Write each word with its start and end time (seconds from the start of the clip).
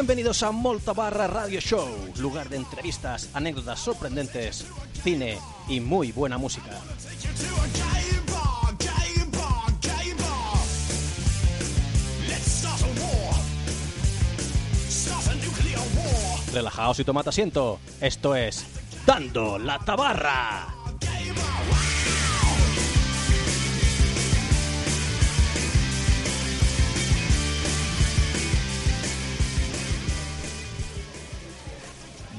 Bienvenidos 0.00 0.42
a 0.42 0.50
Molta 0.50 0.94
Barra 0.94 1.26
Radio 1.26 1.60
Show, 1.60 1.86
lugar 2.20 2.48
de 2.48 2.56
entrevistas, 2.56 3.28
anécdotas 3.34 3.80
sorprendentes, 3.80 4.66
cine 5.04 5.38
y 5.68 5.78
muy 5.78 6.10
buena 6.10 6.38
música. 6.38 6.70
Relajaos 16.50 16.98
y 17.00 17.04
tomad 17.04 17.28
asiento. 17.28 17.78
Esto 18.00 18.34
es 18.34 18.64
Dando 19.04 19.58
la 19.58 19.78
Tabarra. 19.80 20.69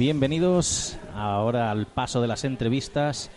Bienvenidos 0.02 0.98
ahora 1.14 1.70
al 1.70 1.86
paso 1.86 2.24
de 2.24 2.28
las 2.28 2.44
entrevistas. 2.44 3.30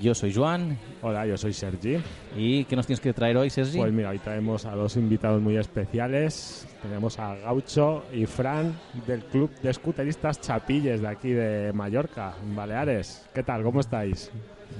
Yo 0.00 0.14
soy 0.14 0.32
Joan. 0.32 0.78
Hola, 1.02 1.26
yo 1.26 1.36
soy 1.36 1.52
Sergi. 1.52 1.96
¿Y 2.36 2.66
qué 2.66 2.76
nos 2.76 2.86
tienes 2.86 3.00
que 3.00 3.12
traer 3.12 3.36
hoy, 3.36 3.50
Sergi? 3.50 3.78
Pues 3.78 3.92
mira, 3.92 4.10
hoy 4.10 4.20
traemos 4.20 4.64
a 4.64 4.76
dos 4.76 4.96
invitados 4.96 5.42
muy 5.42 5.56
especiales. 5.56 6.68
Tenemos 6.82 7.18
a 7.18 7.34
Gaucho 7.34 8.04
y 8.12 8.26
Fran 8.26 8.78
del 9.08 9.24
Club 9.24 9.50
de 9.60 9.70
Escuteristas 9.70 10.40
Chapilles 10.40 11.00
de 11.00 11.08
aquí 11.08 11.30
de 11.30 11.72
Mallorca, 11.72 12.36
en 12.40 12.54
Baleares. 12.54 13.26
¿Qué 13.34 13.42
tal? 13.42 13.64
¿Cómo 13.64 13.80
estáis? 13.80 14.30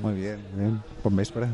Muy 0.01 0.15
bien, 0.15 0.39
bien. 0.55 0.81
Con 1.03 1.17
véspera. 1.17 1.49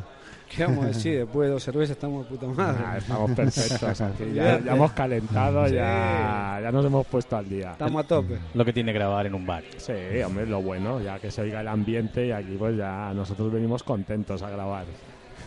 ¿Qué 0.54 0.64
vamos 0.64 0.84
a 0.84 0.88
decir? 0.88 1.18
Después 1.18 1.48
de 1.48 1.52
dos 1.54 1.62
cervezas 1.62 1.90
estamos 1.92 2.24
de 2.24 2.30
puta 2.36 2.46
madre. 2.48 2.82
Ah, 2.86 2.98
estamos 2.98 3.30
perfectos. 3.32 4.00
aquí. 4.00 4.24
Ya, 4.34 4.60
ya 4.60 4.74
hemos 4.74 4.92
calentado, 4.92 5.66
Sí. 5.66 5.74
ya, 5.74 6.60
ya 6.62 6.72
nos 6.72 6.84
hemos 6.84 7.06
puesto 7.06 7.36
al 7.36 7.48
día. 7.48 7.72
Estamos 7.72 8.04
a 8.04 8.08
tope. 8.08 8.38
Lo 8.54 8.64
que 8.64 8.72
tiene 8.72 8.92
grabar 8.92 9.26
en 9.26 9.34
un 9.34 9.46
bar. 9.46 9.62
Sí, 9.76 9.92
hombre, 10.24 10.46
lo 10.46 10.60
bueno, 10.60 11.00
ya 11.00 11.18
que 11.18 11.30
se 11.30 11.42
oiga 11.42 11.60
el 11.60 11.68
ambiente 11.68 12.26
y 12.26 12.32
aquí 12.32 12.56
pues 12.58 12.76
ya 12.76 13.12
nosotros 13.14 13.52
venimos 13.52 13.82
contentos 13.82 14.42
a 14.42 14.50
grabar. 14.50 14.84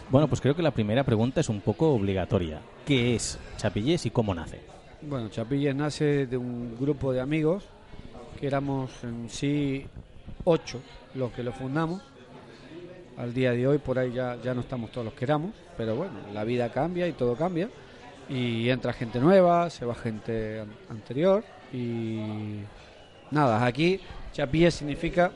Bueno, 0.10 0.28
pues 0.28 0.42
creo 0.42 0.56
que 0.56 0.62
la 0.62 0.72
primera 0.72 1.04
pregunta 1.04 1.40
es 1.42 1.50
un 1.50 1.62
poco 1.62 1.90
obligatoria. 1.94 2.60
¿Qué 2.86 3.16
es 3.16 3.40
Chapillés 3.58 4.06
y 4.06 4.10
cómo 4.12 4.34
nace? 4.34 4.60
Bueno, 5.02 5.30
Chapilles 5.30 5.76
nace 5.76 6.28
de 6.28 6.38
un 6.38 6.78
grupo 6.80 7.12
de 7.12 7.20
amigos 7.22 7.66
que 8.40 8.48
éramos 8.48 8.92
en 9.04 9.30
sí 9.30 9.86
ocho 10.46 10.82
los 11.16 11.32
que 11.32 11.44
lo 11.44 11.52
fundamos. 11.52 12.02
Al 13.18 13.34
día 13.34 13.52
de 13.52 13.68
hoy 13.68 13.78
por 13.78 14.00
ahí 14.00 14.12
ya, 14.12 14.38
ya 14.44 14.54
no 14.54 14.62
estamos 14.62 14.92
todos 14.92 15.06
los 15.06 15.14
que 15.14 15.26
éramos, 15.26 15.52
pero 15.78 15.96
bueno, 15.96 16.14
la 16.34 16.44
vida 16.44 16.70
cambia 16.72 17.08
y 17.08 17.14
todo 17.14 17.36
cambia. 17.36 17.70
Y 18.30 18.70
entra 18.70 18.94
gente 18.94 19.20
nueva, 19.20 19.70
se 19.70 19.86
va 19.86 19.94
gente 19.96 20.62
an- 20.62 20.74
anterior 20.90 21.44
y 21.72 22.60
nada, 23.32 23.66
aquí 23.66 24.00
Chapilles 24.32 24.74
significa 24.74 25.32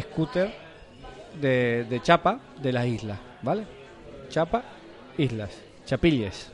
scooter 0.00 0.52
de, 1.40 1.84
de 1.90 2.00
chapa 2.00 2.40
de 2.62 2.72
las 2.72 2.86
islas, 2.86 3.18
¿vale? 3.42 3.64
Chapa, 4.30 4.62
islas, 5.18 5.50
Chapilles. 5.84 6.50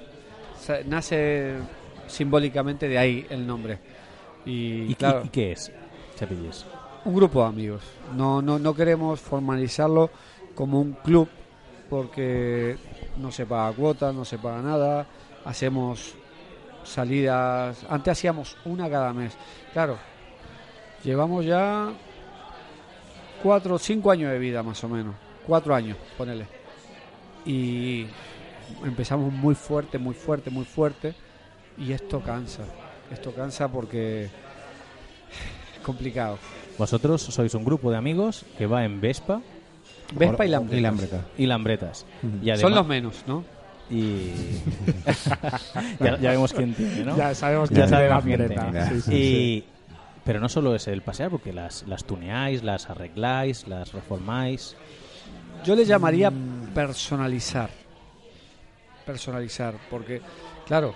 Nace 0.86 1.54
simbólicamente 2.06 2.88
de 2.88 2.98
ahí 2.98 3.26
el 3.30 3.46
nombre. 3.46 3.78
Y, 4.44 4.90
¿Y, 4.90 4.94
claro, 4.94 5.22
y- 5.24 5.28
qué 5.28 5.52
es 5.52 5.70
Chapillés? 6.16 6.64
Un 7.04 7.14
grupo 7.14 7.42
de 7.42 7.48
amigos. 7.48 7.82
No, 8.14 8.42
no, 8.42 8.58
no 8.58 8.74
queremos 8.74 9.20
formalizarlo 9.20 10.10
como 10.54 10.80
un 10.80 10.92
club 10.92 11.28
porque 11.88 12.76
no 13.16 13.32
se 13.32 13.46
paga 13.46 13.72
cuota, 13.72 14.12
no 14.12 14.24
se 14.24 14.38
paga 14.38 14.62
nada. 14.62 15.06
Hacemos 15.44 16.14
salidas. 16.84 17.84
Antes 17.88 18.12
hacíamos 18.12 18.56
una 18.64 18.88
cada 18.88 19.12
mes. 19.12 19.36
Claro, 19.72 19.96
llevamos 21.02 21.44
ya 21.44 21.92
cuatro 23.42 23.78
cinco 23.78 24.10
años 24.10 24.30
de 24.30 24.38
vida 24.38 24.62
más 24.62 24.82
o 24.84 24.88
menos. 24.88 25.14
Cuatro 25.46 25.74
años, 25.74 25.96
ponele. 26.16 26.46
Y 27.44 28.06
empezamos 28.84 29.32
muy 29.32 29.54
fuerte, 29.54 29.98
muy 29.98 30.14
fuerte, 30.14 30.50
muy 30.50 30.64
fuerte. 30.64 31.14
Y 31.78 31.92
esto 31.92 32.20
cansa. 32.20 32.62
Esto 33.10 33.32
cansa 33.32 33.66
porque 33.68 34.24
es 34.24 35.80
complicado. 35.82 36.38
Vosotros 36.80 37.20
sois 37.20 37.52
un 37.52 37.62
grupo 37.62 37.90
de 37.90 37.98
amigos 37.98 38.46
que 38.56 38.64
va 38.64 38.86
en 38.86 39.02
Vespa 39.02 39.42
Vespa 40.16 40.46
y 40.46 40.48
Lambreta. 40.48 40.78
Y 40.78 40.80
Lambreta. 40.80 41.24
y 41.36 41.46
Lambretas. 41.46 42.06
Y 42.42 42.56
Son 42.56 42.74
los 42.74 42.86
menos, 42.86 43.22
¿no? 43.26 43.44
Y... 43.90 44.30
ya, 46.00 46.18
ya 46.18 46.30
vemos 46.30 46.54
quién 46.54 46.72
tiene, 46.72 47.04
¿no? 47.04 47.18
Ya 47.18 47.34
sabemos 47.34 47.68
que 47.68 47.74
Ya 47.74 47.86
sabemos 47.86 48.24
quién 48.24 48.48
tiene. 48.48 48.88
Sí, 48.88 49.00
sí, 49.02 49.12
y... 49.12 49.12
sí. 49.12 49.64
Pero 50.24 50.40
no 50.40 50.48
solo 50.48 50.74
es 50.74 50.88
el 50.88 51.02
pasear, 51.02 51.30
porque 51.30 51.52
las, 51.52 51.86
las 51.86 52.04
tuneáis, 52.04 52.62
las 52.62 52.88
arregláis, 52.88 53.68
las 53.68 53.92
reformáis. 53.92 54.74
Yo 55.64 55.76
le 55.76 55.84
llamaría 55.84 56.32
personalizar. 56.74 57.68
Personalizar, 59.04 59.74
porque, 59.90 60.22
claro, 60.66 60.94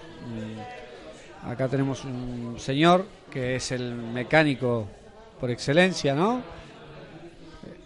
mm, 1.44 1.48
acá 1.50 1.68
tenemos 1.68 2.06
un 2.06 2.56
señor 2.58 3.04
que 3.30 3.56
es 3.56 3.70
el 3.70 3.92
mecánico 3.94 4.88
por 5.44 5.50
excelencia, 5.50 6.14
¿no? 6.14 6.40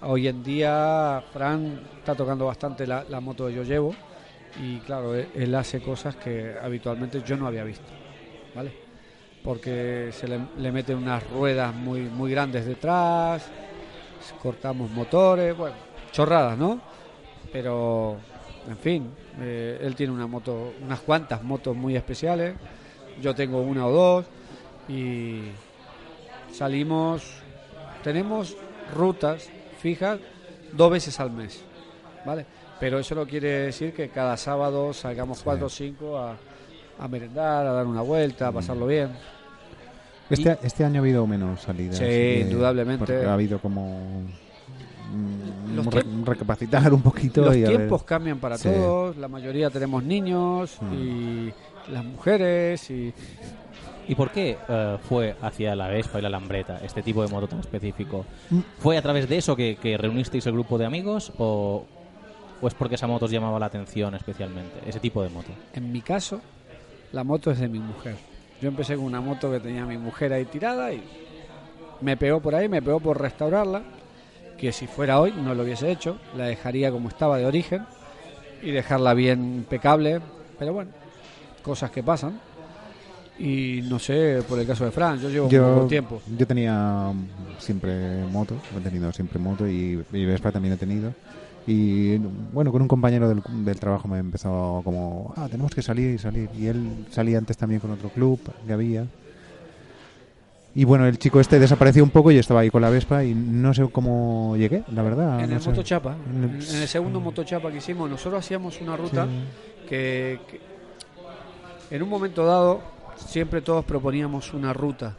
Hoy 0.02 0.28
en 0.28 0.44
día 0.44 1.24
Fran 1.32 1.80
está 1.98 2.14
tocando 2.14 2.46
bastante 2.46 2.86
la, 2.86 3.20
moto 3.20 3.48
que 3.48 3.54
yo 3.54 3.64
llevo 3.64 3.96
y 4.62 4.78
claro, 4.78 5.16
él, 5.16 5.26
él 5.34 5.52
hace 5.56 5.80
cosas 5.80 6.14
que 6.14 6.54
habitualmente 6.62 7.20
yo 7.26 7.36
no 7.36 7.48
había 7.48 7.64
visto, 7.64 7.88
¿vale? 8.54 8.72
Porque 9.42 10.10
se 10.12 10.28
le, 10.28 10.38
le 10.56 10.70
meten 10.70 10.98
unas 10.98 11.28
ruedas 11.30 11.74
muy, 11.74 12.02
muy 12.02 12.30
grandes 12.30 12.64
detrás, 12.64 13.50
cortamos 14.40 14.88
motores, 14.92 15.56
bueno, 15.56 15.74
chorradas, 16.12 16.56
¿no? 16.56 16.80
Pero, 17.52 18.18
en 18.68 18.76
fin, 18.76 19.10
eh, 19.40 19.80
él 19.82 19.96
tiene 19.96 20.12
una 20.12 20.28
moto, 20.28 20.74
unas 20.80 21.00
cuantas 21.00 21.42
motos 21.42 21.74
muy 21.74 21.96
especiales, 21.96 22.54
yo 23.20 23.34
tengo 23.34 23.62
una 23.62 23.84
o 23.84 23.90
dos 23.90 24.26
y 24.88 25.40
salimos, 26.52 27.37
tenemos 28.02 28.56
rutas 28.94 29.48
fijas 29.80 30.18
dos 30.72 30.90
veces 30.90 31.18
al 31.20 31.30
mes, 31.30 31.62
¿vale? 32.24 32.46
Pero 32.80 32.98
eso 32.98 33.14
no 33.14 33.26
quiere 33.26 33.48
decir 33.60 33.92
que 33.92 34.08
cada 34.08 34.36
sábado 34.36 34.92
salgamos 34.92 35.42
cuatro 35.42 35.66
o 35.66 35.68
cinco 35.70 36.16
a, 36.18 36.36
a 36.98 37.08
merendar, 37.08 37.66
a 37.66 37.72
dar 37.72 37.86
una 37.86 38.02
vuelta, 38.02 38.48
a 38.48 38.52
pasarlo 38.52 38.86
bien. 38.86 39.10
Este, 40.30 40.58
este 40.62 40.84
año 40.84 41.00
ha 41.00 41.02
habido 41.02 41.26
menos 41.26 41.62
salidas. 41.62 41.96
Sí, 41.96 42.40
indudablemente. 42.42 43.24
ha 43.24 43.32
habido 43.34 43.58
como. 43.58 44.22
mm, 45.10 46.24
recapacitar 46.24 46.92
un 46.92 47.00
poquito. 47.02 47.42
Los 47.46 47.56
y 47.56 47.64
tiempos 47.64 48.02
cambian 48.04 48.38
para 48.38 48.58
Sí. 48.58 48.68
todos, 48.68 49.16
la 49.16 49.26
mayoría 49.28 49.70
tenemos 49.70 50.04
niños 50.04 50.76
Mm. 50.80 50.94
y 50.94 51.52
las 51.90 52.04
mujeres 52.04 52.90
y 52.90 53.12
¿Y 54.08 54.14
por 54.14 54.30
qué 54.30 54.56
eh, 54.68 54.96
fue 55.06 55.36
hacia 55.42 55.76
la 55.76 55.88
Vespa 55.88 56.18
y 56.18 56.22
la 56.22 56.30
Lambreta, 56.30 56.80
este 56.82 57.02
tipo 57.02 57.22
de 57.22 57.28
moto 57.28 57.46
tan 57.46 57.60
específico? 57.60 58.24
¿Fue 58.78 58.96
a 58.96 59.02
través 59.02 59.28
de 59.28 59.36
eso 59.36 59.54
que, 59.54 59.96
reunisteis 60.00 60.46
el 60.46 60.54
grupo 60.54 60.78
de 60.78 60.86
amigos 60.86 61.30
o, 61.36 61.84
o 62.60 62.66
es 62.66 62.72
porque 62.72 62.94
esa 62.94 63.06
moto 63.06 63.26
os 63.26 63.30
llamaba 63.30 63.58
la 63.58 63.66
atención 63.66 64.14
especialmente, 64.14 64.80
ese 64.86 64.98
tipo 64.98 65.22
de 65.22 65.28
moto? 65.28 65.50
En 65.74 65.92
mi 65.92 66.00
caso, 66.00 66.40
la 67.12 67.22
moto 67.22 67.50
es 67.50 67.58
de 67.58 67.68
mi 67.68 67.78
mujer. 67.78 68.16
Yo 68.62 68.68
empecé 68.68 68.96
con 68.96 69.04
una 69.04 69.20
moto 69.20 69.50
que 69.50 69.60
tenía 69.60 69.84
mi 69.84 69.98
mujer 69.98 70.32
ahí 70.32 70.46
tirada 70.46 70.90
y 70.90 71.02
me 72.00 72.16
pegó 72.16 72.40
por 72.40 72.54
ahí, 72.54 72.66
me 72.66 72.80
pegó 72.80 73.00
por 73.00 73.20
restaurarla, 73.20 73.82
que 74.56 74.72
si 74.72 74.86
fuera 74.86 75.20
hoy 75.20 75.32
no 75.32 75.54
lo 75.54 75.64
hubiese 75.64 75.90
hecho, 75.90 76.18
la 76.34 76.46
dejaría 76.46 76.90
como 76.90 77.08
estaba 77.08 77.36
de 77.36 77.44
origen 77.44 77.86
y 78.62 78.70
dejarla 78.70 79.12
bien 79.12 79.54
impecable, 79.54 80.20
pero 80.58 80.72
bueno, 80.72 80.92
cosas 81.62 81.90
que 81.90 82.02
pasan. 82.02 82.40
Y 83.38 83.82
no 83.88 83.98
sé, 84.00 84.42
por 84.48 84.58
el 84.58 84.66
caso 84.66 84.84
de 84.84 84.90
Fran, 84.90 85.20
yo 85.20 85.28
llevo 85.30 85.46
un 85.46 85.50
Yo, 85.52 85.74
poco 85.74 85.86
tiempo. 85.86 86.20
yo 86.36 86.46
tenía 86.46 87.12
siempre 87.58 88.24
moto, 88.24 88.56
he 88.76 88.80
tenido 88.80 89.12
siempre 89.12 89.38
moto 89.38 89.66
y, 89.68 90.02
y 90.12 90.24
Vespa 90.24 90.50
también 90.50 90.74
he 90.74 90.76
tenido. 90.76 91.12
Y 91.66 92.16
bueno, 92.16 92.72
con 92.72 92.82
un 92.82 92.88
compañero 92.88 93.28
del, 93.28 93.42
del 93.64 93.78
trabajo 93.78 94.08
me 94.08 94.18
empezó 94.18 94.80
como, 94.84 95.32
ah, 95.36 95.46
tenemos 95.50 95.72
que 95.74 95.82
salir 95.82 96.14
y 96.14 96.18
salir. 96.18 96.48
Y 96.58 96.66
él 96.66 97.06
salía 97.10 97.38
antes 97.38 97.56
también 97.56 97.80
con 97.80 97.90
otro 97.90 98.08
club 98.08 98.40
que 98.66 98.72
había. 98.72 99.06
Y 100.74 100.84
bueno, 100.84 101.06
el 101.06 101.18
chico 101.18 101.40
este 101.40 101.58
desapareció 101.58 102.02
un 102.04 102.10
poco 102.10 102.30
y 102.30 102.38
estaba 102.38 102.60
ahí 102.60 102.70
con 102.70 102.82
la 102.82 102.90
Vespa 102.90 103.22
y 103.24 103.34
no 103.34 103.74
sé 103.74 103.86
cómo 103.90 104.54
llegué, 104.56 104.82
la 104.92 105.02
verdad. 105.02 105.40
En 105.40 105.50
no 105.50 105.56
el 105.56 105.62
sé. 105.62 105.70
motochapa, 105.70 106.16
En 106.34 106.44
en 106.44 106.50
el- 106.50 106.82
el 106.82 106.88
segundo 106.88 107.20
motochapa 107.20 107.70
que 107.70 107.78
hicimos, 107.78 108.08
nosotros 108.08 108.44
hacíamos 108.44 108.80
una 108.80 108.96
ruta 108.96 109.26
Sí. 109.26 109.88
que, 109.88 110.40
que 110.50 110.60
en 111.94 112.02
un 112.02 112.08
momento 112.08 112.44
dado 112.46 112.80
siempre 113.26 113.60
todos 113.60 113.84
proponíamos 113.84 114.52
una 114.54 114.72
ruta 114.72 115.16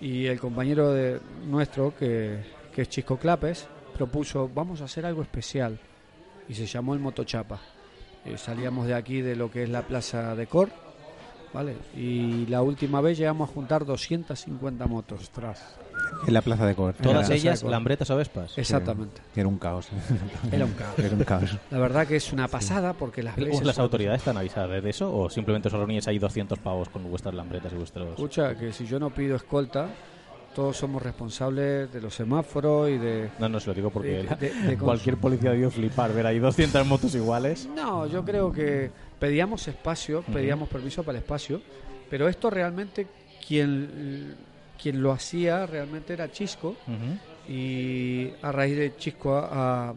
y 0.00 0.26
el 0.26 0.38
compañero 0.38 0.92
de 0.92 1.20
nuestro 1.46 1.94
que, 1.96 2.58
es 2.76 2.88
Chisco 2.88 3.16
Clapes 3.16 3.66
propuso 3.96 4.48
vamos 4.54 4.80
a 4.80 4.84
hacer 4.84 5.04
algo 5.04 5.22
especial 5.22 5.78
y 6.48 6.54
se 6.54 6.66
llamó 6.66 6.94
el 6.94 7.00
motochapa 7.00 7.60
Eh, 8.24 8.36
salíamos 8.38 8.86
de 8.86 8.94
aquí 8.94 9.20
de 9.20 9.34
lo 9.34 9.50
que 9.50 9.64
es 9.64 9.68
la 9.68 9.82
plaza 9.82 10.34
de 10.36 10.46
Cor 10.46 10.70
¿vale? 11.52 11.76
Y 11.96 12.46
la 12.46 12.62
última 12.62 13.00
vez 13.00 13.18
llegamos 13.18 13.50
a 13.50 13.52
juntar 13.52 13.84
250 13.84 14.86
motos. 14.86 15.22
Ostras. 15.22 15.78
En 16.26 16.34
la 16.34 16.42
plaza 16.42 16.66
de 16.66 16.74
Cor. 16.74 16.94
Todas 16.94 17.30
ellas 17.30 17.62
lambretas 17.62 18.10
o 18.10 18.16
vespas. 18.16 18.56
Exactamente. 18.58 19.20
Que 19.32 19.40
era 19.40 19.48
un 19.48 19.58
caos. 19.58 19.88
Era 20.52 20.64
un 20.64 20.72
caos. 20.72 20.98
Era 20.98 21.14
un 21.14 21.24
caos. 21.24 21.56
La 21.70 21.78
verdad 21.78 22.06
que 22.06 22.16
es 22.16 22.32
una 22.32 22.48
pasada 22.48 22.92
porque 22.92 23.22
las 23.22 23.36
veces 23.36 23.64
¿Las 23.64 23.78
autoridades 23.78 24.20
están 24.20 24.36
avisadas 24.36 24.82
de 24.82 24.90
eso 24.90 25.14
o 25.16 25.30
simplemente 25.30 25.68
os 25.68 25.74
reuníais 25.74 26.06
ahí 26.08 26.18
200 26.18 26.58
pavos 26.58 26.88
con 26.88 27.08
vuestras 27.08 27.34
lambretas 27.34 27.72
y 27.72 27.76
vuestros... 27.76 28.08
Escucha, 28.10 28.54
que 28.56 28.72
si 28.72 28.84
yo 28.86 28.98
no 28.98 29.10
pido 29.10 29.36
escolta, 29.36 29.88
todos 30.54 30.76
somos 30.76 31.00
responsables 31.02 31.90
de 31.92 32.00
los 32.00 32.14
semáforos 32.14 32.90
y 32.90 32.98
de... 32.98 33.30
No, 33.38 33.48
no, 33.48 33.60
se 33.60 33.68
lo 33.68 33.74
digo 33.74 33.90
porque 33.90 34.24
de- 34.24 34.36
de- 34.36 34.50
de 34.54 34.76
cualquier 34.78 35.16
policía 35.16 35.50
debió 35.52 35.70
flipar 35.70 36.12
ver 36.12 36.26
ahí 36.26 36.38
200 36.40 36.84
motos 36.86 37.14
iguales. 37.14 37.68
No, 37.74 38.06
yo 38.06 38.24
creo 38.24 38.52
que 38.52 38.90
pedíamos 39.18 39.66
espacio, 39.68 40.22
pedíamos 40.32 40.68
permiso 40.68 41.02
para 41.04 41.18
el 41.18 41.22
espacio, 41.24 41.60
pero 42.10 42.28
esto 42.28 42.50
realmente 42.50 43.06
quien, 43.46 44.34
quien 44.80 45.02
lo 45.02 45.12
hacía 45.12 45.66
realmente 45.66 46.12
era 46.12 46.30
Chisco 46.30 46.76
y 47.48 48.30
a 48.42 48.52
raíz 48.52 48.76
de 48.76 48.96
Chisco 48.96 49.36
ha, 49.36 49.88
ha- 49.90 49.94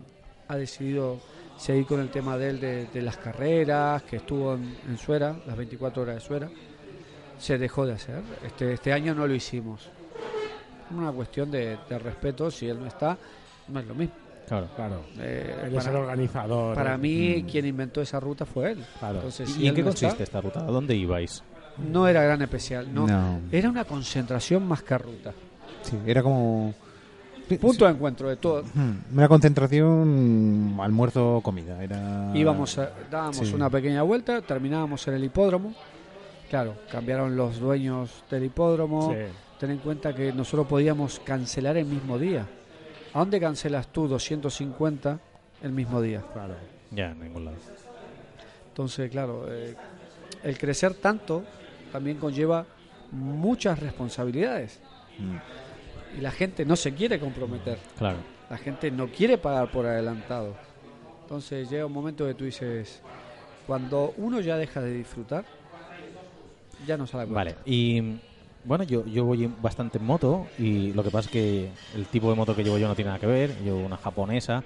ha 0.47 0.55
decidido 0.57 1.19
seguir 1.57 1.85
con 1.85 1.99
el 1.99 2.09
tema 2.09 2.37
de 2.37 2.49
él 2.49 2.59
de, 2.59 2.85
de 2.87 3.01
las 3.01 3.17
carreras, 3.17 4.03
que 4.03 4.17
estuvo 4.17 4.55
en, 4.55 4.75
en 4.87 4.97
Suera, 4.97 5.35
las 5.45 5.55
24 5.55 6.01
horas 6.01 6.15
de 6.15 6.21
Suera, 6.21 6.49
se 7.37 7.57
dejó 7.57 7.85
de 7.85 7.93
hacer. 7.93 8.21
Este, 8.45 8.73
este 8.73 8.91
año 8.93 9.13
no 9.13 9.27
lo 9.27 9.35
hicimos. 9.35 9.89
Una 10.95 11.11
cuestión 11.11 11.49
de, 11.51 11.77
de 11.89 11.99
respeto, 11.99 12.49
si 12.51 12.67
él 12.67 12.79
no 12.79 12.87
está, 12.87 13.17
no 13.67 13.79
es 13.79 13.85
lo 13.85 13.95
mismo. 13.95 14.15
Claro. 14.47 14.67
Claro. 14.75 15.01
Eh, 15.19 15.55
Él 15.65 15.75
es 15.77 15.85
el 15.85 15.91
para, 15.93 15.99
organizador. 16.01 16.75
para 16.75 16.95
¿eh? 16.95 16.97
mí, 16.97 17.45
quien 17.49 17.65
inventó 17.65 18.01
esa 18.01 18.19
ruta 18.19 18.45
fue 18.45 18.71
él. 18.73 18.85
Claro. 18.99 19.15
Entonces, 19.17 19.49
¿Y 19.49 19.53
si 19.53 19.61
en 19.61 19.67
él 19.69 19.75
qué 19.75 19.81
no 19.81 19.87
consiste 19.87 20.23
está, 20.23 20.23
esta 20.23 20.41
ruta? 20.41 20.59
¿A 20.59 20.71
dónde 20.71 20.93
ibais? 20.95 21.41
No 21.77 22.07
era 22.07 22.23
gran 22.23 22.41
especial, 22.41 22.93
no. 22.93 23.07
No. 23.07 23.39
Era 23.51 23.69
una 23.69 23.85
concentración 23.85 24.67
más 24.67 24.83
que 24.83 24.97
ruta. 24.97 25.33
Sí, 25.83 25.97
era 26.05 26.21
como. 26.23 26.73
Punto 27.59 27.83
de 27.85 27.91
encuentro 27.91 28.29
de 28.29 28.37
todo. 28.37 28.63
Hmm, 28.73 28.99
Una 29.13 29.27
concentración, 29.27 30.77
almuerzo, 30.79 31.41
comida. 31.43 31.83
Era... 31.83 32.31
Íbamos, 32.33 32.77
a- 32.77 32.91
dábamos 33.09 33.37
Sí. 33.45 33.53
una 33.53 33.69
pequeña 33.69 34.03
vuelta, 34.03 34.41
terminábamos 34.41 35.05
en 35.09 35.15
el 35.15 35.23
hipódromo. 35.25 35.73
Claro, 36.49 36.75
cambiaron 36.89 37.35
los 37.35 37.59
dueños 37.59 38.23
del 38.29 38.45
hipódromo. 38.45 39.11
Sí. 39.11 39.17
Ten 39.59 39.71
en 39.71 39.79
cuenta 39.79 40.13
que 40.15 40.31
nosotros 40.31 40.65
podíamos 40.67 41.19
cancelar 41.19 41.75
el 41.75 41.85
mismo 41.85 42.17
día. 42.17 42.47
¿A 43.13 43.19
dónde 43.19 43.39
cancelas 43.41 43.87
tú 43.87 44.07
250 44.07 45.19
el 45.61 45.71
mismo 45.73 46.01
día? 46.01 46.23
Claro. 46.31 46.53
Ya, 46.91 47.11
en 47.11 47.19
ningún 47.19 47.45
lado. 47.45 47.57
Entonces, 48.69 49.11
claro, 49.11 49.45
eh, 49.49 49.75
el 50.43 50.57
crecer 50.57 50.93
tanto 50.95 51.43
también 51.91 52.17
conlleva 52.17 52.65
muchas 53.11 53.79
responsabilidades. 53.79 54.79
Mm. 55.17 56.17
Y 56.17 56.21
la 56.21 56.31
gente 56.31 56.65
no 56.65 56.75
se 56.75 56.93
quiere 56.93 57.19
comprometer. 57.19 57.77
Claro. 57.97 58.17
La 58.49 58.57
gente 58.57 58.91
no 58.91 59.07
quiere 59.07 59.37
pagar 59.37 59.71
por 59.71 59.85
adelantado. 59.85 60.55
Entonces 61.21 61.69
llega 61.69 61.85
un 61.85 61.93
momento 61.93 62.25
que 62.25 62.33
tú 62.33 62.43
dices, 62.43 63.01
cuando 63.65 64.13
uno 64.17 64.41
ya 64.41 64.57
deja 64.57 64.81
de 64.81 64.93
disfrutar, 64.93 65.45
ya 66.85 66.97
no 66.97 67.07
sabe 67.07 67.25
Vale, 67.25 67.55
y 67.65 68.19
bueno, 68.63 68.83
yo, 68.83 69.05
yo 69.05 69.25
voy 69.25 69.49
bastante 69.61 69.97
en 69.97 70.05
moto 70.05 70.45
y 70.57 70.93
lo 70.93 71.03
que 71.03 71.09
pasa 71.09 71.27
es 71.27 71.31
que 71.31 71.69
el 71.95 72.05
tipo 72.07 72.29
de 72.29 72.35
moto 72.35 72.55
que 72.55 72.63
llevo 72.63 72.77
yo 72.77 72.87
no 72.87 72.95
tiene 72.95 73.09
nada 73.09 73.19
que 73.19 73.27
ver, 73.27 73.55
llevo 73.63 73.79
una 73.79 73.97
japonesa 73.97 74.63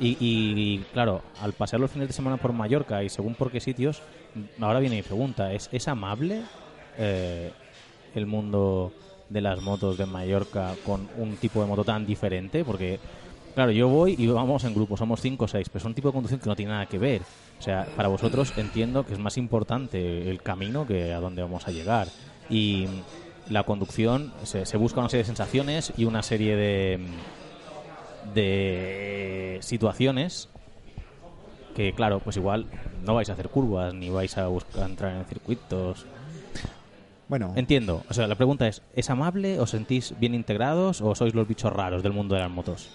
y, 0.00 0.16
y, 0.20 0.78
claro, 0.92 1.22
al 1.42 1.52
pasar 1.52 1.80
los 1.80 1.90
fines 1.90 2.08
de 2.08 2.14
semana 2.14 2.36
por 2.36 2.52
Mallorca 2.52 3.02
y 3.02 3.08
según 3.08 3.34
por 3.34 3.50
qué 3.50 3.60
sitios, 3.60 4.02
ahora 4.60 4.78
viene 4.78 4.96
mi 4.96 5.02
pregunta, 5.02 5.52
¿es, 5.52 5.68
es 5.72 5.88
amable 5.88 6.42
eh, 6.98 7.50
el 8.14 8.26
mundo 8.26 8.92
de 9.28 9.40
las 9.40 9.60
motos 9.60 9.98
de 9.98 10.06
Mallorca 10.06 10.74
con 10.84 11.08
un 11.16 11.36
tipo 11.36 11.60
de 11.60 11.66
moto 11.66 11.84
tan 11.84 12.06
diferente? 12.06 12.64
Porque, 12.64 13.00
claro, 13.54 13.72
yo 13.72 13.88
voy 13.88 14.14
y 14.16 14.26
vamos 14.28 14.62
en 14.64 14.74
grupo, 14.74 14.96
somos 14.96 15.20
cinco 15.20 15.46
o 15.46 15.48
seis, 15.48 15.68
pero 15.68 15.78
es 15.78 15.86
un 15.86 15.94
tipo 15.94 16.08
de 16.08 16.12
conducción 16.12 16.40
que 16.40 16.48
no 16.48 16.56
tiene 16.56 16.72
nada 16.72 16.86
que 16.86 16.98
ver. 16.98 17.22
O 17.58 17.62
sea, 17.62 17.88
para 17.96 18.08
vosotros 18.08 18.52
entiendo 18.56 19.04
que 19.04 19.14
es 19.14 19.18
más 19.18 19.36
importante 19.36 20.30
el 20.30 20.42
camino 20.42 20.86
que 20.86 21.12
a 21.12 21.18
dónde 21.18 21.42
vamos 21.42 21.66
a 21.66 21.72
llegar. 21.72 22.06
Y 22.48 22.86
la 23.50 23.64
conducción, 23.64 24.32
se, 24.44 24.66
se 24.66 24.76
busca 24.76 25.00
una 25.00 25.08
serie 25.08 25.22
de 25.22 25.26
sensaciones 25.28 25.92
y 25.96 26.04
una 26.04 26.22
serie 26.22 26.54
de, 26.56 27.00
de 28.34 29.58
situaciones 29.62 30.48
que, 31.74 31.92
claro, 31.92 32.20
pues 32.20 32.36
igual 32.36 32.66
no 33.04 33.14
vais 33.14 33.28
a 33.30 33.32
hacer 33.34 33.48
curvas 33.48 33.94
ni 33.94 34.10
vais 34.10 34.36
a 34.36 34.48
buscar 34.48 34.88
entrar 34.88 35.14
en 35.16 35.24
circuitos. 35.26 36.06
Bueno, 37.28 37.52
Entiendo. 37.56 38.02
O 38.08 38.14
sea, 38.14 38.26
la 38.26 38.34
pregunta 38.36 38.66
es, 38.68 38.82
¿es 38.94 39.10
amable? 39.10 39.60
¿Os 39.60 39.70
sentís 39.70 40.14
bien 40.18 40.34
integrados 40.34 41.00
o 41.00 41.14
sois 41.14 41.34
los 41.34 41.46
bichos 41.46 41.72
raros 41.72 42.02
del 42.02 42.12
mundo 42.12 42.34
de 42.34 42.40
las 42.40 42.50
motos? 42.50 42.88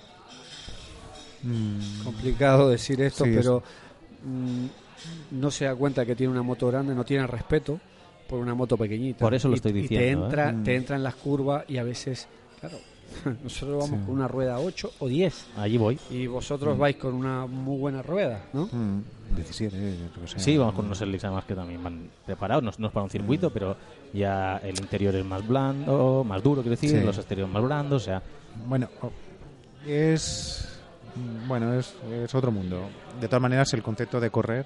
mm, 1.43 2.03
Complicado 2.03 2.69
decir 2.69 3.01
esto, 3.01 3.25
Sí, 3.25 3.29
es- 3.31 3.37
pero 3.37 3.63
mm, 4.25 4.65
no 5.39 5.51
se 5.51 5.65
da 5.65 5.75
cuenta 5.75 6.05
que 6.05 6.15
tiene 6.15 6.31
una 6.33 6.41
moto 6.43 6.67
grande, 6.67 6.95
no 6.95 7.03
tiene 7.03 7.27
respeto 7.27 7.79
por 8.33 8.41
una 8.41 8.55
moto 8.55 8.75
pequeñita. 8.77 9.19
Por 9.19 9.35
eso 9.35 9.47
lo 9.47 9.53
Y- 9.53 9.57
estoy 9.57 9.71
y 9.71 9.81
diciendo, 9.81 9.99
te 10.01 10.07
¿eh? 10.07 10.11
entra, 10.11 10.51
Mm. 10.51 10.63
te 10.63 10.75
entra 10.75 10.95
en 10.95 11.03
las 11.03 11.13
curvas 11.13 11.65
y 11.67 11.77
a 11.77 11.83
veces, 11.83 12.27
claro, 12.59 12.77
nosotros 13.43 13.77
vamos 13.83 13.99
Sí. 13.99 14.05
con 14.07 14.15
una 14.15 14.27
rueda 14.27 14.59
8 14.59 14.91
o 14.99 15.07
10 15.07 15.45
Allí 15.55 15.77
voy. 15.77 15.99
y 16.09 16.27
Mm. 16.27 16.31
vosotros 16.31 16.75
vais 16.75 16.95
con 16.95 17.13
una 17.13 17.45
muy 17.45 17.77
buena 17.77 18.01
rueda, 18.01 18.45
¿no? 18.53 18.65
mm, 18.71 19.03
17, 19.35 19.77
yo 19.77 20.09
creo 20.13 20.21
que 20.23 20.27
sea. 20.31 20.39
Sí, 20.39 20.57
vamos 20.57 20.73
con 20.73 20.85
unos 20.87 20.99
Elix 21.01 21.23
además 21.25 21.45
que 21.45 21.53
también 21.53 21.83
van 21.83 22.09
preparados, 22.25 22.63
no, 22.63 22.71
no 22.79 22.87
es 22.87 22.93
para 22.93 23.03
un 23.03 23.09
circuito, 23.11 23.51
pero 23.51 23.77
ya 24.13 24.57
el 24.63 24.79
interior 24.79 25.13
es 25.15 25.25
más 25.25 25.47
blando, 25.47 26.23
más 26.27 26.41
duro, 26.41 26.61
quiero 26.63 26.71
decir, 26.75 26.89
Sí. 26.89 27.05
los 27.05 27.17
exteriores 27.19 27.53
más 27.53 27.61
blandos, 27.63 28.01
o 28.01 28.05
sea, 28.05 28.23
Bueno, 28.67 28.87
o- 29.01 29.11
es. 29.87 30.69
Bueno, 31.47 31.73
es, 31.75 31.93
es 32.11 32.33
otro 32.33 32.51
mundo. 32.51 32.81
De 33.21 33.27
todas 33.27 33.41
maneras, 33.41 33.71
el 33.75 33.83
concepto 33.83 34.19
de 34.19 34.31
correr 34.31 34.65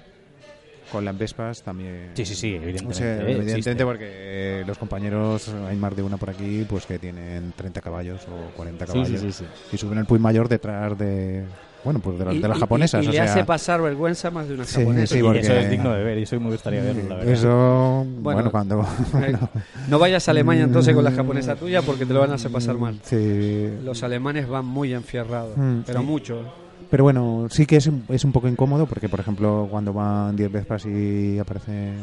con 0.90 1.04
las 1.04 1.16
Vespas 1.16 1.62
también. 1.62 2.10
Sí, 2.14 2.24
sí, 2.24 2.34
sí, 2.34 2.54
evidentemente, 2.54 2.94
O 2.94 2.98
sea, 2.98 3.14
evidentemente, 3.14 3.58
existe. 3.58 3.84
porque 3.84 4.06
eh, 4.08 4.64
los 4.66 4.78
compañeros, 4.78 5.48
hay 5.68 5.76
más 5.76 5.94
de 5.96 6.02
una 6.02 6.16
por 6.16 6.30
aquí, 6.30 6.64
pues 6.68 6.86
que 6.86 6.98
tienen 6.98 7.52
30 7.56 7.80
caballos 7.80 8.20
o 8.28 8.54
40 8.56 8.86
Sí, 8.86 8.92
caballos. 8.92 9.20
sí, 9.20 9.32
sí, 9.32 9.44
sí. 9.44 9.44
Y 9.72 9.78
suben 9.78 9.98
el 9.98 10.06
Puy 10.06 10.18
Mayor 10.18 10.48
detrás 10.48 10.98
de. 10.98 11.44
Bueno, 11.84 12.00
pues 12.00 12.18
de, 12.18 12.24
la- 12.24 12.34
Y- 12.34 12.40
de 12.40 12.48
las 12.48 12.56
y- 12.56 12.60
japonesas. 12.60 13.02
Y, 13.02 13.06
y 13.06 13.08
o 13.08 13.12
le 13.12 13.18
sea, 13.18 13.24
hace 13.32 13.44
pasar 13.44 13.80
vergüenza 13.80 14.30
más 14.32 14.48
de 14.48 14.54
una 14.54 14.64
Sí, 14.64 14.80
japonesa. 14.80 15.14
sí, 15.14 15.20
y 15.20 15.22
porque- 15.22 15.38
eso 15.40 15.52
es 15.52 15.70
digno 15.70 15.92
de 15.92 16.02
ver, 16.02 16.18
y 16.18 16.22
eso 16.24 16.40
me 16.40 16.50
gustaría 16.50 16.82
verlo, 16.82 17.08
la 17.08 17.14
verdad. 17.14 17.32
Eso, 17.32 18.04
bueno, 18.18 18.50
cuando. 18.50 18.82
Eh, 19.22 19.36
No 19.88 19.98
vayas 20.00 20.26
a 20.26 20.32
Alemania 20.32 20.64
entonces 20.64 20.92
con 20.94 21.04
la 21.04 21.12
japonesa 21.12 21.54
tuya 21.54 21.80
porque 21.82 22.04
te 22.04 22.12
lo 22.12 22.20
van 22.20 22.32
a 22.32 22.34
hacer 22.34 22.50
pasar 22.50 22.76
mal. 22.76 22.98
Sí. 23.04 23.68
Los 23.84 24.02
alemanes 24.02 24.48
van 24.48 24.66
muy 24.66 24.92
enfierrados, 24.92 25.56
Mm, 25.56 25.80
pero 25.86 26.00
sí. 26.00 26.06
mucho. 26.06 26.52
Pero 26.90 27.04
bueno, 27.04 27.46
sí 27.50 27.66
que 27.66 27.76
es, 27.76 27.86
un- 27.86 28.04
es 28.08 28.24
un 28.24 28.32
poco 28.32 28.48
incómodo 28.48 28.86
porque, 28.86 29.08
por 29.08 29.20
ejemplo, 29.20 29.66
cuando 29.70 29.92
van 29.92 30.34
10 30.36 30.50
Vespas 30.50 30.86
y 30.86 31.38
aparecen 31.38 31.96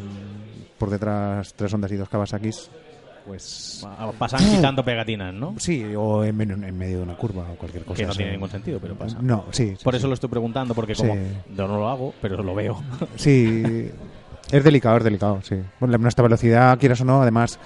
por 0.77 0.89
detrás 0.89 1.53
tres 1.55 1.73
ondas 1.73 1.91
y 1.91 1.95
dos 1.95 2.09
Kawasakis, 2.09 2.69
pues. 3.25 3.83
Ah, 3.83 4.11
Pasan 4.17 4.39
quitando 4.47 4.83
pegatinas, 4.85 5.33
¿no? 5.33 5.55
Sí, 5.57 5.83
o 5.97 6.23
en, 6.23 6.37
medio 6.37 6.97
de 6.97 7.03
una 7.03 7.15
curva 7.15 7.49
o 7.51 7.55
cualquier 7.55 7.83
cosa. 7.83 8.01
Que 8.01 8.05
no 8.05 8.13
tiene 8.13 8.33
ningún 8.33 8.49
sentido, 8.49 8.79
pero 8.79 8.95
pasa. 8.95 9.17
No, 9.21 9.45
sí. 9.51 9.73
sí, 9.75 9.83
Por 9.83 9.93
sí. 9.93 9.97
eso 9.97 10.07
lo 10.07 10.13
estoy 10.13 10.29
preguntando, 10.29 10.75
porque 10.75 10.93
como 10.93 11.15
yo 11.15 11.67
no 11.67 11.77
lo 11.79 11.89
hago, 11.89 12.13
pero 12.21 12.43
lo 12.43 12.53
veo. 12.53 12.79
Sí, 13.15 13.89
es 14.51 14.63
delicado, 14.63 14.97
es 14.97 15.03
delicado, 15.03 15.41
sí. 15.41 15.55
Bueno, 15.79 15.97
nuestra 15.97 16.21
velocidad, 16.23 16.77
quieras 16.77 17.01
o 17.01 17.05
no, 17.05 17.21
además, 17.23 17.59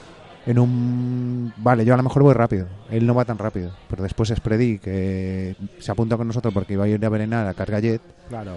en 0.50 0.58
un... 0.60 1.54
Vale, 1.58 1.86
yo 1.86 1.94
a 1.94 1.98
lo 1.98 2.04
mejor 2.04 2.24
voy 2.24 2.34
rápido, 2.34 2.66
él 2.90 3.06
no 3.06 3.14
va 3.14 3.24
tan 3.26 3.38
rápido, 3.38 3.72
pero 3.90 4.02
después 4.04 4.32
es 4.32 4.40
que 4.42 5.56
se 5.80 5.92
apunta 5.92 6.18
con 6.18 6.26
nosotros 6.28 6.54
porque 6.54 6.74
iba 6.74 6.86
a 6.86 6.88
ir 6.88 7.06
a 7.06 7.10
Berenar 7.10 7.46
a 7.48 7.54
carga 7.54 7.80
jet, 7.80 8.02
Claro. 8.30 8.54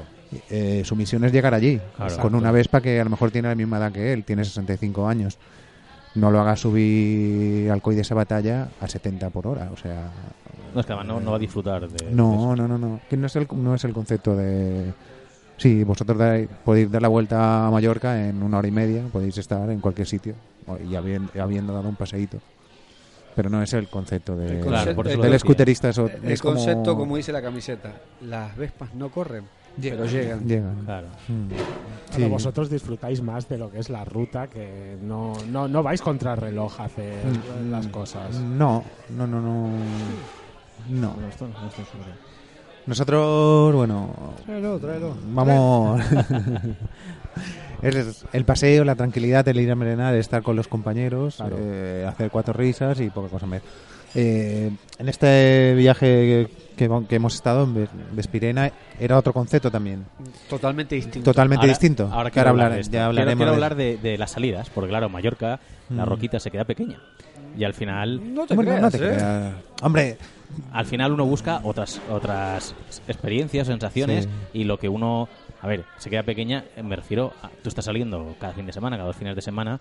eh, 0.48 0.82
su 0.86 0.96
misión 0.96 1.22
es 1.24 1.32
llegar 1.32 1.52
allí, 1.52 1.80
Claro. 1.96 2.16
con 2.18 2.34
una 2.34 2.50
Vespa 2.50 2.80
que 2.80 2.98
a 2.98 3.04
lo 3.04 3.10
mejor 3.10 3.30
tiene 3.30 3.48
la 3.48 3.54
misma 3.54 3.76
edad 3.76 3.92
que 3.92 4.12
él, 4.12 4.24
tiene 4.24 4.44
65 4.44 5.06
años. 5.06 5.38
No 6.14 6.30
lo 6.30 6.40
haga 6.40 6.56
subir 6.56 7.70
al 7.70 7.80
COI 7.82 7.96
de 7.96 8.02
esa 8.02 8.14
batalla 8.14 8.68
a 8.80 8.88
70 8.88 9.30
por 9.30 9.46
hora, 9.46 9.70
o 9.72 9.76
sea... 9.76 10.10
No, 10.74 10.80
es 10.80 10.86
que 10.86 10.92
además 10.92 11.08
no, 11.08 11.20
no 11.20 11.30
va 11.32 11.36
a 11.36 11.40
disfrutar 11.40 11.86
de. 11.86 12.10
No, 12.12 12.56
no, 12.56 12.66
no, 12.66 12.78
no. 12.78 13.00
Que 13.10 13.16
no 13.18 13.26
es 13.26 13.36
el, 13.36 13.46
no 13.56 13.74
es 13.74 13.84
el 13.84 13.92
concepto 13.92 14.34
de... 14.34 14.92
Sí, 15.58 15.84
vosotros 15.84 16.16
dais- 16.18 16.48
podéis 16.64 16.90
dar 16.90 17.02
la 17.02 17.08
vuelta 17.08 17.66
a 17.66 17.70
Mallorca 17.70 18.26
en 18.26 18.42
una 18.42 18.56
hora 18.58 18.68
y 18.68 18.70
media, 18.70 19.02
podéis 19.12 19.36
estar 19.36 19.68
en 19.68 19.80
cualquier 19.80 20.06
sitio 20.06 20.34
y 20.88 20.94
habiendo, 20.94 21.30
habiendo 21.42 21.72
dado 21.72 21.88
un 21.88 21.96
paseíto. 21.96 22.38
Pero 23.34 23.48
no 23.48 23.62
es 23.62 23.72
el 23.72 23.88
concepto 23.88 24.36
de, 24.36 24.58
El 24.58 24.66
Claro, 24.66 24.90
eso 24.90 25.02
lo 25.02 25.08
del 25.08 25.20
decía. 25.22 25.38
scooterista. 25.38 25.88
Eso 25.88 26.06
El 26.22 26.30
es 26.32 26.42
concepto, 26.42 26.92
como... 26.92 26.98
como... 26.98 27.16
dice 27.16 27.32
la 27.32 27.40
camiseta, 27.40 27.94
las 28.20 28.54
vespas 28.56 28.94
no 28.94 29.10
corren, 29.10 29.44
pero 29.80 30.04
llegan. 30.04 30.46
Llegan. 30.46 30.84
Claro. 30.84 31.06
Mm. 31.28 31.48
Pero 31.48 32.24
Sí. 32.26 32.30
vosotros 32.30 32.68
disfrutáis 32.68 33.22
más 33.22 33.48
de 33.48 33.56
lo 33.56 33.70
que 33.70 33.78
es 33.78 33.88
la 33.88 34.04
ruta, 34.04 34.48
que 34.48 34.98
no, 35.00 35.32
no, 35.50 35.66
no 35.66 35.82
vais 35.82 36.02
contra 36.02 36.32
el 36.34 36.40
reloj 36.40 36.78
a 36.78 36.84
hacer 36.84 37.24
Mm, 37.24 37.70
las 37.70 37.86
cosas. 37.88 38.36
No, 38.38 38.84
no, 39.16 39.26
no, 39.26 39.40
no. 39.40 39.70
No. 40.90 41.16
Nosotros, 42.84 43.74
bueno, 43.74 44.10
Tráelo, 44.44 44.78
tráelo. 44.78 45.14
vamos. 45.32 46.02
Es 47.82 48.24
el 48.32 48.44
paseo, 48.44 48.84
la 48.84 48.94
tranquilidad, 48.94 49.46
el 49.48 49.58
ir 49.60 49.70
a 49.70 49.74
merendar, 49.74 50.14
estar 50.14 50.42
con 50.42 50.54
los 50.56 50.68
compañeros, 50.68 51.36
Claro. 51.36 51.56
eh, 51.58 52.06
hacer 52.08 52.30
cuatro 52.30 52.52
risas 52.54 53.00
y 53.00 53.10
poca 53.10 53.28
cosa 53.28 53.46
más. 53.46 53.60
Eh, 54.14 54.70
en 54.98 55.08
este 55.08 55.74
viaje 55.74 56.48
que, 56.76 56.88
que 57.08 57.14
hemos 57.16 57.34
estado 57.34 57.64
en 57.64 57.74
Ves- 57.74 57.88
Vespirena 58.12 58.70
era 59.00 59.16
otro 59.16 59.32
concepto 59.32 59.70
también, 59.70 60.04
Totalmente 60.50 60.94
distinto. 60.94 61.30
totalmente 61.30 61.62
Ahora- 61.64 61.68
distinto. 61.72 62.10
Ahora 62.12 62.30
Que 62.30 62.34
quiero 62.34 62.50
hablar 62.50 62.72
hablar- 62.72 62.90
ya 62.90 63.06
hablaremos 63.06 63.36
quiero, 63.36 63.52
hablar 63.52 63.74
de, 63.74 63.96
de 63.96 64.18
las 64.18 64.30
salidas, 64.32 64.68
porque 64.70 64.90
claro, 64.90 65.08
Mallorca, 65.08 65.60
la 65.88 66.04
Mm. 66.04 66.08
roquita 66.08 66.38
se 66.40 66.50
queda 66.50 66.64
pequeña. 66.64 66.98
Y 67.56 67.64
al 67.64 67.74
final, 67.74 68.34
No 68.34 68.46
te 68.46 68.54
Bueno, 68.54 68.70
creas, 68.70 68.82
no 68.82 68.90
te 68.90 68.96
¿eh? 68.98 69.00
creas. 69.00 69.52
Hombre, 69.82 70.16
al 70.72 70.84
final 70.86 71.12
uno 71.12 71.24
busca 71.26 71.60
otras 71.64 72.00
otras 72.10 72.74
experiencias, 73.08 73.66
sensaciones 73.66 74.24
Sí. 74.24 74.30
y 74.60 74.64
lo 74.64 74.78
que 74.78 74.88
uno, 74.90 75.28
a 75.62 75.66
ver, 75.68 75.84
se 75.96 76.10
queda 76.10 76.22
pequeña, 76.24 76.64
eh, 76.76 76.82
me 76.82 76.96
refiero, 76.96 77.32
a, 77.42 77.48
tú 77.62 77.68
estás 77.68 77.84
saliendo 77.84 78.34
cada 78.38 78.52
fin 78.52 78.66
de 78.66 78.72
semana, 78.72 78.96
cada 78.96 79.06
dos 79.06 79.16
fines 79.16 79.34
de 79.36 79.42
semana, 79.42 79.80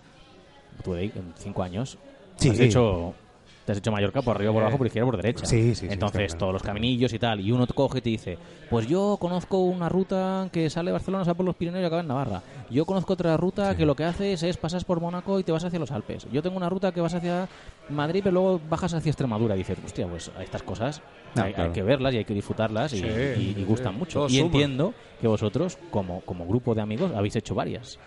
tú 0.84 0.94
de 0.94 1.00
ahí, 1.02 1.12
en 1.14 1.34
cinco 1.36 1.62
años, 1.62 1.98
Sí. 2.36 2.48
has 2.50 2.58
hecho 2.60 3.14
te 3.64 3.72
has 3.72 3.78
hecho 3.78 3.92
Mallorca 3.92 4.22
por 4.22 4.36
arriba, 4.36 4.52
por 4.52 4.62
abajo, 4.62 4.78
por 4.78 4.86
izquierda, 4.86 5.06
por 5.10 5.16
derecha. 5.16 5.46
Sí, 5.46 5.74
sí, 5.74 5.86
sí, 5.86 5.88
Entonces, 5.90 6.36
todos 6.36 6.52
los 6.52 6.62
caminillos 6.62 7.12
y 7.12 7.18
tal. 7.18 7.40
Y 7.40 7.52
uno 7.52 7.66
te 7.66 7.74
coge 7.74 7.98
y 7.98 8.02
te 8.02 8.10
dice, 8.10 8.38
pues 8.68 8.86
yo 8.86 9.16
conozco 9.20 9.58
una 9.64 9.88
ruta 9.88 10.48
que 10.52 10.68
sale 10.70 10.88
de 10.88 10.92
Barcelona, 10.92 11.24
sale 11.24 11.34
por 11.36 11.46
los 11.46 11.54
Pirineos 11.56 11.82
y 11.82 11.86
acaba 11.86 12.00
en 12.02 12.08
Navarra. 12.08 12.42
Yo 12.70 12.84
conozco 12.86 13.12
otra 13.12 13.36
ruta 13.36 13.74
que 13.74 13.86
lo 13.86 13.94
que 13.94 14.04
haces 14.04 14.42
es 14.42 14.56
pasas 14.56 14.84
por 14.84 15.00
Mónaco 15.00 15.38
y 15.38 15.44
te 15.44 15.52
vas 15.52 15.64
hacia 15.64 15.78
los 15.78 15.90
Alpes. 15.90 16.26
Yo 16.30 16.42
tengo 16.42 16.56
una 16.56 16.68
ruta 16.68 16.92
que 16.92 17.00
vas 17.00 17.14
hacia 17.14 17.48
Madrid, 17.88 18.20
pero 18.24 18.32
luego 18.34 18.58
bajas 18.68 18.94
hacia 18.94 19.10
Extremadura. 19.10 19.54
Y 19.54 19.58
dices, 19.58 19.78
hostia, 19.84 20.06
pues 20.08 20.30
estas 20.40 20.62
cosas 20.62 21.02
No, 21.34 21.42
hay, 21.42 21.54
que 21.72 21.82
verlas 21.82 22.14
y 22.14 22.18
hay 22.18 22.24
que 22.24 22.34
disfrutarlas 22.34 22.92
y, 22.94 22.98
Sí, 23.00 23.54
y- 23.56 23.64
gustan 23.64 23.92
sí. 23.94 23.98
mucho. 23.98 24.18
Todo 24.20 24.28
y 24.28 24.32
suma. 24.36 24.46
entiendo 24.46 24.94
que 25.20 25.28
vosotros, 25.28 25.78
como, 25.90 26.20
como 26.22 26.46
grupo 26.46 26.74
de 26.74 26.82
amigos, 26.82 27.12
habéis 27.14 27.36
hecho 27.36 27.54
varias. 27.54 27.98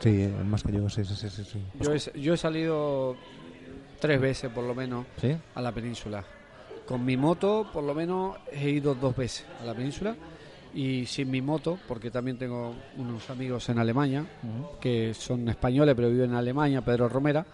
sí, 0.00 0.22
eh, 0.22 0.28
más 0.44 0.62
que 0.62 0.72
yo, 0.72 0.88
sí, 0.88 1.04
sí, 1.04 1.14
sí, 1.14 1.28
sí, 1.30 1.44
sí. 1.44 1.58
Yo 1.80 1.94
he, 1.94 2.20
yo 2.20 2.34
he 2.34 2.36
salido 2.36 3.16
tres 3.98 4.20
veces 4.20 4.50
por 4.50 4.64
lo 4.64 4.74
menos 4.74 5.06
¿Sí? 5.20 5.36
a 5.54 5.62
la 5.62 5.72
península. 5.72 6.24
Con 6.86 7.04
mi 7.04 7.16
moto 7.16 7.68
por 7.72 7.84
lo 7.84 7.94
menos 7.94 8.36
he 8.52 8.70
ido 8.70 8.94
dos 8.94 9.16
veces 9.16 9.46
a 9.60 9.64
la 9.64 9.74
península 9.74 10.14
y 10.74 11.06
sin 11.06 11.30
mi 11.30 11.40
moto, 11.40 11.78
porque 11.86 12.10
también 12.10 12.36
tengo 12.36 12.74
unos 12.96 13.30
amigos 13.30 13.68
en 13.68 13.78
Alemania 13.78 14.26
que 14.80 15.14
son 15.14 15.48
españoles 15.48 15.94
pero 15.94 16.10
viven 16.10 16.30
en 16.30 16.36
Alemania, 16.36 16.82
Pedro 16.82 17.08
Romera, 17.08 17.46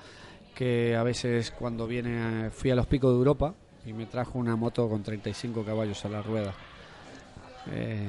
que 0.55 0.97
a 0.97 1.03
veces 1.03 1.51
cuando 1.51 1.87
viene 1.87 2.51
fui 2.51 2.71
a 2.71 2.75
los 2.75 2.87
picos 2.87 3.13
de 3.13 3.19
Europa 3.19 3.55
y 3.85 3.93
me 3.93 4.07
trajo 4.07 4.39
una 4.39 4.57
moto 4.57 4.89
con 4.89 5.03
35 5.03 5.65
caballos 5.65 6.05
a 6.05 6.09
la 6.09 6.23
rueda. 6.23 6.55
Eh, 7.71 8.09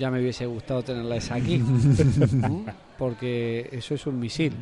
ya 0.00 0.10
me 0.10 0.18
hubiese 0.18 0.46
gustado 0.46 0.82
tenerla 0.82 1.16
esa 1.16 1.34
aquí, 1.34 1.58
¿no? 1.58 2.64
porque 2.98 3.68
eso 3.70 3.94
es 3.94 4.06
un 4.06 4.18
misil. 4.18 4.54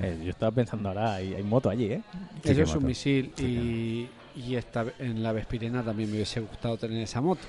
Eh, 0.00 0.20
yo 0.24 0.30
estaba 0.30 0.52
pensando 0.52 0.88
ahora, 0.88 1.14
hay, 1.14 1.34
hay 1.34 1.42
moto 1.42 1.68
allí, 1.68 1.86
¿eh? 1.86 2.02
Sí, 2.42 2.52
Eso 2.52 2.62
es 2.62 2.74
un 2.76 2.86
misil 2.86 3.32
y, 3.38 4.08
y 4.36 4.54
esta, 4.54 4.86
en 5.00 5.22
la 5.22 5.32
Vespirena 5.32 5.82
también 5.82 6.08
me 6.10 6.16
hubiese 6.16 6.40
gustado 6.40 6.76
tener 6.76 7.02
esa 7.02 7.20
moto, 7.20 7.42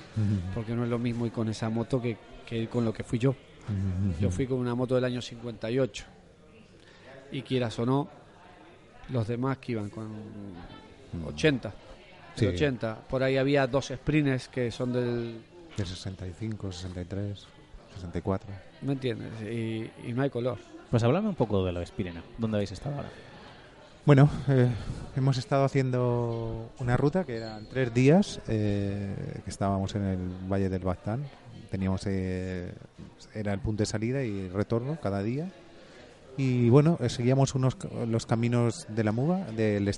porque 0.54 0.74
no 0.74 0.82
es 0.82 0.90
lo 0.90 0.98
mismo 0.98 1.24
ir 1.24 1.32
con 1.32 1.48
esa 1.48 1.70
moto 1.70 2.02
que, 2.02 2.16
que 2.44 2.58
ir 2.58 2.68
con 2.68 2.84
lo 2.84 2.92
que 2.92 3.04
fui 3.04 3.18
yo. 3.18 3.34
Yo 4.20 4.30
fui 4.30 4.46
con 4.46 4.58
una 4.58 4.74
moto 4.74 4.94
del 4.96 5.04
año 5.04 5.22
58 5.22 6.04
y 7.32 7.42
quieras 7.42 7.78
o 7.78 7.86
no, 7.86 8.08
los 9.10 9.26
demás 9.26 9.58
que 9.58 9.72
iban 9.72 9.88
con 9.88 10.08
80. 11.26 11.74
Sí. 12.36 12.44
de 12.44 12.52
80. 12.52 13.08
Por 13.08 13.22
ahí 13.22 13.36
había 13.36 13.66
dos 13.66 13.86
sprints 13.86 14.48
que 14.48 14.70
son 14.70 14.92
del... 14.92 15.40
De 15.76 15.84
65, 15.84 16.72
63, 16.72 17.46
64. 17.94 18.48
¿Me 18.82 18.92
entiendes? 18.92 19.30
Y, 19.42 19.90
y 20.08 20.12
no 20.14 20.22
hay 20.22 20.30
color. 20.30 20.58
Pues 20.90 21.02
háblame 21.02 21.28
un 21.28 21.34
poco 21.34 21.64
de 21.64 21.72
la 21.72 21.80
Vespirena. 21.80 22.22
¿Dónde 22.38 22.56
habéis 22.56 22.72
estado 22.72 22.96
ahora? 22.96 23.08
Bueno, 24.06 24.30
eh, 24.48 24.68
hemos 25.16 25.36
estado 25.36 25.64
haciendo 25.64 26.70
una 26.78 26.96
ruta 26.96 27.24
que 27.24 27.38
eran 27.38 27.66
tres 27.66 27.92
días, 27.92 28.40
eh, 28.46 29.40
que 29.44 29.50
estábamos 29.50 29.96
en 29.96 30.04
el 30.04 30.18
Valle 30.48 30.68
del 30.68 30.84
Baztán. 30.84 31.24
Teníamos, 31.72 32.06
eh, 32.06 32.72
era 33.34 33.52
el 33.52 33.58
punto 33.58 33.82
de 33.82 33.86
salida 33.86 34.22
y 34.22 34.48
retorno 34.48 34.96
cada 35.02 35.24
día. 35.24 35.50
Y 36.38 36.68
bueno, 36.68 36.98
eh, 37.00 37.08
seguíamos 37.08 37.54
unos 37.54 37.76
los 38.08 38.26
caminos 38.26 38.86
de 38.88 39.04
la 39.04 39.12
Muga, 39.12 39.46
del 39.56 39.88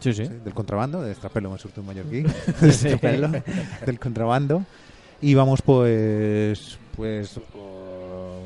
Sí, 0.00 0.12
sí. 0.12 0.24
del 0.24 0.54
contrabando, 0.54 1.02
del 1.02 1.12
Estraperlo 1.12 1.50
me 1.50 1.58
surto 1.58 1.80
un 1.82 1.86
mallorquín, 1.88 2.26
del 2.60 2.70
Estraperlo, 2.70 3.30
del 3.86 3.98
contrabando. 4.00 4.64
Íbamos 5.22 5.62
pues, 5.62 6.78
pues, 6.96 7.38
por, 7.52 8.40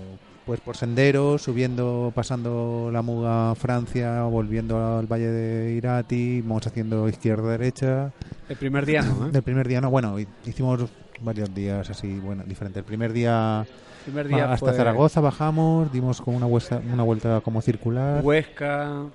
pues 0.44 0.60
por 0.60 0.76
senderos, 0.76 1.40
subiendo, 1.42 2.12
pasando 2.14 2.90
la 2.92 3.00
Muga 3.00 3.52
a 3.52 3.54
Francia, 3.54 4.22
volviendo 4.24 4.98
al 4.98 5.06
Valle 5.06 5.28
de 5.30 5.72
Irati, 5.74 6.40
vamos 6.42 6.66
haciendo 6.66 7.08
izquierda-derecha. 7.08 8.12
El 8.48 8.56
primer 8.56 8.84
día 8.84 9.02
no, 9.02 9.28
¿eh? 9.28 9.30
Del 9.30 9.42
primer 9.42 9.66
día 9.68 9.80
no, 9.80 9.88
bueno, 9.90 10.18
hi- 10.18 10.26
hicimos 10.44 10.84
varios 11.22 11.54
días 11.54 11.88
así, 11.88 12.18
bueno, 12.18 12.42
diferentes. 12.44 12.80
El 12.80 12.84
primer 12.84 13.12
día, 13.12 13.60
El 13.62 13.68
primer 14.04 14.28
día 14.28 14.44
hasta 14.52 14.66
fue 14.66 14.74
Zaragoza 14.76 15.20
bajamos, 15.20 15.92
dimos 15.92 16.20
como 16.20 16.36
una 16.36 16.46
vuelta, 16.46 16.80
una 16.92 17.02
vuelta 17.02 17.40
como 17.40 17.60
circular. 17.62 18.22
Huesca, 18.24 19.06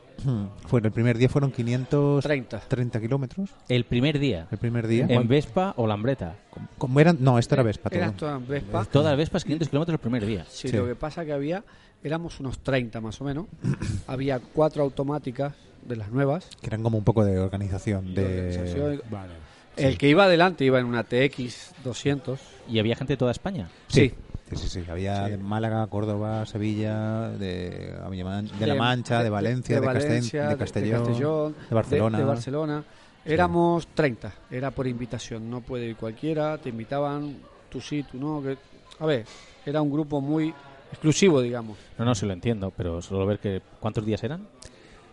Fue, 0.68 0.82
el 0.82 0.92
primer 0.92 1.18
día 1.18 1.30
fueron 1.30 1.52
530 1.52 2.60
30. 2.68 3.00
kilómetros. 3.00 3.50
El 3.68 3.86
primer 3.86 4.20
día. 4.20 4.48
El 4.52 4.58
primer 4.58 4.88
día. 4.88 5.06
¿En 5.10 5.28
Vespa 5.28 5.74
o 5.78 5.88
Lambreta? 5.88 6.36
Como 6.78 7.00
eran, 7.00 7.18
no, 7.20 7.40
esto 7.40 7.56
era 7.56 7.64
Vespa 7.64 7.90
todo. 7.90 8.00
Eras 8.00 8.16
toda 8.16 8.38
Vespa. 8.40 8.86
Todas 8.86 9.12
las 9.12 9.18
Vespas 9.18 9.44
500 9.44 9.70
kilómetros 9.70 9.94
el 9.94 10.00
primer 10.00 10.26
día. 10.26 10.46
Sí, 10.50 10.68
Sí. 10.70 10.76
lo 10.78 10.86
que 10.86 10.96
pasa 10.96 11.24
que 11.26 11.34
había, 11.34 11.64
éramos 12.04 12.40
unos 12.40 12.60
30 12.60 13.00
más 13.02 13.20
o 13.22 13.24
menos. 13.24 13.46
había 14.08 14.40
cuatro 14.40 14.84
automáticas 14.84 15.54
de 15.86 15.96
las 15.96 16.12
nuevas. 16.12 16.50
Que 16.62 16.68
eran 16.68 16.84
como 16.84 16.98
un 16.98 17.04
poco 17.04 17.24
de 17.24 17.40
organización. 17.40 18.14
De... 18.14 18.26
Organización. 18.26 19.02
Vale. 19.10 19.34
El 19.78 19.98
que 19.98 20.10
iba 20.10 20.26
adelante 20.26 20.66
iba 20.66 20.78
en 20.80 20.86
una 20.86 21.06
TX 21.06 21.72
200. 21.86 22.40
¿Y 22.68 22.80
había 22.80 22.98
gente 22.98 23.14
de 23.14 23.18
toda 23.18 23.32
España? 23.32 23.70
Sí. 23.88 24.10
Sí, 24.10 24.14
sí, 24.56 24.68
sí. 24.70 24.84
Había 24.90 25.26
Sí. 25.26 25.32
de 25.32 25.38
Málaga, 25.38 25.86
Córdoba, 25.88 26.46
Sevilla, 26.46 27.30
de, 27.30 27.94
La 28.00 28.10
De- 28.10 28.74
Mancha, 28.76 29.24
de, 29.24 29.30
Valencia, 29.30 29.80
de, 29.80 29.86
Valencia, 29.86 30.50
de 30.50 30.58
Castellón, 30.58 31.06
Castellón, 31.06 31.56
de 31.70 31.76
Barcelona. 31.76 32.18
de 32.18 32.24
Barcelona. 32.24 32.84
Éramos 33.26 33.88
30, 33.88 34.34
era 34.50 34.72
por 34.72 34.88
invitación, 34.88 35.50
no 35.50 35.62
puede 35.62 35.88
ir 35.88 35.96
cualquiera, 35.96 36.58
te 36.58 36.70
invitaban, 36.70 37.36
tú 37.70 37.82
sí, 37.82 38.04
tú 38.10 38.18
no. 38.18 38.42
Que... 38.42 38.58
A 39.00 39.06
ver, 39.06 39.26
era 39.66 39.82
un 39.82 39.92
grupo 39.92 40.22
muy 40.22 40.54
exclusivo, 40.92 41.42
digamos. 41.42 41.78
No, 41.98 42.06
no, 42.06 42.16
sí 42.16 42.26
lo 42.26 42.34
entiendo, 42.34 42.72
pero 42.76 43.02
solo 43.02 43.26
ver 43.26 43.40
que... 43.40 43.62
¿Cuántos 43.80 44.06
días 44.06 44.24
eran? 44.24 44.48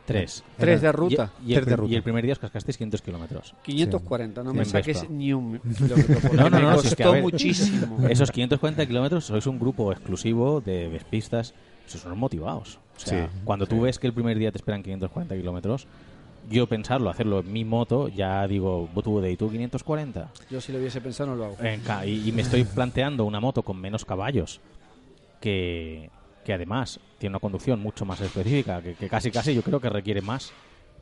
Tres. 0.06 0.44
Tres 0.56 0.80
de 0.80 0.92
ruta, 0.92 1.32
Y, 1.44 1.50
y 1.50 1.54
el, 1.54 1.60
Tres 1.60 1.66
de 1.70 1.76
ruta. 1.76 1.92
y 1.92 1.96
el 1.96 2.02
primer 2.02 2.22
día 2.24 2.32
os 2.32 2.38
cascasteis 2.38 2.76
500 2.78 3.02
kilómetros. 3.02 3.54
540, 3.62 4.42
no 4.44 4.52
Sí. 4.52 4.56
me 4.58 4.64
saques 4.64 5.00
Vespa. 5.00 5.12
ni 5.12 5.32
un 5.32 5.58
kilómetro, 5.76 6.32
No, 6.34 6.48
no, 6.50 6.56
me 6.58 6.62
no, 6.62 6.78
si 6.78 6.88
es 6.88 6.94
que, 6.94 7.04
ver, 7.08 7.22
muchísimo. 7.22 8.06
Esos 8.08 8.30
540 8.30 8.86
kilómetros 8.86 9.24
sois 9.24 9.46
un 9.46 9.58
grupo 9.58 9.90
exclusivo 9.92 10.60
de 10.60 10.88
vespistas. 10.88 11.54
Sois 11.86 12.04
unos 12.04 12.18
motivados. 12.18 12.78
O 12.96 13.00
sea, 13.00 13.26
Sí, 13.26 13.40
cuando 13.44 13.66
tú 13.66 13.80
ves 13.82 13.98
que 13.98 14.06
el 14.06 14.12
primer 14.12 14.38
día 14.38 14.50
te 14.52 14.58
esperan 14.58 14.82
540 14.82 15.36
kilómetros, 15.36 15.86
yo 16.48 16.66
pensarlo, 16.68 17.10
hacerlo 17.10 17.40
en 17.40 17.52
mi 17.52 17.64
moto, 17.64 18.06
ya 18.08 18.46
digo, 18.46 18.88
tú 19.02 19.20
de 19.20 19.32
¿y 19.32 19.36
tú 19.36 19.50
540? 19.50 20.30
Yo 20.50 20.60
si 20.60 20.72
lo 20.72 20.78
hubiese 20.78 21.00
pensado 21.00 21.30
no 21.30 21.36
lo 21.36 21.44
hago. 21.46 21.56
Venga, 21.60 22.06
y, 22.06 22.28
y 22.28 22.32
me 22.32 22.42
estoy 22.42 22.62
planteando 22.64 23.24
una 23.24 23.40
moto 23.40 23.62
con 23.62 23.80
menos 23.80 24.04
caballos 24.04 24.60
que, 25.40 26.10
que 26.46 26.54
además 26.54 27.00
tiene 27.18 27.32
una 27.32 27.40
conducción 27.40 27.80
mucho 27.80 28.04
más 28.06 28.20
específica, 28.20 28.80
que, 28.80 28.94
que 28.94 29.08
casi 29.08 29.32
casi 29.32 29.52
yo 29.52 29.62
creo 29.62 29.80
que 29.80 29.90
requiere 29.90 30.22
más 30.22 30.52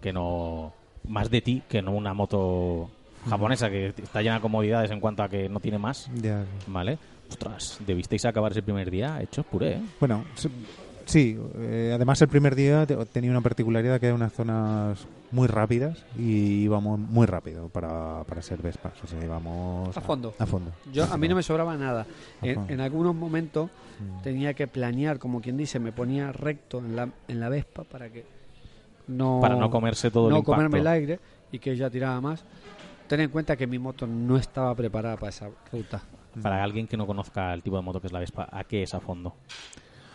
que 0.01 0.11
no 0.11 0.73
más 1.07 1.31
de 1.31 1.43
ti 1.43 1.63
que 1.69 1.83
no 1.83 1.93
una 1.93 2.15
moto 2.15 2.89
japonesa 3.29 3.69
que 3.69 3.89
está 3.89 4.23
llena 4.23 4.37
de 4.37 4.41
comodidades 4.41 4.91
en 4.91 5.01
cuanto 5.01 5.23
a 5.23 5.29
que 5.29 5.49
no 5.51 5.61
tiene 5.61 5.79
más, 5.79 6.11
Ya. 6.23 6.45
¿vale? 6.67 6.99
Ostras, 7.29 7.77
debisteis 7.87 8.25
acabar 8.25 8.53
ese 8.53 8.63
primer 8.63 8.91
día 8.91 9.21
hechos 9.21 9.45
puré, 9.45 9.73
¿eh? 9.75 9.81
Bueno, 10.01 10.25
sí, 11.05 11.37
eh, 11.59 11.93
además 11.95 12.21
el 12.23 12.29
primer 12.29 12.55
día 12.55 12.87
te- 12.87 12.97
tenía 13.07 13.31
una 13.31 13.43
particularidad 13.43 14.01
que 14.01 14.07
eran 14.07 14.17
unas 14.17 14.33
zonas 14.33 15.07
muy 15.35 15.49
rápidas 15.49 16.05
y 16.17 16.62
íbamos 16.62 16.99
muy 16.99 17.26
rápido 17.26 17.69
para, 17.69 18.23
para 18.25 18.41
ser 18.43 18.62
Vespas. 18.62 18.93
O 19.03 19.07
sea, 19.07 19.23
íbamos 19.23 19.97
A 19.97 20.00
fondo. 20.00 20.35
A, 20.38 20.47
fondo. 20.47 20.71
Yo, 20.93 21.05
a 21.05 21.17
mí 21.17 21.29
no 21.29 21.35
me 21.35 21.43
sobraba 21.43 21.76
nada. 21.76 22.07
En, 22.41 22.59
Ajá. 22.59 22.73
en 22.73 22.81
algunos 22.81 23.14
momentos 23.14 23.71
Mm. 23.95 24.23
tenía 24.23 24.55
que 24.55 24.67
planear, 24.67 25.21
como 25.21 25.41
quien 25.41 25.57
dice, 25.57 25.79
me 25.79 25.93
ponía 25.93 26.33
recto 26.33 26.79
en 26.79 26.97
la, 26.97 27.09
en 27.29 27.38
la 27.38 27.49
Vespa 27.49 27.85
para 27.85 28.09
que 28.11 28.25
no, 29.07 29.38
Para 29.41 29.55
no 29.55 29.71
comerse 29.71 30.11
todo 30.11 30.26
el 30.26 30.33
no 30.33 30.38
impacto. 30.38 30.53
comerme 30.57 30.81
el 30.81 30.87
aire 30.88 31.21
y 31.53 31.61
que 31.61 31.71
ella 31.71 31.88
tiraba 31.91 32.21
más. 32.21 32.43
Ten 33.07 33.21
en 33.21 33.31
cuenta 33.31 33.55
que 33.57 33.69
mi 33.69 33.79
moto 33.79 34.05
no 34.09 34.37
estaba 34.37 34.75
preparada 34.75 35.17
para 35.17 35.29
esa 35.31 35.49
ruta. 35.71 36.03
Para 36.43 36.64
alguien 36.64 36.88
que 36.88 36.97
no 36.97 37.07
conozca 37.07 37.55
el 37.55 37.62
tipo 37.62 37.76
de 37.76 37.83
moto 37.83 38.00
que 38.00 38.09
es 38.09 38.12
la 38.12 38.19
Vespa, 38.19 38.49
¿a 38.50 38.64
qué 38.64 38.83
es 38.83 38.93
a 38.95 38.99
fondo? 39.00 39.35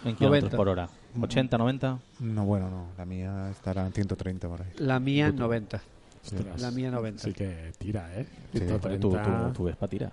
En 0.05 0.15
kilómetros 0.15 0.51
90. 0.53 0.57
por 0.57 0.69
hora. 0.69 0.89
¿80, 1.17 1.57
90? 1.57 1.99
No, 2.19 2.45
bueno, 2.45 2.69
no. 2.69 2.87
La 2.97 3.05
mía 3.05 3.49
estará 3.51 3.85
en 3.85 3.93
130 3.93 4.47
por 4.47 4.61
ahí. 4.61 4.67
La 4.77 4.99
mía 4.99 5.27
Bruto. 5.27 5.43
90. 5.43 5.81
Ostras. 6.23 6.61
La 6.61 6.71
mía 6.71 6.91
90. 6.91 7.23
Sí 7.23 7.33
que 7.33 7.71
tira, 7.77 8.09
¿eh? 8.15 8.25
Sí, 8.53 8.59
Porque 8.59 8.97
130. 8.97 8.99
tu, 8.99 9.11
tu, 9.11 9.53
tu 9.53 9.63
Vespa 9.65 9.87
tira. 9.87 10.11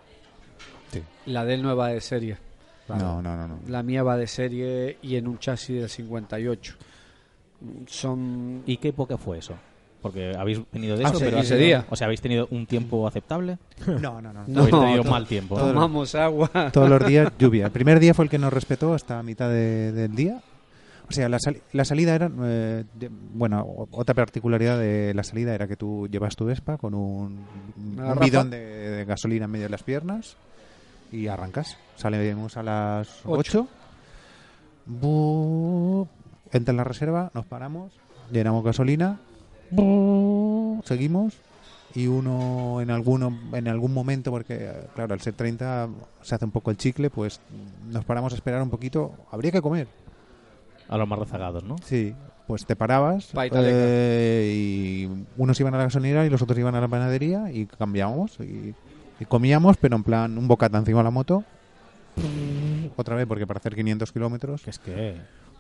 Sí. 0.93 1.03
La 1.27 1.45
del 1.45 1.63
nueva 1.63 1.89
de 1.89 2.01
serie. 2.01 2.39
No, 2.89 3.21
no, 3.21 3.37
no. 3.37 3.49
no. 3.49 3.61
La 3.69 3.83
mía 3.83 4.03
va 4.03 4.17
de 4.17 4.27
serie 4.27 4.99
y 5.03 5.17
en 5.17 5.27
un 5.27 5.39
chasis 5.39 5.81
del 5.81 5.89
58. 5.89 6.75
Son 7.87 8.63
¿Y 8.67 8.77
qué 8.77 8.89
época 8.89 9.17
fue 9.17 9.39
eso? 9.39 9.55
Porque 10.07 10.35
habéis 10.37 10.61
venido 10.73 10.97
de 10.97 11.05
Ah, 11.05 11.09
eso, 11.09 11.19
sí, 11.19 11.25
pero 11.25 11.39
ese 11.39 11.57
día. 11.57 11.85
O 11.91 11.97
sea, 11.97 12.07
¿habéis 12.07 12.21
tenido 12.21 12.49
un 12.51 12.67
tiempo 12.67 13.07
aceptable? 13.07 13.59
No, 13.87 14.21
no, 14.21 14.33
no. 14.33 14.45
No, 14.47 14.61
¿O 14.63 14.65
habéis 14.67 14.81
tenido 14.81 15.05
mal 15.05 15.27
tiempo? 15.27 15.57
todo- 15.57 15.69
tomamos 15.73 16.15
agua. 16.15 16.51
Todos 16.73 16.89
los 16.91 17.07
días 17.07 17.33
lluvia. 17.39 17.67
El 17.67 17.73
primer 17.73 18.01
día 18.01 18.15
fue 18.15 18.25
el 18.25 18.31
que 18.31 18.39
nos 18.39 18.53
respetó 18.53 18.95
hasta 18.95 19.23
mitad 19.23 19.49
de- 19.49 19.93
del 19.93 20.15
día. 20.15 20.41
O 21.09 21.13
sea, 21.13 21.29
la, 21.29 21.39
sali- 21.39 21.61
la 21.73 21.85
salida 21.85 22.15
era... 22.17 22.29
eh, 22.43 22.85
de- 22.95 23.11
bueno, 23.35 23.87
otra 23.93 24.15
particularidad 24.15 24.79
de 24.79 25.15
la 25.15 25.23
salida 25.23 25.55
era 25.55 25.69
que 25.69 25.77
tú 25.77 26.09
llevas 26.11 26.35
tu 26.35 26.45
Vespa 26.47 26.79
con 26.79 26.95
un, 26.95 27.45
bidón 28.21 28.51
de, 28.51 28.59
de 28.59 29.05
gasolina 29.05 29.45
en 29.45 29.51
medio 29.53 29.67
de 29.67 29.71
las 29.71 29.85
piernas 29.85 30.37
y 31.13 31.29
arrancas. 31.29 31.77
Salimos 31.95 32.57
a 32.57 32.63
las 32.65 33.21
Ocho. 33.25 33.69
8. 35.01 36.09
Entra 36.53 36.71
en 36.73 36.77
la 36.77 36.85
reserva, 36.85 37.31
nos 37.35 37.45
paramos, 37.47 37.93
llenamos 38.33 38.65
gasolina, 38.65 39.19
seguimos 40.85 41.35
y 41.95 42.07
uno 42.09 42.81
en 42.81 42.91
alguno 42.91 43.37
en 43.53 43.69
algún 43.69 43.95
momento 43.95 44.31
porque 44.31 44.73
claro 44.95 45.15
al 45.15 45.21
ser 45.21 45.35
30 45.35 45.89
se 46.23 46.35
hace 46.35 46.45
un 46.45 46.51
poco 46.51 46.71
el 46.71 46.77
chicle 46.77 47.11
pues 47.11 47.41
nos 47.91 48.05
paramos 48.05 48.33
a 48.33 48.37
esperar 48.37 48.63
un 48.63 48.71
poquito. 48.71 49.13
Habría 49.31 49.51
que 49.51 49.63
comer. 49.63 49.89
A 50.89 50.97
los 50.97 51.09
más 51.09 51.19
rezagados, 51.19 51.65
¿no? 51.65 51.77
sí 51.85 52.15
pues 52.47 52.65
te 52.65 52.77
parabas 52.77 53.33
eh, 53.53 54.53
y 54.55 55.11
unos 55.37 55.59
iban 55.59 55.75
a 55.75 55.79
la 55.79 55.85
gasolinera 55.85 56.25
y 56.25 56.31
los 56.31 56.43
otros 56.43 56.57
iban 56.59 56.77
a 56.77 56.81
la 56.81 56.87
panadería 56.87 57.51
y 57.51 57.67
cambiábamos 57.67 58.39
y, 58.39 58.75
y 59.19 59.25
comíamos 59.25 59.77
pero 59.79 59.97
en 59.97 60.05
plan 60.05 60.39
un 60.39 60.47
bocata 60.47 60.79
encima 60.79 60.99
de 60.99 61.05
la 61.05 61.11
moto. 61.11 61.45
Otra 62.97 63.17
vez 63.17 63.27
porque 63.27 63.47
para 63.47 63.59
hacer 63.59 63.75
500 63.75 64.11
kilómetros 64.13 64.63
Que 64.63 64.71
es 64.71 64.79
que... 64.79 65.17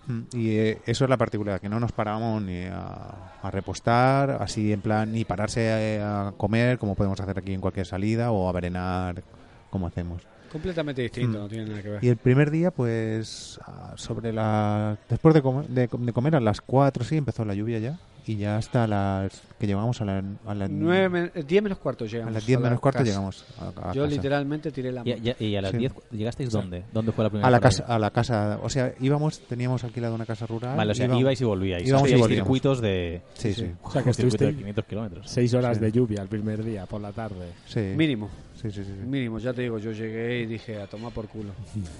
Mm, 0.06 0.20
Y 0.32 0.50
eh, 0.58 0.78
eso 0.86 1.04
es 1.04 1.10
la 1.10 1.16
particularidad, 1.16 1.60
que 1.60 1.68
no 1.68 1.80
nos 1.80 1.92
parábamos 1.92 2.42
ni 2.42 2.64
a, 2.64 3.32
repostar, 3.50 4.38
así 4.40 4.72
en 4.72 4.80
plan, 4.80 5.12
ni 5.12 5.24
pararse 5.24 5.96
eh, 5.96 6.02
a, 6.02 6.32
comer, 6.36 6.78
como 6.78 6.94
podemos 6.94 7.20
hacer 7.20 7.38
aquí 7.38 7.52
en 7.52 7.60
cualquier 7.60 7.86
salida, 7.86 8.30
o 8.32 8.48
a 8.48 8.52
berenar, 8.52 9.22
como 9.70 9.86
hacemos. 9.86 10.22
Completamente 10.50 11.02
distinto, 11.02 11.38
Mm. 11.38 11.40
no 11.42 11.48
tiene 11.48 11.66
nada 11.66 11.82
que 11.82 11.88
ver. 11.90 12.04
Y 12.04 12.08
el 12.08 12.16
primer 12.16 12.50
día, 12.50 12.70
pues, 12.70 13.58
ah, 13.66 13.92
sobre 13.96 14.32
la... 14.32 14.96
Después 15.08 15.34
de, 15.34 15.42
comer- 15.42 15.66
de, 15.68 15.88
de 15.92 16.12
comer 16.12 16.36
a 16.36 16.40
las 16.40 16.60
4, 16.60 17.04
sí, 17.04 17.16
empezó 17.16 17.44
la 17.44 17.54
lluvia 17.54 17.78
ya, 17.78 17.98
y 18.26 18.36
ya 18.36 18.56
hasta 18.56 18.86
las... 18.86 19.42
que 19.58 19.66
llegamos 19.66 20.00
a, 20.00 20.04
la, 20.04 20.22
a, 20.46 20.54
la- 20.54 20.66
Nueve 20.68 21.08
men- 21.08 21.30
eh, 21.34 21.44
10 21.46 21.62
menos 21.62 21.78
cuarto 21.78 22.04
a 22.04 22.08
llegamos. 22.08 22.32
las 22.34 22.46
10 22.46 22.56
a 22.56 22.60
la 22.60 22.64
llegamos 22.66 22.80
cuarto 22.80 22.98
casa. 22.98 23.08
llegamos 23.10 23.44
a, 23.58 23.68
a 23.90 23.92
Yo 23.92 24.02
casa. 24.02 24.14
literalmente 24.14 24.70
tiré 24.72 24.92
la 24.92 25.02
Y, 25.04 25.10
mano. 25.14 25.34
y- 25.38 25.44
y 25.44 25.56
a 25.56 25.62
las 25.62 25.70
Sí. 25.72 25.78
10 25.78 25.92
llegasteis 26.10 26.50
dónde? 26.50 26.84
¿Dónde 26.92 27.12
fue 27.12 27.24
la 27.24 27.30
primera 27.30 27.46
A 27.46 27.50
la, 27.50 27.60
casa, 27.60 27.84
a 27.86 27.98
la 27.98 28.10
casa, 28.10 28.58
o 28.62 28.68
sea, 28.70 28.94
íbamos, 29.00 29.40
teníamos 29.40 29.84
alquilado 29.84 30.14
una 30.14 30.26
casa 30.26 30.46
rural. 30.46 30.76
Vale, 30.76 30.92
o 30.92 30.94
sea, 30.94 31.04
íbamos- 31.06 31.20
ibais 31.20 31.40
y 31.40 31.44
volvíais. 31.44 31.86
íbamos 31.88 32.02
y 32.08 32.12
Hacíais 32.14 32.20
volvíamos. 32.22 32.46
circuitos 32.46 32.80
de... 32.80 33.22
Sí, 33.34 33.52
sí, 33.52 33.70
O 33.82 33.90
sea, 33.92 34.02
que 34.02 34.12
circuito 34.12 34.38
de 34.44 34.50
estuviste 34.50 34.54
500 34.58 34.84
kilómetros. 34.86 35.30
seis 35.30 35.54
horas 35.54 35.76
Sí. 35.78 35.84
de 35.84 35.92
lluvia 35.92 36.22
el 36.22 36.28
primer 36.28 36.64
día, 36.64 36.86
por 36.86 37.00
la 37.00 37.12
tarde. 37.12 37.50
sí. 37.66 37.80
Mínimo, 37.96 38.28
Sí, 38.60 38.70
sí, 38.70 38.84
sí, 38.84 38.90
mínimo. 38.92 39.38
Ya 39.38 39.52
te 39.52 39.62
digo, 39.62 39.78
yo 39.78 39.92
llegué 39.92 40.40
y 40.40 40.46
dije, 40.46 40.80
a 40.80 40.86
tomar 40.86 41.12
por 41.12 41.28
culo. 41.28 41.52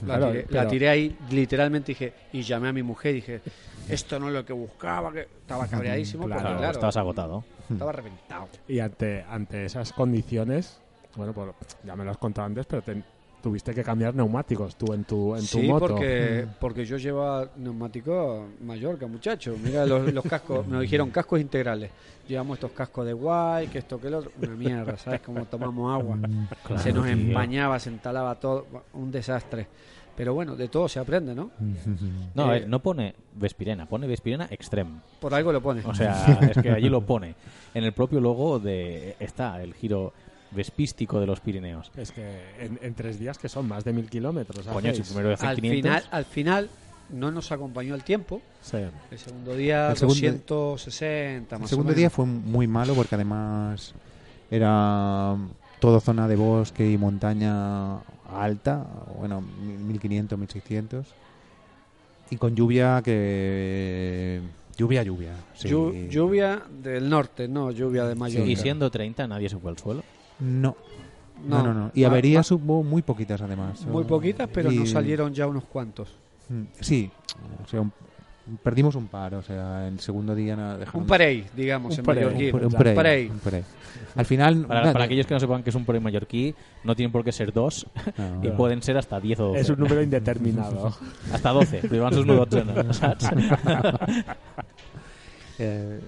La, 0.07 0.17
Claro, 0.17 0.33
tiré, 0.33 0.43
pero- 0.49 0.63
la 0.63 0.69
tiré 0.69 0.89
ahí, 0.89 1.17
literalmente 1.31 1.93
dije, 1.93 2.15
y 2.33 2.43
llamé 2.43 2.69
a 2.69 2.73
mi 2.73 2.83
mujer 2.83 3.13
y 3.13 3.17
dije, 3.17 3.43
esto 3.91 4.19
no 4.19 4.29
es 4.29 4.35
lo 4.35 4.45
que 4.45 4.53
buscaba, 4.55 5.13
que 5.13 5.21
estaba 5.41 5.67
cabreadísimo, 5.69 6.25
Claro, 6.25 6.41
porque 6.41 6.47
Claro, 6.49 6.59
claro, 6.59 6.73
estabas 6.79 6.97
agotado. 6.97 7.45
estaba 7.71 7.93
reventado. 7.93 8.49
Y 8.69 8.79
ante, 8.79 9.23
ante 9.29 9.65
esas 9.67 9.93
condiciones, 9.93 10.81
bueno, 11.15 11.33
pues 11.35 11.53
ya 11.85 11.95
me 11.95 12.05
lo 12.05 12.11
has 12.11 12.19
contado 12.19 12.47
antes, 12.47 12.65
pero 12.67 12.83
te- 12.83 13.03
tuviste 13.47 13.73
que 13.73 13.85
cambiar 13.85 14.13
neumáticos 14.13 14.75
tú 14.75 14.93
en 14.93 15.05
tu, 15.05 15.33
en 15.37 15.43
tu 15.43 15.47
Sí, 15.47 15.69
moto. 15.69 15.87
porque, 15.87 16.45
porque 16.59 16.85
yo 16.85 16.97
llevaba 16.97 17.49
neumático 17.57 18.43
a 18.43 18.65
Mallorca, 18.65 19.07
muchacho. 19.07 19.55
Mira 19.63 19.87
los, 19.87 20.13
los 20.13 20.25
cascos, 20.25 20.67
me 20.67 20.81
dijeron 20.81 21.11
cascos 21.11 21.41
integrales. 21.41 21.93
Llevamos 22.27 22.57
estos 22.57 22.73
cascos 22.73 23.07
de 23.07 23.13
guay, 23.13 23.69
que 23.69 23.79
esto, 23.79 24.01
que 24.01 24.11
lo 24.11 24.19
otro. 24.19 24.33
Una 24.43 24.57
mierda, 24.57 24.97
¿sabes? 24.97 25.21
Como 25.21 25.45
tomamos 25.45 25.95
agua. 25.95 26.19
Claro, 26.65 26.83
se 26.83 26.93
nos 26.93 27.05
tío. 27.05 27.13
empañaba, 27.13 27.79
se 27.79 27.89
entalaba 27.91 28.35
todo. 28.35 28.67
Un 28.95 29.13
desastre. 29.13 29.69
Pero 30.17 30.35
bueno, 30.35 30.57
de 30.57 30.67
todo 30.67 30.89
se 30.89 30.99
aprende, 30.99 31.37
¿no? 31.37 31.53
No, 32.35 32.47
a 32.47 32.57
Eh, 32.57 32.61
ver, 32.61 32.69
no 32.69 32.81
pone 32.81 33.15
Vespirena, 33.35 33.87
pone 33.87 34.09
Vespirena 34.09 34.49
Extreme. 34.51 34.91
Por 35.21 35.33
algo 35.35 35.53
lo 35.53 35.61
pone. 35.61 35.83
O 35.87 35.95
sea, 35.95 36.41
es 36.51 36.61
que 36.61 36.71
allí 36.71 36.89
lo 36.89 37.03
pone. 37.03 37.37
En 37.75 37.85
el 37.85 37.93
propio 37.93 38.19
logo 38.21 38.59
de 38.59 39.15
está 39.21 39.63
el 39.63 39.73
giro 39.73 40.13
vespístico 40.51 41.21
de 41.21 41.27
los 41.27 41.41
Pirineos. 41.41 41.91
Es 41.97 42.13
que 42.13 42.25
en, 42.61 42.79
en 42.83 42.95
tres 42.95 43.19
días 43.19 43.39
que 43.39 43.49
son 43.49 43.67
más 43.69 43.85
de 43.85 43.93
mil 43.93 44.09
kilómetros. 44.09 44.67
Coño, 44.67 44.95
si 44.95 45.03
primero 45.03 45.33
hace 45.35 45.47
al 45.47 45.57
500... 45.57 45.83
final, 45.83 46.05
al 46.11 46.25
final 46.25 46.71
no 47.11 47.31
nos 47.31 47.53
acompañó 47.53 47.95
el 47.95 48.03
tiempo. 48.05 48.41
Sí. 48.63 48.79
El 49.11 49.19
segundo 49.19 49.55
día, 49.55 49.91
El 49.91 49.97
segundo- 49.97 50.21
260 50.21 51.57
más 51.59 51.63
El 51.65 51.69
segundo 51.69 51.89
o 51.89 51.91
menos. 51.91 51.99
día 51.99 52.11
fue 52.11 52.25
muy 52.27 52.67
malo 52.67 52.95
porque 52.95 53.15
además 53.15 53.95
era 54.51 55.37
todo 55.81 56.01
zona 56.01 56.27
de 56.29 56.37
bosque 56.37 56.91
y 56.91 56.97
montaña 56.99 57.99
alta, 58.33 58.87
bueno, 59.19 59.41
1500, 59.41 60.39
1600. 60.39 61.07
Y 62.31 62.37
con 62.37 62.57
lluvia 62.57 63.01
que... 63.05 64.41
Lluvia, 64.77 65.03
lluvia. 65.05 65.33
sí. 65.55 65.69
Llu- 65.69 66.09
Lluvia 66.11 66.63
del 66.83 67.09
norte, 67.09 67.49
no 67.49 67.71
lluvia 67.71 68.05
de 68.05 68.15
Mallorca. 68.15 68.47
Y 68.51 68.57
siendo 68.57 68.91
30 68.91 69.27
nadie 69.27 69.49
se 69.49 69.57
fue 69.59 69.71
al 69.71 69.79
suelo. 69.79 70.03
No, 70.41 70.77
no, 71.47 71.63
no. 71.63 71.75
no. 71.75 71.91
Y 71.95 72.03
Ma- 72.03 72.09
averías 72.09 72.51
hubo 72.51 72.83
muy 72.83 73.03
poquitas 73.03 73.41
además. 73.43 73.85
Muy 73.87 74.05
poquitas, 74.05 74.49
pero 74.53 74.71
Y- 74.73 74.79
nos 74.79 74.91
salieron 74.91 75.33
ya 75.35 75.47
unos 75.47 75.65
cuantos. 75.65 76.09
Mm, 76.49 76.63
Sí, 76.81 77.11
o 77.65 77.69
sea, 77.69 77.81
un- 77.81 77.93
perdimos 78.63 78.95
un 78.95 79.09
par, 79.09 79.35
o 79.35 79.43
sea, 79.43 79.89
el 79.89 79.99
segundo 79.99 80.33
día 80.35 80.55
no 80.55 80.79
dejaron... 80.79 81.03
Un 81.03 81.07
parey, 81.09 81.45
digamos, 81.57 81.93
Un 81.95 81.99
en 81.99 82.05
parey, 82.05 82.25
mallorquín. 82.25 82.55
Un, 82.55 82.61
un 82.61 82.67
Un 82.67 82.73
parey, 82.73 82.95
parey. 82.95 83.27
un 83.29 83.39
parey. 83.41 83.65
Al 84.15 84.25
final... 84.25 84.65
Para, 84.67 84.81
nada, 84.81 84.93
para 84.93 85.05
aquellos 85.07 85.27
que 85.27 85.35
no 85.35 85.41
sepan 85.41 85.63
que 85.65 85.71
es 85.71 85.77
un 85.77 85.85
parey 85.85 86.01
mallorquí, 86.01 86.55
no 86.85 86.95
tienen 86.95 87.11
por 87.11 87.25
qué 87.25 87.33
ser 87.33 87.53
dos 87.53 87.87
no, 88.17 88.45
y 88.45 88.49
no. 88.49 88.57
pueden 88.57 88.83
ser 88.83 88.97
hasta 88.99 89.19
10 89.19 89.41
o 89.41 89.47
12. 89.49 89.61
Es 89.61 89.69
un 89.71 89.81
número 89.81 90.01
indeterminado. 90.03 90.95
Hasta 91.33 91.51
12, 91.51 91.81
pero 91.91 92.05
van 92.05 92.15
sus 92.15 92.25
nudos 92.27 92.49
saps? 92.97 93.31
Eh, 95.59 96.01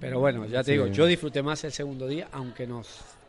Pero 0.00 0.20
bueno, 0.20 0.46
ya 0.46 0.58
te 0.60 0.66
Sí. 0.66 0.72
digo, 0.72 0.86
yo 0.86 1.06
disfruté 1.06 1.42
más 1.42 1.62
el 1.64 1.72
segundo 1.72 2.06
día, 2.06 2.28
aunque 2.32 2.66
nos 2.66 2.88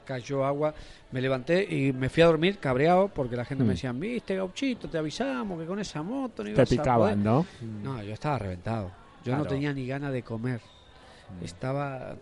cayó 0.10 0.44
agua. 0.44 0.74
Me 1.12 1.22
levanté 1.22 1.64
y 1.64 1.94
me 1.94 2.10
fui 2.10 2.24
a 2.24 2.26
dormir 2.26 2.58
cabreado 2.58 3.08
porque 3.10 3.36
la 3.36 3.46
gente 3.46 3.64
Mm. 3.64 3.68
me 3.68 3.74
decía, 3.74 3.92
viste, 3.92 4.36
gauchito, 4.36 4.90
te 4.90 4.98
avisamos 4.98 5.60
que 5.60 5.66
con 5.68 5.80
esa 5.80 6.02
moto 6.02 6.44
no 6.44 6.50
Te 6.50 6.52
ibas 6.52 6.60
a 6.62 6.66
poder". 6.66 6.80
picaban, 6.82 7.24
¿no? 7.24 7.46
No, 7.84 8.02
yo 8.04 8.14
estaba 8.14 8.40
reventado. 8.40 8.92
Yo 9.24 9.38
no 9.38 9.46
tenía 9.46 9.72
ni 9.74 9.86
ganas 9.86 10.12
de 10.12 10.24
comer. 10.24 10.62
Estaba, 11.44 12.16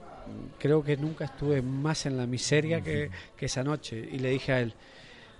creo 0.59 0.83
que 0.83 0.97
nunca 0.97 1.25
estuve 1.25 1.61
más 1.61 2.05
en 2.05 2.17
la 2.17 2.27
miseria 2.27 2.81
que, 2.81 3.09
que 3.37 3.45
esa 3.45 3.63
noche. 3.63 3.97
Y 4.11 4.19
le 4.19 4.29
dije 4.31 4.51
a 4.51 4.59
él, 4.59 4.73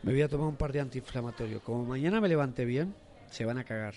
me 0.03 0.13
voy 0.13 0.21
a 0.21 0.29
tomar 0.29 0.47
un 0.47 0.55
par 0.55 0.71
de 0.71 0.79
antiinflamatorios. 0.79 1.61
Como 1.61 1.83
mañana 1.83 2.21
me 2.21 2.29
levanté 2.29 2.63
bien, 2.63 2.93
se 3.31 3.45
van 3.45 3.57
a 3.57 3.63
cagar. 3.63 3.93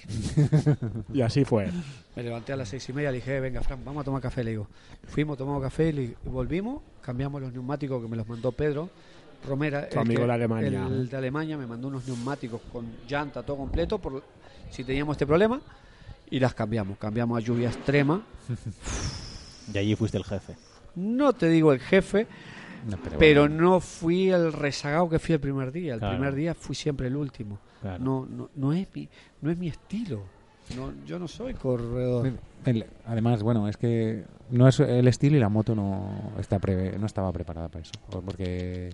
Y 1.13 1.21
así 1.23 1.45
fue. 1.45 1.69
Me 2.17 2.23
levanté 2.23 2.53
a 2.53 2.57
las 2.57 2.69
seis 2.69 2.89
y 2.89 2.93
media, 2.93 3.11
le 3.11 3.17
dije, 3.19 3.37
"Eh, 3.37 3.41
venga, 3.41 3.63
Fran, 3.63 3.85
vamos 3.85 4.03
a 4.03 4.05
tomar 4.05 4.21
café. 4.23 4.45
Le 4.45 4.51
digo, 4.53 4.69
fuimos, 5.07 5.37
tomamos 5.39 5.63
café, 5.63 5.93
le- 5.93 6.03
y 6.05 6.17
volvimos, 6.25 6.83
cambiamos 7.01 7.41
los 7.41 7.53
neumáticos 7.53 8.03
que 8.03 8.09
me 8.09 8.17
los 8.17 8.29
mandó 8.29 8.53
Pedro. 8.53 8.91
Romera, 9.47 9.89
Tu 9.89 9.95
el 9.95 10.01
amigo 10.01 10.21
que- 10.21 10.27
de 10.27 10.33
Alemania. 10.33 10.87
El 10.87 11.09
de 11.09 11.17
Alemania 11.17 11.57
me 11.57 11.67
mandó 11.67 11.89
unos 11.89 12.07
neumáticos 12.07 12.61
con 12.73 12.87
llanta, 13.09 13.43
todo 13.43 13.57
completo, 13.57 13.99
por 13.99 14.23
si 14.71 14.85
teníamos 14.85 15.15
este 15.15 15.27
problema. 15.27 15.61
Y 16.31 16.39
las 16.39 16.55
cambiamos. 16.55 16.99
Cambiamos 16.99 17.39
a 17.39 17.41
lluvia 17.41 17.69
extrema. 17.69 18.23
Y 19.73 19.79
allí 19.79 19.97
fuiste 19.97 20.19
el 20.19 20.25
jefe. 20.25 20.55
No 20.97 21.33
te 21.33 21.49
digo 21.49 21.73
el 21.73 21.81
jefe, 21.81 22.27
no, 22.89 22.99
pero 23.19 23.43
bueno. 23.43 23.63
no 23.63 23.81
fui 23.81 24.29
el 24.31 24.53
rezagado 24.53 25.09
que 25.09 25.19
fui 25.19 25.35
el 25.35 25.41
primer 25.41 25.71
día. 25.73 25.95
El 25.95 26.01
Claro. 26.01 26.17
primer 26.17 26.35
día 26.35 26.55
fui 26.55 26.75
siempre 26.75 27.07
el 27.07 27.17
último. 27.17 27.59
Claro. 27.81 28.03
No, 28.05 28.27
no, 28.27 28.49
no, 28.57 28.73
es 28.73 28.87
mi, 28.95 29.09
no 29.41 29.51
es 29.51 29.59
mi 29.59 29.69
estilo. 29.69 30.21
No, 30.77 30.93
yo 31.07 31.19
no 31.19 31.27
soy 31.27 31.55
corredor. 31.55 32.31
El- 32.65 32.85
además, 33.07 33.43
bueno, 33.43 33.67
es 33.69 33.77
que 33.77 34.25
no 34.51 34.69
es 34.69 34.79
el 34.81 35.09
estilo 35.09 35.37
y 35.37 35.41
la 35.41 35.49
moto 35.49 35.75
no 35.75 36.33
está 36.39 36.59
pre- 36.59 36.99
no 36.99 37.07
estaba 37.07 37.33
preparada 37.33 37.69
para 37.69 37.83
eso, 37.83 37.93
porque 38.25 38.91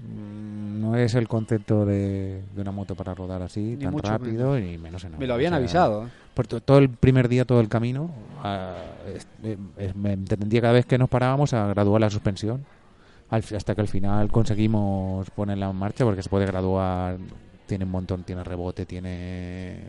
mm, 0.00 0.80
no 0.80 0.96
es 0.96 1.14
el 1.14 1.26
concepto 1.28 1.84
de, 1.86 2.42
de 2.54 2.60
una 2.60 2.70
moto 2.72 2.94
para 2.94 3.14
rodar 3.14 3.42
así 3.42 3.60
Ni 3.78 3.84
tan 3.84 3.98
rápido 3.98 4.58
y 4.58 4.76
menos 4.78 5.02
en 5.04 5.18
Me 5.18 5.26
lo 5.26 5.34
habían 5.34 5.52
o 5.54 5.56
sea, 5.56 5.58
avisado. 5.58 6.06
¿eh? 6.06 6.10
por 6.34 6.46
to- 6.46 6.60
todo 6.60 6.78
el 6.78 6.90
primer 6.90 7.28
día, 7.28 7.44
todo 7.44 7.60
el 7.60 7.68
camino, 7.68 8.10
ah, 8.42 8.74
es- 9.12 9.26
eh, 9.42 9.56
es- 9.78 9.96
me 9.96 10.12
entendía 10.12 10.60
cada 10.60 10.74
vez 10.74 10.84
que 10.86 10.98
nos 10.98 11.08
parábamos 11.08 11.54
a 11.54 11.66
graduar 11.68 12.00
la 12.00 12.10
suspensión, 12.10 12.64
al 13.30 13.42
hasta 13.56 13.74
que 13.74 13.80
al 13.80 13.88
final 13.88 14.30
conseguimos 14.30 15.30
ponerla 15.30 15.70
en 15.70 15.76
marcha 15.76 16.04
porque 16.04 16.22
se 16.22 16.28
puede 16.28 16.44
graduar, 16.46 17.16
tiene 17.66 17.84
un 17.84 17.90
montón, 17.90 18.24
tiene 18.24 18.42
rebote, 18.44 18.86
tiene 18.86 19.88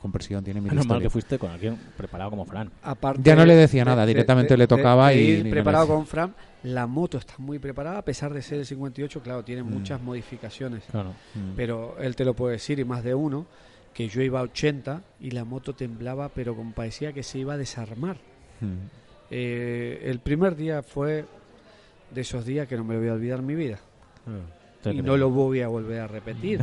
compresión, 0.00 0.42
tiene 0.42 0.60
mil 0.60 0.72
Menos 0.72 0.86
mal 0.86 1.00
que 1.00 1.08
fuiste 1.10 1.38
con 1.38 1.50
alguien 1.52 1.78
preparado 1.96 2.30
como 2.30 2.44
Fran. 2.44 2.70
Aparte 2.82 3.20
Ya 3.22 3.36
no 3.36 3.44
le 3.46 3.54
decía 3.54 3.82
de- 3.82 3.90
nada, 3.90 4.02
de- 4.02 4.08
directamente 4.08 4.54
de- 4.54 4.58
le 4.58 4.66
tocaba 4.66 5.10
de- 5.10 5.16
de 5.16 5.22
y 5.22 5.44
no 5.44 5.50
preparado 5.50 5.86
con 5.86 6.06
Fran, 6.06 6.34
la 6.64 6.86
moto 6.88 7.18
está 7.18 7.34
muy 7.38 7.60
preparada, 7.60 7.98
a 7.98 8.04
pesar 8.04 8.34
de 8.34 8.42
ser 8.42 8.58
el 8.58 8.66
58, 8.66 9.20
claro, 9.22 9.44
tiene 9.44 9.62
Mm. 9.62 9.70
muchas 9.70 10.00
modificaciones. 10.02 10.82
Claro. 10.90 11.10
Mm. 11.34 11.54
Pero 11.54 11.96
él 12.00 12.16
te 12.16 12.24
lo 12.24 12.34
puede 12.34 12.54
decir, 12.54 12.80
y 12.80 12.84
más 12.84 13.04
de 13.04 13.14
uno, 13.14 13.46
que 13.94 14.08
yo 14.08 14.22
iba 14.22 14.40
a 14.40 14.42
80 14.42 15.02
y 15.20 15.30
la 15.32 15.44
moto 15.44 15.74
temblaba, 15.74 16.30
pero 16.30 16.56
como 16.56 16.72
parecía 16.72 17.12
que 17.12 17.22
se 17.22 17.38
iba 17.38 17.54
a 17.54 17.58
desarmar. 17.58 18.16
Mm. 18.60 18.86
Eh, 19.30 20.00
el 20.10 20.18
primer 20.18 20.56
día 20.56 20.82
fue 20.82 21.26
de 22.12 22.20
esos 22.22 22.44
días 22.44 22.66
que 22.66 22.76
no 22.76 22.84
me 22.84 22.98
voy 22.98 23.08
a 23.08 23.12
olvidar 23.12 23.38
en 23.38 23.46
mi 23.46 23.54
vida. 23.54 23.78
Y 24.84 25.00
no 25.02 25.16
lo 25.16 25.30
voy 25.30 25.60
a 25.60 25.68
volver 25.68 26.00
a 26.00 26.06
repetir. 26.08 26.60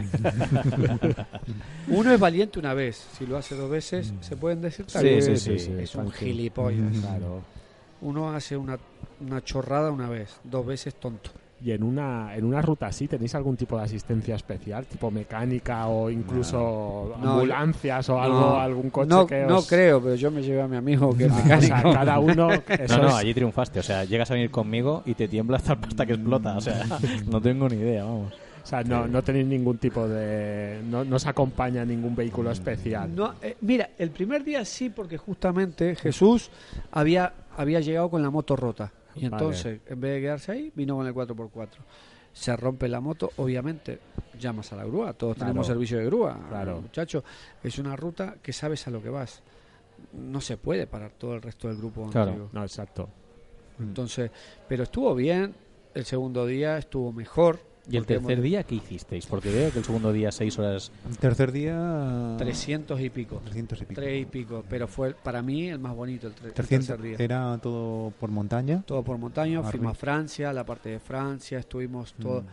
Uno 1.88 2.12
es 2.14 2.20
valiente 2.20 2.60
una 2.60 2.74
vez, 2.74 3.08
si 3.18 3.26
lo 3.26 3.38
hace 3.38 3.56
dos 3.56 3.70
veces, 3.70 4.14
se 4.22 4.36
pueden 4.36 4.62
decir 4.62 4.86
Sí, 4.88 4.94
también. 4.94 5.38
sí, 5.38 5.60
sí, 5.60 5.72
Es 5.80 5.96
un 5.96 6.12
gilipollas. 6.12 6.98
Claro. 7.00 7.42
Uno 8.02 8.32
hace 8.34 8.56
una, 8.58 8.78
una 9.20 9.44
chorrada 9.44 9.92
una 9.92 10.10
vez, 10.10 10.36
dos 10.44 10.66
veces 10.66 10.96
tonto. 10.96 11.32
Y 11.62 11.72
en 11.72 11.84
una, 11.84 12.36
en 12.38 12.46
una 12.46 12.62
ruta 12.62 12.88
así, 12.88 13.08
¿tenéis 13.10 13.36
algún 13.36 13.58
tipo 13.58 13.78
de 13.78 13.84
asistencia 13.84 14.36
especial? 14.36 14.86
Tipo 14.86 15.12
mecánica 15.12 15.88
o 15.88 16.10
incluso 16.10 17.16
No, 17.22 17.32
ambulancias 17.34 18.08
o 18.10 18.20
algo, 18.22 18.40
No, 18.40 18.60
algún 18.62 18.90
coche 18.90 19.10
no, 19.10 19.28
que 19.28 19.42
no 19.46 19.58
os- 19.58 19.68
creo, 19.68 20.02
pero 20.02 20.16
yo 20.16 20.32
me 20.32 20.42
llevé 20.42 20.62
a 20.62 20.68
mi 20.68 20.78
amigo 20.78 21.16
que 21.18 21.26
es 21.26 21.32
Ah, 21.32 21.36
o 21.40 21.44
mecánico. 21.44 21.82
sea, 21.82 21.94
cada 21.94 22.20
uno... 22.20 22.50
eso 22.68 22.98
No, 22.98 23.04
no, 23.10 23.16
allí 23.16 23.34
triunfaste. 23.34 23.80
O 23.80 23.84
sea, 23.84 24.06
llegas 24.06 24.32
a 24.32 24.36
venir 24.36 24.52
conmigo 24.52 25.04
y 25.06 25.16
te 25.16 25.28
tiembla 25.28 25.58
hasta, 25.58 25.74
hasta 25.74 26.06
que 26.06 26.14
explota. 26.14 26.56
O 26.58 26.62
sea, 26.62 26.86
no 27.30 27.42
tengo 27.42 27.68
ni 27.68 27.76
idea, 27.76 28.06
vamos. 28.06 28.34
O 28.64 28.66
sea, 28.70 28.84
no, 28.84 29.08
no 29.08 29.22
tenéis 29.24 29.48
ningún 29.48 29.80
tipo 29.80 30.08
de... 30.08 30.80
No, 30.90 31.04
no 31.04 31.16
os 31.18 31.26
acompaña 31.26 31.84
ningún 31.84 32.16
vehículo 32.16 32.52
especial. 32.52 33.14
No, 33.16 33.34
eh, 33.42 33.58
mira, 33.62 33.90
el 33.98 34.12
primer 34.12 34.44
día 34.44 34.64
sí, 34.64 34.90
porque 34.90 35.18
justamente 35.18 35.96
Jesús 35.96 36.52
había, 36.92 37.34
había 37.58 37.80
llegado 37.80 38.10
con 38.10 38.22
la 38.22 38.30
moto 38.30 38.56
rota. 38.56 38.92
Y 39.20 39.28
Vale. 39.30 39.44
entonces, 39.44 39.82
en 39.88 40.00
vez 40.02 40.16
de 40.16 40.22
quedarse 40.22 40.52
ahí, 40.52 40.72
vino 40.76 40.96
con 40.96 41.06
el 41.08 41.14
4x4. 41.14 41.68
Se 42.32 42.56
rompe 42.56 42.88
la 42.88 43.00
moto, 43.02 43.32
obviamente, 43.38 44.00
llamas 44.40 44.72
a 44.72 44.76
la 44.78 44.86
grúa. 44.86 45.14
Todos 45.14 45.36
Claro. 45.36 45.50
tenemos 45.50 45.68
servicio 45.68 45.98
de 45.98 46.06
grúa. 46.06 46.38
Claro. 46.48 46.82
Muchacho, 46.82 47.24
es 47.64 47.78
una 47.80 47.96
ruta 47.96 48.36
que 48.42 48.54
sabes 48.54 48.88
a 48.88 48.92
lo 48.92 49.02
que 49.02 49.10
vas. 49.10 49.42
No 50.14 50.40
se 50.40 50.56
puede 50.58 50.88
parar 50.88 51.12
todo 51.18 51.34
el 51.36 51.42
resto 51.42 51.68
del 51.68 51.78
grupo 51.78 52.08
Claro. 52.10 52.28
contigo. 52.32 52.50
No, 52.54 52.62
exacto. 52.64 53.10
Entonces, 53.80 54.32
pero 54.68 54.84
estuvo 54.84 55.14
bien. 55.16 55.54
El 55.94 56.06
segundo 56.06 56.46
día 56.46 56.78
estuvo 56.78 57.12
mejor. 57.12 57.60
¿Y 57.92 57.98
el 57.98 58.06
tercer 58.06 58.32
hemos- 58.34 58.44
día 58.44 58.64
qué 58.64 58.76
hicisteis? 58.76 59.26
Porque 59.26 59.52
veo 59.52 59.72
que 59.72 59.80
el 59.80 59.86
segundo 59.86 60.12
día, 60.14 60.32
seis 60.32 60.58
horas. 60.60 60.92
El 61.10 61.18
tercer 61.18 61.52
día... 61.52 62.36
300 62.38 63.00
y 63.02 63.10
pico. 63.10 63.42
300 63.44 63.82
y 63.82 63.86
pico. 63.86 64.02
Tres 64.02 64.22
y 64.22 64.26
pico. 64.26 64.64
Pero 64.70 64.88
fue 64.88 65.14
para 65.14 65.42
mí 65.42 65.68
el 65.70 65.80
más 65.80 65.96
bonito 65.96 66.28
el, 66.28 66.36
tre- 66.36 66.46
el 66.46 66.54
300 66.54 66.88
tercer 66.88 67.02
día. 67.02 67.16
era 67.20 67.58
todo 67.62 68.12
por 68.20 68.30
montaña. 68.30 68.84
todo 68.86 69.04
por 69.04 69.18
montaña, 69.18 69.60
Arriba. 69.60 69.72
fuimos 69.72 69.92
a 69.92 69.96
Francia, 69.96 70.54
la 70.54 70.66
parte 70.66 70.90
de 70.90 71.00
Francia, 71.00 71.60
estuvimos 71.60 72.14
todo, 72.14 72.42
Mm. 72.42 72.46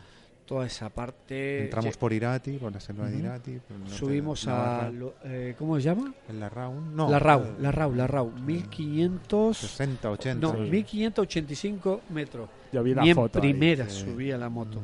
toda 0.46 0.66
esa 0.66 0.88
parte. 0.90 1.64
Entramos 1.64 1.96
por 1.96 2.12
Irati, 2.12 2.52
por 2.58 2.72
la 2.72 2.78
selva 2.80 3.08
de. 3.08 3.18
Irati. 3.18 3.52
el 3.52 3.60
subimos 3.90 4.46
a. 4.48 4.88
Lo- 4.90 5.14
eh, 5.24 5.54
¿Cómo 5.58 5.76
se 5.76 5.82
llama? 5.82 6.14
en 6.28 6.38
la 6.40 6.48
Raun. 6.48 6.94
No, 6.94 7.10
la 7.10 7.18
RAU, 7.18 7.42
eh, 7.42 7.52
la 7.60 7.72
RAU, 7.72 7.94
la 7.94 8.06
RAU. 8.06 8.30
1500. 8.30 9.56
60, 9.56 10.10
80. 10.10 10.46
No, 10.46 10.54
Sí. 10.64 10.70
1585 10.70 12.00
metros. 12.10 12.48
Yo 12.72 12.82
vi 12.82 12.94
la 12.94 13.04
en 13.04 13.14
foto 13.14 13.38
ahí. 13.38 13.52
primera 13.52 13.88
sí. 13.88 14.00
subía 14.04 14.36
la 14.38 14.48
moto. 14.48 14.80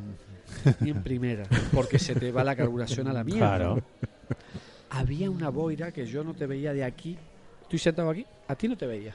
Ni 0.81 0.89
en 0.91 1.03
primera. 1.03 1.43
Porque 1.73 1.99
se 1.99 2.15
te 2.15 2.31
va 2.31 2.43
la 2.43 2.55
carburación 2.55 3.07
a 3.07 3.13
la 3.13 3.23
mierda. 3.23 3.39
Claro. 3.57 3.81
Había 4.89 5.29
una 5.31 5.49
boira 5.49 5.91
que 5.91 6.05
yo 6.05 6.23
no 6.23 6.33
te 6.33 6.45
veía 6.45 6.73
de 6.73 6.83
aquí. 6.83 7.17
Estoy 7.63 7.79
sentado 7.79 8.09
aquí, 8.09 8.25
a 8.47 8.55
ti 8.55 8.67
no 8.67 8.77
te 8.77 8.85
veía. 8.85 9.13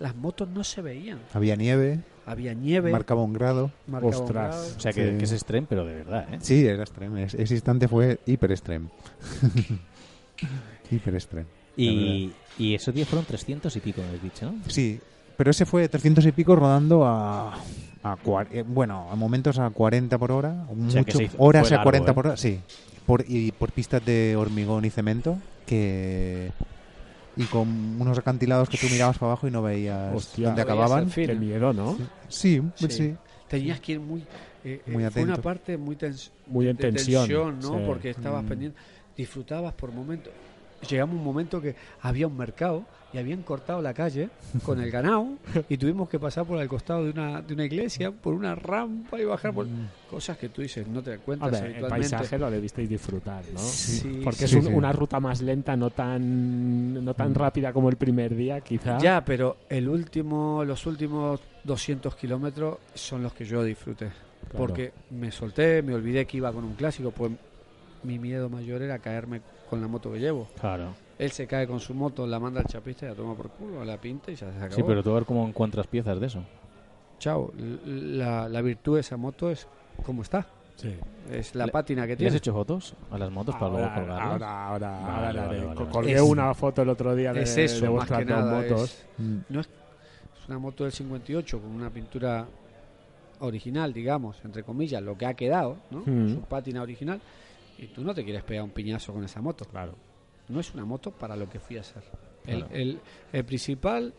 Las 0.00 0.14
motos 0.14 0.48
no 0.48 0.62
se 0.62 0.80
veían. 0.82 1.18
Había 1.32 1.56
nieve, 1.56 2.00
Había 2.26 2.54
nieve. 2.54 2.92
marcaba 2.92 3.22
un 3.22 3.32
grado. 3.32 3.72
marcaba 3.86 4.16
un 4.16 4.22
Ostras. 4.22 4.54
grado. 4.54 4.76
O 4.76 4.80
sea, 4.80 4.92
que, 4.92 5.12
Sí. 5.12 5.18
que 5.18 5.24
es 5.24 5.32
extreme, 5.32 5.66
pero 5.68 5.84
de 5.84 5.94
verdad, 5.96 6.34
¿eh? 6.34 6.38
Sí, 6.40 6.64
era 6.66 6.82
extreme. 6.82 7.24
Es- 7.24 7.34
Ese 7.34 7.54
instante 7.54 7.88
fue 7.88 8.20
hiper 8.26 8.52
extreme. 8.52 8.88
hiper 10.90 11.14
extreme. 11.14 11.46
Y, 11.76 12.32
y 12.58 12.74
esos 12.74 12.94
días 12.94 13.08
fueron 13.08 13.24
300 13.24 13.74
y 13.76 13.80
pico, 13.80 14.00
me 14.02 14.08
habéis 14.08 14.22
dicho, 14.22 14.46
¿no? 14.46 14.58
Sí, 14.68 15.00
pero 15.38 15.50
ese 15.52 15.64
fue 15.64 15.88
300 15.88 16.26
y 16.26 16.32
pico 16.32 16.54
rodando 16.54 17.06
a, 17.06 17.54
a 18.02 18.16
cua- 18.22 18.46
eh, 18.50 18.62
bueno, 18.66 19.08
a 19.10 19.14
momentos 19.16 19.58
a 19.58 19.70
40 19.70 20.18
por 20.18 20.32
hora, 20.32 20.66
sea, 20.90 21.00
mucho, 21.00 21.22
hizo- 21.22 21.36
horas 21.38 21.72
a 21.72 21.82
40 21.82 22.06
largo, 22.06 22.10
¿eh? 22.10 22.14
por 22.14 22.26
hora, 22.26 22.36
sí, 22.36 22.60
por, 23.06 23.24
y 23.26 23.52
por 23.52 23.72
pistas 23.72 24.04
de 24.04 24.36
hormigón 24.36 24.84
y 24.84 24.90
cemento 24.90 25.38
que 25.64 26.52
y 27.36 27.44
con 27.44 27.68
unos 28.00 28.18
acantilados 28.18 28.68
que 28.68 28.76
tú 28.78 28.86
mirabas 28.90 29.16
para 29.16 29.30
abajo 29.32 29.46
y 29.46 29.50
no 29.52 29.62
veías 29.62 30.12
Hostia. 30.14 30.46
dónde 30.48 30.64
No 30.64 30.72
acababan. 30.72 31.08
Qué 31.10 31.34
miedo, 31.34 31.72
¿no? 31.72 31.96
Sí, 32.28 32.60
Sí. 32.74 32.86
sí. 32.90 33.14
Tenías 33.48 33.78
que 33.80 33.92
ir 33.92 34.00
muy. 34.00 34.20
eh, 34.64 34.82
eh, 34.84 34.90
Muy 34.90 35.04
fue 35.04 35.22
una 35.22 35.36
parte 35.36 35.76
muy, 35.78 35.94
tens- 35.96 36.30
Muy 36.48 36.68
en 36.68 36.76
tensión. 36.76 37.60
¿no? 37.60 37.78
sí. 37.78 37.84
Porque 37.86 38.10
estabas 38.10 38.42
Mm. 38.44 38.48
pendiente. 38.48 38.78
Disfrutabas 39.16 39.72
por 39.74 39.92
momentos. 39.92 40.32
Llegamos 40.88 41.14
a 41.16 41.18
un 41.18 41.24
momento 41.24 41.60
que 41.60 41.74
había 42.02 42.26
un 42.26 42.36
mercado 42.36 42.84
y 43.12 43.16
habían 43.16 43.42
cortado 43.42 43.80
la 43.80 43.94
calle 43.94 44.28
con 44.64 44.80
el 44.82 44.90
ganado 44.90 45.28
y 45.68 45.78
tuvimos 45.78 46.10
que 46.10 46.18
pasar 46.18 46.44
por 46.44 46.60
el 46.60 46.68
costado 46.68 47.04
de 47.04 47.10
una, 47.10 47.40
de 47.40 47.54
una 47.54 47.64
iglesia, 47.64 48.10
por 48.12 48.34
una 48.34 48.54
rampa 48.54 49.18
y 49.18 49.24
bajar 49.24 49.52
por. 49.54 49.66
Cosas 50.10 50.36
que 50.36 50.50
tú 50.50 50.60
dices, 50.62 50.86
no 50.86 51.02
te 51.02 51.10
das 51.12 51.20
cuenta 51.20 51.48
el 51.66 51.86
paisaje 51.86 52.38
lo 52.38 52.50
debisteis 52.50 52.88
disfrutar, 52.88 53.42
¿no? 53.52 53.58
Sí, 53.58 54.20
Porque 54.22 54.46
sí, 54.46 54.56
es 54.58 54.64
un- 54.64 54.70
sí. 54.70 54.74
una 54.76 54.92
ruta 54.92 55.18
más 55.20 55.40
lenta, 55.40 55.74
no 55.76 55.90
tan 55.90 57.02
no 57.04 57.14
tan 57.14 57.30
Mm. 57.32 57.34
rápida 57.34 57.72
como 57.72 57.88
el 57.88 57.96
primer 57.96 58.34
día, 58.36 58.60
quizá. 58.60 58.98
Ya, 58.98 59.24
pero 59.24 59.56
el 59.70 59.88
último, 59.88 60.62
los 60.64 60.84
últimos 60.86 61.40
200 61.64 62.14
kilómetros 62.14 62.76
son 62.94 63.22
los 63.22 63.32
que 63.32 63.44
yo 63.46 63.64
disfruté. 63.64 64.06
Claro. 64.50 64.56
Porque 64.66 64.92
me 65.10 65.30
solté, 65.32 65.82
me 65.82 65.94
olvidé 65.94 66.24
que 66.26 66.36
iba 66.36 66.52
con 66.52 66.64
un 66.64 66.74
clásico, 66.74 67.10
pues 67.10 67.32
mi 68.02 68.18
miedo 68.18 68.48
mayor 68.48 68.82
era 68.82 68.98
caerme 68.98 69.40
con 69.68 69.80
la 69.80 69.88
moto 69.88 70.12
que 70.12 70.18
llevo. 70.18 70.48
Claro. 70.60 70.94
Él 71.18 71.30
se 71.32 71.46
cae 71.46 71.66
con 71.66 71.80
su 71.80 71.94
moto, 71.94 72.26
la 72.26 72.38
manda 72.38 72.60
al 72.60 72.66
chapista 72.66 73.06
y 73.06 73.08
la 73.08 73.14
toma 73.14 73.34
por 73.34 73.50
culo, 73.50 73.84
la 73.84 73.96
pinta 73.96 74.30
y 74.30 74.34
ya 74.36 74.50
se 74.52 74.56
acabó. 74.58 74.74
Sí, 74.74 74.82
pero 74.86 75.02
tú 75.02 75.10
a 75.10 75.14
ver 75.14 75.24
cómo 75.24 75.46
encuentras 75.46 75.86
piezas 75.86 76.18
de 76.20 76.26
eso. 76.26 76.42
Chao, 77.18 77.52
l- 77.58 78.16
la, 78.16 78.48
la 78.48 78.62
virtud 78.62 78.94
de 78.94 79.00
esa 79.00 79.16
moto 79.16 79.50
es 79.50 79.66
como 80.06 80.22
está. 80.22 80.46
Sí. 80.76 80.94
Es 81.28 81.56
la 81.56 81.66
Le- 81.66 81.72
pátina 81.72 82.02
que 82.02 82.10
¿Le 82.10 82.12
has 82.14 82.18
tiene. 82.18 82.36
hecho 82.36 82.52
fotos 82.52 82.94
a 83.10 83.18
las 83.18 83.32
motos 83.32 83.56
para 83.56 83.68
luego 83.68 83.86
Ahora, 83.86 83.94
colgarlas? 84.00 84.22
ahora, 84.22 84.66
ahora, 84.68 84.90
Vale, 84.90 85.26
ahora 85.26 85.46
vale, 85.48 85.64
vale. 85.64 85.90
Colgué 85.90 86.12
Es- 86.14 86.20
una 86.20 86.54
foto 86.54 86.82
el 86.82 86.88
otro 86.88 87.16
día 87.16 87.32
de, 87.32 87.42
es 87.42 87.56
eso, 87.58 87.74
de 87.80 87.82
más 87.82 87.90
vuestras 87.96 88.18
que 88.20 88.24
dos 88.32 88.38
nada. 88.44 88.62
motos. 88.62 88.82
Es, 88.84 89.06
Mm. 89.18 89.58
es 89.58 89.68
una 90.48 90.58
moto 90.60 90.84
del 90.84 90.92
58 90.92 91.60
con 91.60 91.70
una 91.72 91.90
pintura 91.90 92.46
original, 93.40 93.92
digamos, 93.92 94.36
entre 94.44 94.62
comillas, 94.62 95.02
lo 95.02 95.18
que 95.18 95.26
ha 95.26 95.34
quedado, 95.34 95.76
¿no? 95.90 96.02
Mm. 96.06 96.34
Su 96.34 96.40
pátina 96.42 96.82
original. 96.82 97.20
Y 97.78 97.86
tú 97.88 98.02
no 98.02 98.12
te 98.14 98.24
quieres 98.24 98.42
pegar 98.42 98.64
un 98.64 98.70
piñazo 98.70 99.12
con 99.12 99.24
esa 99.24 99.40
moto. 99.40 99.64
Claro. 99.64 99.94
No 100.48 100.60
es 100.60 100.72
una 100.74 100.84
moto 100.84 101.10
para 101.10 101.36
lo 101.36 101.48
que 101.48 101.58
fui 101.60 101.76
a 101.76 101.80
hacer. 101.80 102.02
El, 102.46 102.58
Claro. 102.60 102.74
el- 102.74 103.00
el 103.32 103.44
principal 103.44 104.12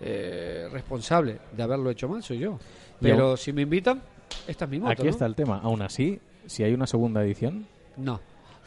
eh, 0.00 0.68
responsable 0.72 1.38
de 1.54 1.62
haberlo 1.62 1.90
hecho 1.90 2.08
mal 2.08 2.22
soy 2.22 2.38
yo. 2.38 2.58
Pero 3.00 3.36
si 3.36 3.52
me 3.52 3.62
invitan, 3.62 4.02
esta 4.46 4.64
es 4.64 4.70
mi 4.70 4.78
moto. 4.80 4.92
Aquí 4.92 5.04
¿no? 5.04 5.10
está 5.10 5.26
el 5.26 5.34
tema. 5.34 5.58
Aún 5.62 5.82
así, 5.82 6.18
si 6.46 6.62
hay 6.64 6.72
una 6.72 6.86
segunda 6.86 7.22
edición, 7.22 7.66
No, 7.96 8.18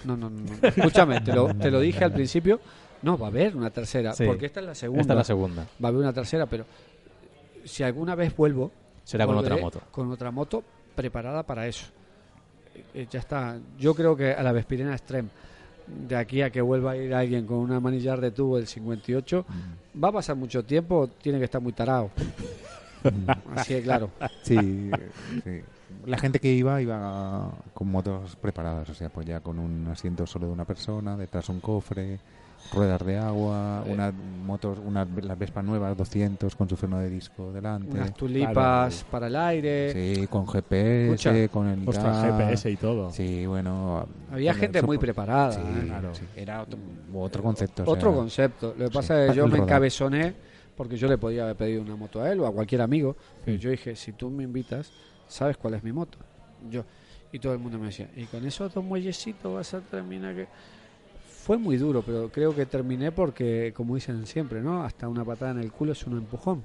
no, 0.06 0.16
no, 0.16 0.30
no. 0.30 0.46
Escúchame, 0.62 1.22
te 1.22 1.34
lo, 1.34 1.48
te 1.56 1.72
lo 1.72 1.80
dije 1.80 2.04
al 2.04 2.14
principio. 2.14 2.60
No, 3.02 3.18
va 3.18 3.28
a 3.28 3.30
haber 3.30 3.56
una 3.58 3.70
tercera, 3.72 4.14
Sí. 4.14 4.26
porque 4.26 4.46
esta 4.46 4.60
es 4.60 4.66
la 4.68 4.76
segunda. 4.76 5.02
esta 5.02 5.14
es 5.14 5.18
la 5.18 5.24
segunda. 5.24 5.64
Va 5.84 5.88
a 5.88 5.90
haber 5.90 6.02
una 6.02 6.14
tercera, 6.14 6.46
pero 6.46 6.66
si 7.66 7.84
alguna 7.84 8.16
vez 8.16 8.36
vuelvo, 8.36 8.72
Será 9.04 9.26
con 9.26 9.36
otra 9.38 9.58
moto. 9.58 9.82
Con 9.92 10.10
otra 10.12 10.32
moto 10.32 10.64
preparada 10.96 11.44
para 11.44 11.68
eso. 11.68 11.88
Eh, 12.94 13.08
ya 13.10 13.20
está. 13.20 13.58
Yo 13.78 13.94
creo 13.96 14.16
que 14.16 14.32
a 14.32 14.44
la 14.44 14.52
Vespirena 14.52 14.94
Extreme, 14.94 15.30
de 15.88 16.16
aquí 16.16 16.42
a 16.42 16.50
que 16.50 16.62
vuelva 16.62 16.92
a 16.92 16.98
ir 16.98 17.14
alguien 17.14 17.46
con 17.46 17.58
una 17.58 17.80
manillar 17.80 18.22
de 18.22 18.32
tubo 18.32 18.58
del 18.58 18.68
58, 18.68 19.46
va 20.02 20.08
a 20.10 20.12
pasar 20.12 20.36
mucho 20.36 20.64
tiempo, 20.64 21.10
tiene 21.22 21.40
que 21.40 21.46
estar 21.46 21.62
muy 21.62 21.74
tarado. 21.74 22.12
Así 23.56 23.74
de 23.74 23.82
claro. 23.82 24.10
Sí, 24.44 24.92
sí. 25.44 25.62
La 26.06 26.18
gente 26.18 26.40
que 26.40 26.52
iba 26.52 26.82
iba 26.82 27.52
con 27.74 27.90
motos 27.90 28.36
preparadas, 28.36 28.90
o 28.90 28.94
sea, 28.94 29.10
pues 29.10 29.26
ya 29.26 29.40
con 29.40 29.60
un 29.60 29.88
asiento 29.88 30.26
solo 30.28 30.48
de 30.48 30.54
una 30.54 30.66
persona, 30.66 31.16
detrás 31.18 31.48
un 31.50 31.60
cofre, 31.60 32.20
ruedas 32.74 33.06
de 33.06 33.18
agua, 33.18 33.84
unas 33.88 34.14
motos, 34.14 34.80
unas 34.86 35.08
las 35.22 35.38
Vespas 35.38 35.64
nuevas 35.66 35.98
200 35.98 36.56
con 36.56 36.68
su 36.70 36.76
freno 36.78 37.00
de 37.00 37.10
disco 37.10 37.52
delante. 37.52 37.92
Unas 37.92 38.14
tulipas 38.14 38.94
Claro. 38.96 39.12
para 39.12 39.28
el 39.28 39.36
aire. 39.36 39.92
Sí, 40.16 40.28
con 40.28 40.48
GPS, 40.48 41.06
Escucha. 41.14 41.48
con 41.50 41.68
el 41.68 41.88
Ostras. 41.88 42.24
GPS 42.26 42.70
y 42.72 42.76
todo. 42.78 43.12
Sí, 43.12 43.46
bueno. 43.46 44.06
Había 44.32 44.54
gente 44.54 44.82
muy 44.82 44.98
preparada. 44.98 45.52
Sí, 45.54 45.62
claro. 45.88 46.16
sí, 46.16 46.24
Era 46.36 46.62
otro, 46.62 46.80
otro 47.14 47.44
concepto. 47.44 47.84
o 47.84 47.90
Otro 47.92 48.12
sea, 48.12 48.18
concepto. 48.20 48.68
Lo 48.78 48.86
que 48.86 48.88
sí, 48.88 48.94
pasa 48.94 49.24
es 49.26 49.32
que 49.32 49.38
yo 49.38 49.48
me 49.48 49.58
encabezoné 49.58 50.34
porque 50.76 50.98
yo 50.98 51.08
le 51.08 51.18
podía 51.18 51.44
haber 51.44 51.56
pedido 51.56 51.82
una 51.82 51.96
moto 51.96 52.22
a 52.22 52.32
él 52.32 52.40
o 52.40 52.48
a 52.48 52.52
cualquier 52.54 52.82
amigo. 52.82 53.16
Pero 53.46 53.58
yo 53.58 53.70
dije, 53.72 53.96
si 53.96 54.14
tú 54.14 54.30
me 54.30 54.44
invitas, 54.44 54.92
¿sabes 55.28 55.58
cuál 55.58 55.74
es 55.76 55.84
mi 55.84 55.92
moto? 55.92 56.18
Yo. 56.70 56.84
Y 57.32 57.40
todo 57.40 57.54
el 57.54 57.60
mundo 57.60 57.80
me 57.80 57.88
decía, 57.88 58.10
¿y 58.16 58.26
con 58.26 58.46
esos 58.46 58.74
dos 58.74 58.84
muellecitos 58.84 59.54
vas 59.54 59.74
a 59.74 59.82
terminar 59.82 60.36
que...? 60.36 60.48
fue 61.44 61.58
muy 61.58 61.76
duro, 61.76 62.02
pero 62.06 62.30
creo 62.30 62.56
que 62.56 62.66
terminé 62.66 63.12
porque, 63.12 63.74
como 63.76 63.96
dicen 63.96 64.26
siempre, 64.26 64.62
¿no? 64.62 64.82
Hasta 64.86 65.10
una 65.10 65.26
patada 65.26 65.52
en 65.52 65.60
el 65.60 65.74
culo 65.74 65.92
es 65.92 66.02
un 66.08 66.18
empujón. 66.20 66.64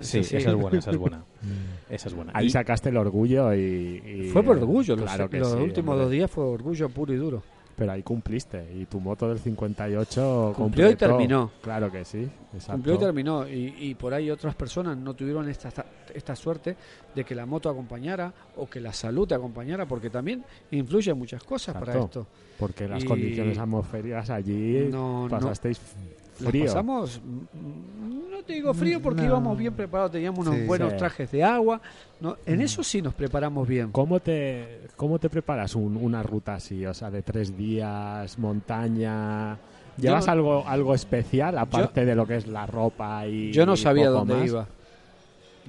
Sí, 0.00 0.18
Eso 0.18 0.36
esa 0.36 0.50
es 0.50 0.54
buena, 0.54 0.78
esa 0.78 0.90
es 0.90 0.96
buena. 0.98 1.24
Esa 1.88 2.08
es 2.08 2.14
buena. 2.14 2.32
Ahí 2.34 2.46
Y- 2.48 2.50
sacaste 2.50 2.90
el 2.90 2.98
orgullo 2.98 3.54
y... 3.54 4.02
y- 4.04 4.30
Fue 4.34 4.42
por 4.42 4.58
orgullo, 4.58 4.96
los- 4.96 5.06
Claro 5.06 5.30
que 5.30 5.38
los, 5.38 5.52
sí, 5.52 5.56
últimos 5.58 5.92
hombre. 5.94 6.04
dos 6.04 6.12
días 6.12 6.30
fue 6.30 6.44
orgullo 6.44 6.90
puro 6.90 7.14
y 7.14 7.16
duro. 7.16 7.42
Pero 7.78 7.92
ahí 7.92 8.02
cumpliste. 8.02 8.66
Y 8.74 8.86
tu 8.86 8.98
moto 8.98 9.28
del 9.28 9.38
58 9.38 10.52
Cumplió 10.56 10.90
y 10.90 10.96
terminó. 10.96 11.52
Claro 11.62 11.92
que 11.92 12.04
sí. 12.04 12.28
Exacto. 12.52 12.72
Cumplió 12.72 12.94
y 12.96 12.98
terminó. 12.98 13.48
Y, 13.48 13.72
y 13.78 13.94
por 13.94 14.12
ahí 14.12 14.30
otras 14.32 14.56
personas 14.56 14.96
no 14.98 15.14
tuvieron 15.14 15.48
esta, 15.48 15.68
esta, 15.68 15.86
esta 16.12 16.34
suerte 16.34 16.76
de 17.14 17.24
que 17.24 17.36
la 17.36 17.46
moto 17.46 17.70
acompañara 17.70 18.32
o 18.56 18.68
que 18.68 18.80
la 18.80 18.92
salud 18.92 19.28
te 19.28 19.34
acompañara, 19.36 19.86
porque 19.86 20.10
también 20.10 20.42
influyen 20.72 21.16
muchas 21.16 21.44
cosas 21.44 21.76
para 21.76 21.96
esto. 21.98 22.26
Porque 22.58 22.88
las 22.88 23.04
Y- 23.04 23.06
condiciones 23.06 23.56
atmosféricas 23.56 24.28
allí 24.30 24.88
No, 24.90 25.22
no. 25.24 25.28
pasasteis 25.28 25.78
Las 25.78 26.27
frío. 26.46 26.64
pasamos, 26.66 27.20
mm, 27.24 28.30
no 28.30 28.42
te 28.44 28.52
digo 28.54 28.72
frío 28.74 29.00
porque 29.02 29.22
No. 29.22 29.28
íbamos 29.28 29.58
bien 29.58 29.74
preparados, 29.74 30.12
teníamos 30.12 30.40
unos 30.46 30.60
Sí. 30.60 30.66
buenos 30.66 30.92
Sí. 30.92 30.98
trajes 30.98 31.30
de 31.32 31.42
agua. 31.44 31.80
No, 32.20 32.36
en 32.46 32.60
eso 32.62 32.82
sí 32.82 33.02
nos 33.02 33.14
preparamos 33.14 33.66
bien. 33.66 33.90
¿Cómo 33.92 34.20
te, 34.20 34.82
cómo 34.96 35.18
te 35.18 35.28
preparas 35.28 35.74
un- 35.74 35.96
una 35.96 36.22
ruta 36.22 36.54
así? 36.54 36.84
O 36.86 36.94
sea, 36.94 37.10
de 37.10 37.22
tres 37.22 37.56
días, 37.56 38.38
montaña. 38.38 39.56
¿Llevas 39.96 40.26
Yo- 40.26 40.32
algo, 40.32 40.64
algo 40.66 40.94
especial 40.94 41.58
aparte 41.58 42.04
de 42.04 42.14
lo 42.14 42.26
que 42.26 42.36
es 42.36 42.46
la 42.46 42.66
ropa 42.66 43.26
y 43.26 43.50
Yo 43.52 43.66
no 43.66 43.74
y 43.74 43.76
sabía 43.78 44.06
poco 44.06 44.18
dónde 44.18 44.34
más? 44.34 44.46
iba. 44.46 44.66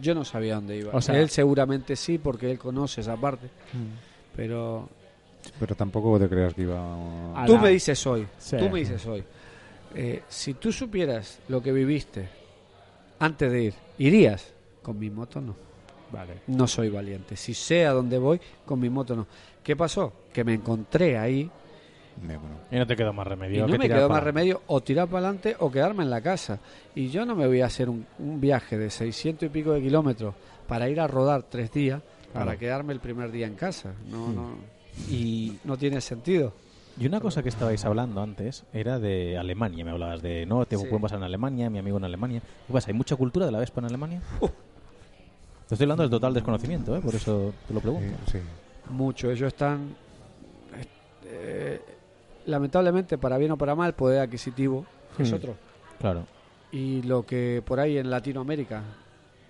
Yo 0.02 0.16
no 0.16 0.24
sabía 0.24 0.56
dónde 0.56 0.78
iba. 0.78 0.92
O 0.94 1.02
sea- 1.02 1.20
él 1.20 1.30
seguramente 1.30 1.96
sí, 1.96 2.18
porque 2.20 2.50
él 2.52 2.58
conoce 2.60 3.02
esa 3.02 3.18
parte. 3.18 3.48
Mm. 3.74 4.36
Pero 4.36 4.88
Pero 5.58 5.74
tampoco 5.74 6.20
te 6.20 6.28
creas 6.28 6.54
que 6.54 6.64
iba... 6.64 6.78
A 7.34 7.46
tú 7.46 7.58
me 7.58 7.70
dices 7.70 8.06
hoy, 8.06 8.28
Sí. 8.38 8.58
tú 8.58 8.70
me 8.70 8.80
dices 8.80 9.06
hoy, 9.08 9.24
eh, 9.96 10.24
si 10.30 10.54
tú 10.56 10.72
supieras 10.72 11.40
lo 11.48 11.62
que 11.62 11.72
viviste 11.72 12.30
antes 13.20 13.52
de 13.52 13.64
ir, 13.64 13.74
¿irías? 13.98 14.54
Con 14.82 14.98
mi 15.00 15.10
moto 15.10 15.42
no. 15.42 15.56
Vale. 16.12 16.42
No 16.48 16.68
soy 16.68 16.90
valiente. 16.90 17.36
Si 17.36 17.54
sé 17.54 17.86
a 17.86 17.92
dónde 17.92 18.18
voy, 18.18 18.40
con 18.66 18.80
mi 18.80 18.90
moto 18.90 19.16
no. 19.16 19.28
¿Qué 19.64 19.76
pasó? 19.76 20.14
Que 20.34 20.44
me 20.44 20.54
encontré 20.56 21.18
ahí 21.18 21.50
y 22.72 22.76
no 22.76 22.86
te 22.86 22.96
quedó 22.98 23.14
más 23.14 23.26
y 23.28 23.30
remedio. 23.30 23.66
no 23.68 23.72
que 23.74 23.78
me 23.78 23.88
quedó 23.88 24.10
más 24.10 24.24
remedio 24.24 24.62
o 24.68 24.82
tirar 24.82 25.08
para 25.08 25.20
adelante 25.28 25.56
o 25.60 25.72
quedarme 25.72 26.04
en 26.04 26.10
la 26.10 26.22
casa. 26.22 26.60
Y 26.96 27.10
yo 27.10 27.26
no 27.26 27.36
me 27.36 27.48
voy 27.48 27.62
a 27.62 27.68
hacer 27.68 27.90
un, 27.90 28.06
un 28.18 28.42
viaje 28.42 28.78
de 28.78 28.90
600 28.90 29.46
y 29.48 29.50
pico 29.50 29.72
de 29.72 29.82
kilómetros 29.82 30.34
para 30.68 30.90
ir 30.90 31.00
a 31.00 31.08
rodar 31.08 31.44
tres 31.44 31.72
días 31.72 32.02
para 32.34 32.58
quedarme 32.58 32.94
el 32.94 33.00
primer 33.00 33.32
día 33.32 33.48
en 33.48 33.56
casa. 33.56 33.94
No, 34.10 34.28
Hmm. 34.28 34.36
no, 34.36 34.56
Y, 35.10 35.58
no 35.64 35.78
tiene 35.78 36.02
sentido. 36.02 36.54
Y 37.00 37.06
una 37.08 37.20
cosa 37.22 37.42
que 37.42 37.50
estabais 37.50 37.86
hablando 37.86 38.22
antes 38.22 38.66
era 38.74 39.00
de 39.00 39.38
Alemania. 39.38 39.86
Me 39.86 39.92
hablabas 39.92 40.22
de, 40.22 40.46
no, 40.46 40.66
te 40.66 40.76
Sí. 40.78 40.84
pueden 40.84 41.02
pasar 41.02 41.18
en 41.20 41.24
Alemania, 41.24 41.70
mi 41.70 41.80
amigo 41.80 41.98
en 41.98 42.04
Alemania. 42.04 42.42
¿Qué 42.68 42.74
pasa? 42.74 42.90
¿Hay 42.90 42.94
mucha 42.94 43.16
cultura 43.16 43.46
de 43.46 43.52
la 43.52 43.60
Vespa 43.60 43.80
en 43.82 43.86
Alemania? 43.86 44.22
Te 44.40 45.76
estoy 45.76 45.86
hablando 45.86 46.04
del 46.04 46.10
total 46.10 46.34
desconocimiento, 46.34 46.96
¿eh? 46.96 47.00
por 47.02 47.14
eso 47.16 47.54
te 47.68 47.74
lo 47.74 47.80
pregunto. 47.80 48.18
sí, 48.26 48.40
sí. 48.40 48.40
Mucho. 48.92 49.30
Ellos 49.32 49.48
están. 49.48 49.96
eh, 51.26 51.80
lamentablemente, 52.48 53.18
para 53.18 53.38
bien 53.38 53.52
o 53.52 53.58
para 53.58 53.76
mal, 53.76 53.94
poder 53.94 54.22
adquisitivo 54.22 54.86
es 55.20 55.32
Hmm. 55.32 55.36
otro. 55.36 55.56
Claro. 56.00 56.24
Y 56.72 57.02
lo 57.04 57.24
que 57.26 57.62
por 57.66 57.80
ahí 57.80 57.98
en 57.98 58.10
Latinoamérica 58.10 58.82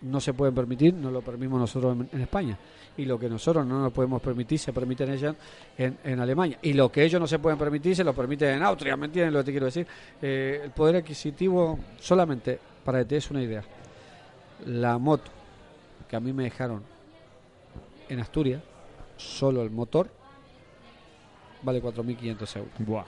no 0.01 0.19
se 0.19 0.33
pueden 0.33 0.55
permitir, 0.55 0.93
no 0.93 1.11
lo 1.11 1.21
permitimos 1.21 1.59
nosotros 1.59 1.97
en, 1.97 2.09
en 2.11 2.21
España. 2.21 2.57
Y 2.97 3.05
lo 3.05 3.19
que 3.19 3.29
nosotros 3.29 3.65
no 3.65 3.81
nos 3.81 3.93
podemos 3.93 4.21
permitir, 4.21 4.59
se 4.59 4.73
permiten 4.73 5.11
ellas 5.11 5.35
en, 5.77 5.97
en 6.03 6.19
Alemania. 6.19 6.57
Y 6.61 6.73
lo 6.73 6.91
que 6.91 7.03
ellos 7.03 7.19
no 7.19 7.27
se 7.27 7.39
pueden 7.39 7.57
permitir, 7.57 7.95
se 7.95 8.03
lo 8.03 8.13
permiten 8.13 8.55
en 8.55 8.63
Austria. 8.63 8.97
¿Me 8.97 9.05
entiendes 9.05 9.33
lo 9.33 9.39
que 9.39 9.45
te 9.45 9.51
quiero 9.51 9.65
decir? 9.67 9.87
Eh, 10.21 10.61
el 10.65 10.71
poder 10.71 10.97
adquisitivo, 10.97 11.79
solamente 11.99 12.59
para 12.83 12.99
que 12.99 13.05
te 13.05 13.15
des 13.15 13.31
una 13.31 13.41
idea, 13.41 13.63
la 14.65 14.97
moto 14.97 15.31
que 16.09 16.15
a 16.15 16.19
mí 16.19 16.33
me 16.33 16.43
dejaron 16.43 16.83
en 18.09 18.19
Asturias, 18.19 18.61
solo 19.15 19.61
el 19.61 19.69
motor, 19.69 20.09
vale 21.61 21.81
4.500 21.81 22.57
euros. 22.57 22.73
Buah. 22.79 23.05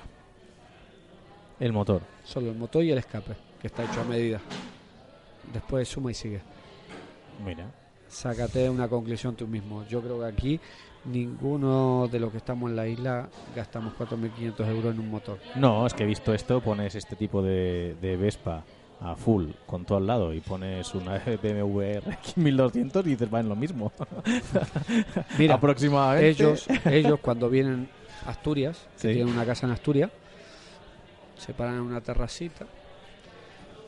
El 1.60 1.74
motor. 1.74 2.02
Solo 2.24 2.50
el 2.50 2.58
motor 2.58 2.84
y 2.84 2.92
el 2.92 3.00
escape, 3.00 3.36
que 3.60 3.68
está 3.68 3.84
hecho 3.84 4.02
a 4.02 4.04
medida. 4.04 4.40
Después 5.52 5.88
suma 5.88 6.12
y 6.12 6.14
sigue. 6.14 6.42
Mira. 7.46 7.66
Sácate 8.08 8.70
una 8.70 8.88
conclusión 8.88 9.36
tú 9.36 9.48
mismo. 9.48 9.86
Yo 9.88 10.02
creo 10.02 10.20
que 10.20 10.26
aquí 10.26 10.60
ninguno 11.06 12.08
de 12.12 12.20
los 12.20 12.30
que 12.32 12.38
estamos 12.38 12.70
en 12.70 12.76
la 12.76 12.88
isla 12.88 13.30
gastamos 13.56 13.94
4.500 13.98 14.68
euros 14.68 14.94
en 14.94 15.00
un 15.00 15.10
motor. 15.10 15.40
No, 15.56 15.86
es 15.88 15.94
que 15.94 16.04
he 16.04 16.06
visto 16.06 16.34
esto, 16.34 16.62
pones 16.62 16.94
este 16.96 17.16
tipo 17.16 17.42
de, 17.42 17.96
de 18.02 18.18
Vespa 18.18 18.64
a 19.00 19.16
full 19.16 19.50
con 19.66 19.84
todo 19.86 19.98
al 19.98 20.06
lado 20.06 20.32
y 20.34 20.42
pones 20.42 20.94
una 20.94 21.18
BMW 21.20 22.00
RX 22.06 22.38
1200 22.38 23.06
y 23.08 23.10
dices, 23.12 23.34
va 23.34 23.40
en 23.40 23.50
lo 23.50 23.56
mismo. 23.56 23.92
Mira, 25.40 25.56
aproximadamente. 25.56 26.30
ellos, 26.30 26.68
ellos 26.86 27.20
cuando 27.22 27.50
vienen 27.50 27.90
a 28.26 28.30
Asturias, 28.30 28.88
que 29.02 29.08
Sí. 29.08 29.14
tienen 29.16 29.34
una 29.34 29.46
casa 29.46 29.66
en 29.66 29.72
Asturias, 29.72 30.12
se 31.38 31.54
paran 31.54 31.76
en 31.76 31.82
una 31.82 32.02
terracita 32.02 32.68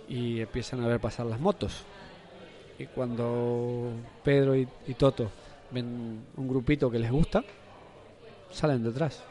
y 0.09 0.39
empiezan 0.41 0.81
a 0.83 0.87
ver 0.87 0.99
pasar 0.99 1.25
las 1.27 1.39
motos. 1.39 1.83
Y 2.79 2.85
cuando 2.87 3.91
Pedro 4.23 4.55
y, 4.55 4.67
y 4.87 4.93
Toto 4.95 5.29
ven 5.71 6.25
un 6.37 6.47
grupito 6.47 6.89
que 6.89 6.99
les 6.99 7.11
gusta, 7.11 7.43
salen 8.51 8.83
detrás. 8.83 9.23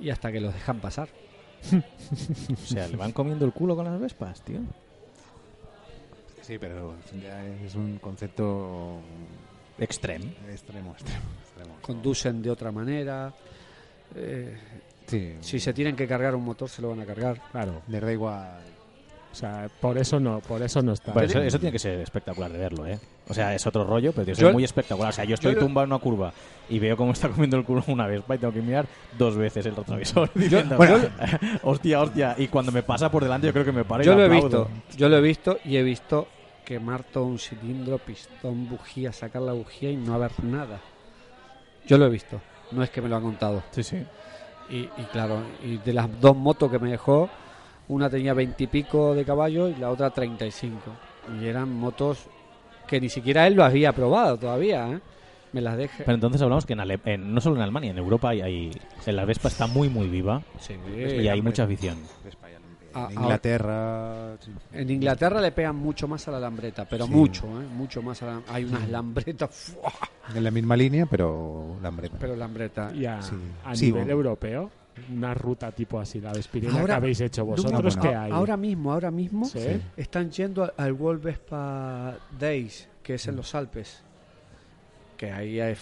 Y 0.00 0.10
hasta 0.10 0.30
que 0.30 0.40
los 0.40 0.54
dejan 0.54 0.80
pasar. 0.80 1.08
O 2.52 2.56
sea, 2.66 2.86
le 2.86 2.96
van 2.96 3.10
comiendo 3.12 3.44
el 3.44 3.52
culo 3.52 3.74
con 3.74 3.84
las 3.84 3.98
Vespas, 4.00 4.40
tío. 4.42 4.60
Sí, 6.42 6.56
pero 6.58 6.94
ya 7.20 7.44
es 7.46 7.74
un 7.74 7.98
concepto 7.98 9.00
Extreme. 9.78 10.26
extremo, 10.50 10.92
extremo, 10.92 11.26
extremo. 11.42 11.74
Conducen 11.82 12.40
de 12.42 12.50
otra 12.50 12.70
manera. 12.72 13.34
eh, 14.14 14.56
Sí, 15.06 15.36
si 15.40 15.58
se 15.58 15.72
tienen 15.72 15.96
que 15.96 16.06
cargar 16.06 16.34
un 16.34 16.44
motor, 16.44 16.68
se 16.68 16.80
lo 16.82 16.90
van 16.90 17.00
a 17.00 17.06
cargar. 17.06 17.40
Claro. 17.50 17.82
les 17.88 18.00
da 18.00 18.12
igual. 18.12 18.60
O 19.38 19.40
sea, 19.40 19.68
por 19.80 19.96
eso 19.96 20.18
no, 20.18 20.40
por 20.40 20.60
eso 20.62 20.82
no 20.82 20.92
está. 20.92 21.12
Bueno, 21.12 21.28
eso, 21.28 21.40
eso 21.40 21.60
tiene 21.60 21.70
que 21.70 21.78
ser 21.78 22.00
espectacular 22.00 22.50
de 22.50 22.58
verlo, 22.58 22.84
¿eh? 22.86 22.98
O 23.28 23.34
sea, 23.34 23.54
es 23.54 23.64
otro 23.68 23.84
rollo, 23.84 24.10
pero 24.10 24.24
tiene 24.24 24.34
que 24.36 24.40
Yo- 24.42 24.48
ser 24.48 24.52
muy 24.52 24.64
espectacular. 24.64 25.10
O 25.10 25.12
sea, 25.12 25.24
yo 25.24 25.34
estoy 25.34 25.54
lo- 25.54 25.60
tumbado 25.60 25.84
en 25.84 25.92
una 25.92 26.00
curva 26.00 26.32
y 26.68 26.80
veo 26.80 26.96
cómo 26.96 27.12
está 27.12 27.28
comiendo 27.28 27.56
el 27.56 27.64
culo 27.64 27.84
una 27.86 28.08
Vespa 28.08 28.34
y 28.34 28.38
tengo 28.38 28.52
que 28.52 28.62
mirar 28.62 28.86
dos 29.16 29.36
veces 29.36 29.64
el 29.66 29.76
retrovisor. 29.76 30.28
diciendo, 30.34 30.76
Bueno. 30.76 30.98
hostia, 31.62 32.00
hostia. 32.00 32.34
Y 32.36 32.48
cuando 32.48 32.72
me 32.72 32.82
pasa 32.82 33.12
por 33.12 33.22
delante, 33.22 33.46
yo 33.46 33.52
creo 33.52 33.64
que 33.64 33.70
me 33.70 33.84
para 33.84 34.02
y 34.02 34.06
Yo 34.06 34.16
lo 34.16 34.24
he 34.24 34.28
visto, 34.28 34.68
yo 34.96 35.08
lo 35.08 35.16
he 35.18 35.20
visto 35.20 35.58
y 35.64 35.76
he 35.76 35.84
visto 35.84 36.26
quemar 36.64 37.04
todo 37.04 37.24
un 37.26 37.38
cilindro, 37.38 37.98
pistón, 37.98 38.68
bujía, 38.68 39.12
sacar 39.12 39.42
la 39.42 39.52
bujía 39.52 39.90
y 39.92 39.96
no 39.96 40.14
haber 40.14 40.32
nada. 40.42 40.80
Yo 41.86 41.96
lo 41.96 42.06
he 42.06 42.10
visto, 42.10 42.40
no 42.72 42.82
es 42.82 42.90
que 42.90 43.00
me 43.00 43.08
lo 43.08 43.14
han 43.16 43.22
contado. 43.22 43.62
Sí, 43.70 43.84
sí. 43.84 44.02
Y, 44.68 44.78
y 44.80 45.04
claro, 45.12 45.42
y 45.64 45.76
de 45.78 45.92
las 45.92 46.08
dos 46.20 46.36
motos 46.36 46.70
que 46.70 46.78
me 46.80 46.90
dejó, 46.90 47.30
una 47.88 48.08
tenía 48.10 48.34
veintipico 48.34 49.14
de 49.14 49.24
caballos 49.24 49.72
y 49.76 49.80
la 49.80 49.90
otra 49.90 50.10
35. 50.10 50.78
Y 51.40 51.46
eran 51.46 51.72
motos 51.72 52.26
que 52.86 53.00
ni 53.00 53.08
siquiera 53.08 53.46
él 53.46 53.54
lo 53.54 53.64
había 53.64 53.92
probado 53.92 54.36
todavía, 54.38 54.88
¿eh? 54.90 55.00
Me 55.52 55.60
las 55.62 55.76
dejé. 55.78 56.04
Pero 56.04 56.14
entonces 56.14 56.42
hablamos 56.42 56.66
que 56.66 56.74
en 56.74 56.80
Ale- 56.80 57.00
en- 57.06 57.32
no 57.34 57.40
solo 57.40 57.56
en 57.56 57.62
Alemania, 57.62 57.90
en 57.90 57.98
Europa 57.98 58.28
hay, 58.30 58.42
hay- 58.42 58.70
en 59.06 59.16
la 59.16 59.24
Vespa 59.24 59.48
está 59.48 59.66
muy, 59.66 59.88
muy 59.88 60.06
viva 60.08 60.42
Sí. 60.60 60.74
y 60.94 61.26
hay 61.28 61.40
mucha 61.40 61.64
afición. 61.64 61.96
Ah, 62.94 63.08
En 63.10 63.20
Inglaterra. 63.20 64.36
sí. 64.40 64.50
En 64.72 64.90
Inglaterra 64.90 65.40
le 65.40 65.52
pegan 65.52 65.76
mucho 65.76 66.08
más 66.08 66.26
a 66.28 66.32
la 66.32 66.40
lambreta, 66.40 66.86
pero 66.86 67.04
Sí. 67.06 67.12
mucho, 67.12 67.44
¿eh? 67.60 67.66
Mucho 67.76 68.02
más 68.02 68.22
a 68.22 68.26
la... 68.26 68.42
Hay 68.48 68.64
unas 68.64 68.88
lambretas, 68.88 69.50
¡fua! 69.50 69.92
En 70.34 70.42
la 70.42 70.50
misma 70.50 70.76
línea, 70.76 71.06
pero 71.06 71.76
lambreta. 71.82 72.16
pero 72.18 72.34
lambreta. 72.34 72.90
Y 72.94 73.04
a, 73.06 73.20
Sí. 73.22 73.34
a 73.64 73.74
Sí, 73.76 73.86
nivel 73.86 74.00
bueno. 74.04 74.12
europeo, 74.12 74.70
una 75.12 75.34
ruta 75.34 75.70
tipo 75.72 75.98
así, 76.00 76.20
la 76.20 76.32
Vespirina 76.32 76.72
Ahora- 76.74 76.86
que 76.86 76.92
habéis 76.92 77.20
hecho 77.20 77.44
vosotros, 77.44 77.96
no, 77.96 78.02
hay? 78.02 78.30
Ahora 78.30 78.56
mismo, 78.56 78.92
ahora 78.92 79.10
mismo 79.10 79.48
están 79.96 80.30
yendo 80.30 80.70
al- 80.76 80.92
World 80.92 81.22
Vespa 81.22 82.16
Days, 82.38 82.88
que 83.02 83.14
es 83.14 83.26
en 83.28 83.36
los 83.36 83.54
Alpes. 83.54 84.02
Que 85.16 85.32
ahí 85.32 85.58
hay, 85.60 85.76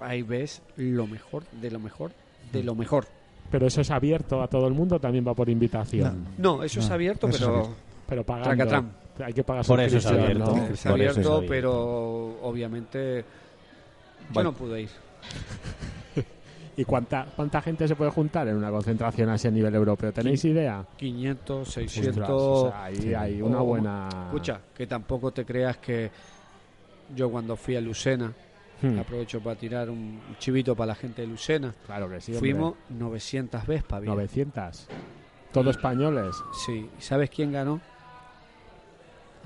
ahí 0.00 0.22
ves 0.22 0.62
lo 0.76 1.06
mejor 1.06 1.44
de 1.60 1.70
lo 1.70 1.78
mejor 1.78 2.12
de 2.52 2.62
lo 2.62 2.74
mejor. 2.74 3.06
Pero 3.50 3.66
eso 3.66 3.80
es 3.82 3.90
abierto 3.90 4.42
a 4.42 4.46
todo 4.48 4.66
el 4.66 4.74
mundo, 4.74 4.98
también 4.98 5.26
va 5.26 5.34
por 5.34 5.48
invitación. 5.48 6.26
No, 6.38 6.62
eso 6.62 6.80
es 6.80 6.90
abierto, 6.90 7.28
eso 7.28 7.36
es 7.36 7.42
pero 7.42 7.54
abierto. 7.56 7.76
Pero 8.08 8.24
pagando. 8.24 8.48
Tracatrán. 8.48 8.92
Hay 9.24 9.32
que 9.32 9.42
pagar 9.44 9.66
Por 9.66 9.80
eso 9.80 9.98
es 9.98 10.06
abierto. 10.06 10.38
¿no? 10.38 10.56
es 10.56 10.60
Por 10.62 10.70
eso 10.70 10.72
es 10.72 10.86
abierto, 10.86 11.44
pero 11.48 12.38
obviamente 12.42 13.24
yo 14.28 14.34
Vale. 14.34 14.44
no 14.44 14.52
pude 14.54 14.82
ir. 14.82 14.88
¿Y 16.78 16.84
cuánta, 16.84 17.26
cuánta 17.34 17.60
gente 17.60 17.86
se 17.88 17.94
puede 17.96 18.10
juntar 18.12 18.46
en 18.48 18.56
una 18.56 18.70
concentración 18.70 19.28
así 19.28 19.48
a 19.48 19.50
nivel 19.50 19.74
europeo? 19.74 20.12
¿Tenéis 20.12 20.44
idea? 20.44 20.86
500, 20.96 21.68
Ostras, 21.68 21.90
600. 21.92 22.30
o 22.30 22.68
sea, 22.70 22.84
ahí 22.84 22.96
sí. 22.96 23.14
hay 23.14 23.42
una 23.42 23.58
buena... 23.60 24.08
Escucha, 24.26 24.60
que 24.74 24.86
tampoco 24.86 25.32
te 25.32 25.44
creas 25.44 25.76
que 25.78 26.10
yo 27.14 27.30
cuando 27.30 27.56
fui 27.56 27.76
a 27.76 27.80
Lucena 27.80 28.32
Hmm. 28.80 28.96
Aprovecho 29.00 29.40
para 29.40 29.56
tirar 29.56 29.90
un 29.90 30.20
chivito 30.38 30.76
para 30.76 30.88
la 30.88 30.94
gente 30.94 31.22
de 31.22 31.26
Lucena. 31.28 31.74
Claro 31.84 32.08
que 32.08 32.20
sí. 32.20 32.32
hombre. 32.32 32.52
Fuimos 32.52 32.74
900 32.90 33.66
Vespa. 33.66 33.98
bien. 33.98 34.14
900. 34.14 34.86
Todos 35.52 35.76
españoles. 35.76 36.36
Sí. 36.64 36.88
¿Y 36.96 37.02
sabes 37.02 37.28
quién 37.28 37.50
ganó? 37.50 37.80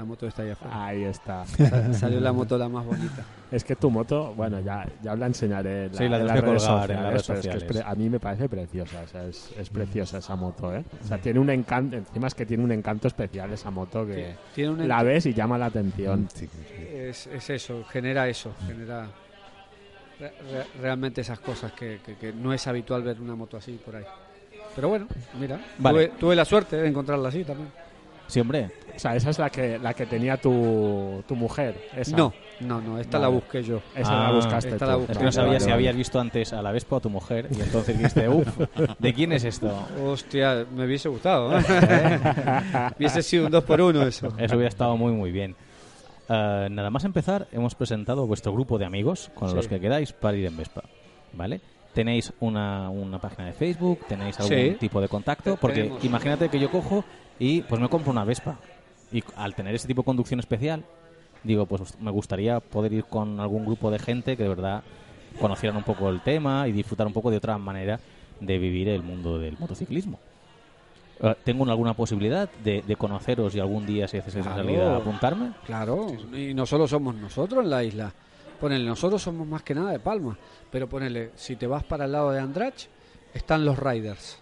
La 0.03 0.07
moto 0.07 0.27
está 0.27 0.43
ahí 0.43 0.51
afuera. 0.51 0.85
Ahí 0.87 1.05
está. 1.05 1.45
Sa- 1.47 1.93
Salió 1.95 2.19
la 2.19 2.33
moto 2.33 2.59
la 2.59 2.69
más 2.69 2.85
bonita. 2.85 3.25
Es 3.53 3.63
que 3.63 3.77
tu 3.77 3.89
moto, 3.89 4.35
bueno, 4.35 4.59
ya, 4.59 4.85
ya 5.01 5.13
os 5.13 5.19
la 5.21 5.27
enseñaré. 5.27 5.85
en 5.85 5.95
Sí, 5.95 6.09
la 6.09 6.19
en 6.19 6.27
las 6.27 6.41
redes 6.41 6.65
colgar 6.67 6.91
en 6.91 7.03
las 7.05 7.23
sociales, 7.23 7.45
redes 7.45 7.63
es 7.63 7.73
que 7.73 7.79
es 7.79 7.85
a 7.87 7.95
mí 7.95 8.11
me 8.11 8.19
parece 8.19 8.49
preciosa. 8.49 9.03
o 9.05 9.07
sea, 9.07 9.25
es, 9.27 9.53
es 9.57 9.71
preciosa 9.71 10.19
esa 10.19 10.35
moto, 10.35 10.75
¿eh? 10.75 10.85
O 11.05 11.07
sea, 11.07 11.19
tiene 11.19 11.39
un 11.39 11.51
encanto. 11.51 11.97
Encima 11.97 12.27
es 12.27 12.35
que 12.35 12.45
tiene 12.47 12.65
un 12.65 12.73
encanto 12.73 13.07
especial 13.07 13.53
esa 13.53 13.71
moto 13.71 14.05
que 14.05 14.35
Tiene 14.57 14.71
un 14.71 14.89
la 14.89 15.05
ves 15.05 15.25
y 15.27 15.35
llama 15.35 15.57
la 15.57 15.67
atención. 15.67 16.29
Sí, 16.35 16.49
sí. 16.49 16.85
es, 16.93 17.29
es 17.29 17.49
eso, 17.51 17.85
genera 17.85 18.27
eso, 18.27 18.53
genera 18.67 19.07
re- 20.19 20.33
re- 20.51 20.67
realmente 20.81 21.21
esas 21.21 21.39
cosas 21.39 21.71
que, 21.73 22.01
que- 22.05 22.17
que 22.17 22.33
no 22.33 22.53
es 22.53 22.67
habitual 22.67 23.05
ver 23.05 23.21
una 23.21 23.37
moto 23.37 23.57
así 23.57 23.79
por 23.85 23.95
ahí. 23.95 24.05
Pero 24.75 24.89
bueno, 24.89 25.07
mira, 25.39 25.61
Vale. 25.79 26.09
tuve, 26.09 26.19
tuve 26.19 26.35
la 26.37 26.45
suerte 26.45 26.77
de 26.77 26.89
encontrarla 26.89 27.29
así 27.29 27.45
también. 27.45 27.69
Sí, 28.27 28.41
hombre. 28.41 28.71
O 28.95 28.99
sea, 28.99 29.17
esa 29.17 29.31
es 29.31 29.39
la 29.39 29.49
que, 29.51 29.79
la 29.79 29.95
que 29.95 30.07
tenía 30.07 30.37
tu, 30.37 31.23
tu 31.27 31.35
mujer. 31.35 31.89
Esa. 31.97 32.17
No, 32.17 32.33
no, 32.61 32.81
no, 32.81 32.99
esta 32.99 33.19
la 33.19 33.29
busqué 33.29 33.63
yo. 33.63 33.81
Esa 33.97 34.11
Ah, 34.27 34.29
la 34.29 34.35
buscaste 34.37 34.69
esta 34.71 34.85
tú. 34.85 34.91
la 34.91 34.93
Es 34.97 34.99
busqué. 35.01 35.13
que 35.13 35.19
no 35.19 35.25
Vale, 35.25 35.33
sabía 35.33 35.47
vale, 35.49 35.61
si 35.61 35.65
vale. 35.67 35.75
habías 35.75 35.97
visto 35.97 36.21
antes 36.21 36.53
a 36.53 36.63
la 36.63 36.73
Vespa 36.73 36.97
o 36.97 36.99
a 36.99 37.01
tu 37.03 37.11
mujer 37.11 37.49
y 37.51 37.61
entonces 37.61 37.97
dijiste, 37.97 38.29
uff, 38.29 38.49
¿de 38.99 39.15
quién 39.15 39.33
es 39.33 39.45
esto? 39.45 39.73
Hostia, 40.05 40.67
me 40.75 40.85
hubiese 40.85 41.09
gustado. 41.09 41.59
¿eh? 41.59 42.21
hubiese 42.99 43.23
sido 43.23 43.47
un 43.47 43.51
2 43.53 43.65
por 43.65 43.81
1 43.81 44.03
eso. 44.07 44.29
Eso 44.39 44.55
hubiera 44.57 44.69
estado 44.69 44.97
muy, 44.97 45.13
muy 45.13 45.31
bien. 45.33 45.57
Eh, 46.29 46.69
nada 46.71 46.91
más 46.91 47.05
empezar, 47.05 47.49
hemos 47.53 47.75
presentado 47.75 48.27
vuestro 48.27 48.53
grupo 48.53 48.79
de 48.79 48.85
amigos 48.85 49.31
con 49.35 49.49
Sí. 49.49 49.57
los 49.57 49.69
que 49.69 49.81
quedáis 49.81 50.13
para 50.13 50.37
ir 50.37 50.47
en 50.47 50.57
Vespa. 50.57 50.83
¿Vale? 51.33 51.61
Tenéis 51.95 52.33
una, 52.41 52.89
una 52.91 53.19
página 53.19 53.47
de 53.47 53.53
Facebook, 53.53 54.01
tenéis 54.09 54.39
algún 54.41 54.57
Sí. 54.57 54.77
tipo 54.79 55.01
de 55.01 55.09
contacto, 55.09 55.57
porque 55.61 55.83
tenemos. 55.83 56.05
imagínate 56.05 56.49
que 56.49 56.59
yo 56.59 56.71
cojo 56.71 57.05
y 57.45 57.63
pues 57.63 57.81
me 57.81 57.89
compro 57.89 58.13
una 58.13 58.25
Vespa. 58.25 58.57
Y 59.11 59.23
al 59.37 59.55
tener 59.55 59.75
ese 59.75 59.89
tipo 59.89 60.03
de 60.03 60.07
conducción 60.07 60.39
especial, 60.41 60.85
digo, 61.43 61.67
pues 61.67 61.99
me 62.01 62.11
gustaría 62.13 62.61
poder 62.61 62.93
ir 62.93 63.05
con 63.05 63.41
algún 63.41 63.65
grupo 63.67 63.91
de 63.91 63.99
gente 63.99 64.37
que 64.37 64.45
de 64.45 64.49
verdad 64.49 64.83
conocieran 65.41 65.77
un 65.77 65.83
poco 65.83 66.09
el 66.09 66.21
tema 66.21 66.69
y 66.69 66.73
disfrutar 66.73 67.07
un 67.07 67.13
poco 67.13 67.31
de 67.31 67.39
otra 67.39 67.59
manera 67.59 67.99
de 68.41 68.59
vivir 68.59 68.89
el 68.89 69.03
mundo 69.03 69.39
del 69.39 69.59
motociclismo. 69.59 70.21
Eh, 71.21 71.35
¿Tengo 71.45 71.69
alguna 71.69 71.95
posibilidad 71.95 72.49
de, 72.63 72.83
de 72.83 72.97
conoceros 72.97 73.55
y 73.55 73.61
algún 73.61 73.87
día, 73.87 74.07
si 74.09 74.19
haces 74.19 74.35
esa 74.37 74.53
Claro. 74.55 74.63
salida, 74.65 74.97
apuntarme? 74.97 75.53
Claro, 75.67 76.07
y 76.33 76.55
no 76.55 76.65
solo 76.65 76.87
somos 76.87 77.15
nosotros 77.17 77.65
en 77.65 77.71
la 77.71 77.83
isla. 77.85 78.13
Ponele, 78.61 78.85
nosotros 78.85 79.21
somos 79.21 79.47
más 79.47 79.63
que 79.63 79.75
nada 79.75 79.91
de 79.91 79.99
Palma. 79.99 80.39
Pero 80.71 80.89
ponele, 80.89 81.33
si 81.35 81.57
te 81.57 81.67
vas 81.67 81.83
para 81.83 82.05
el 82.05 82.13
lado 82.13 82.31
de 82.31 82.39
Andrach, 82.41 82.87
están 83.35 83.65
los 83.65 83.79
riders. 83.79 84.39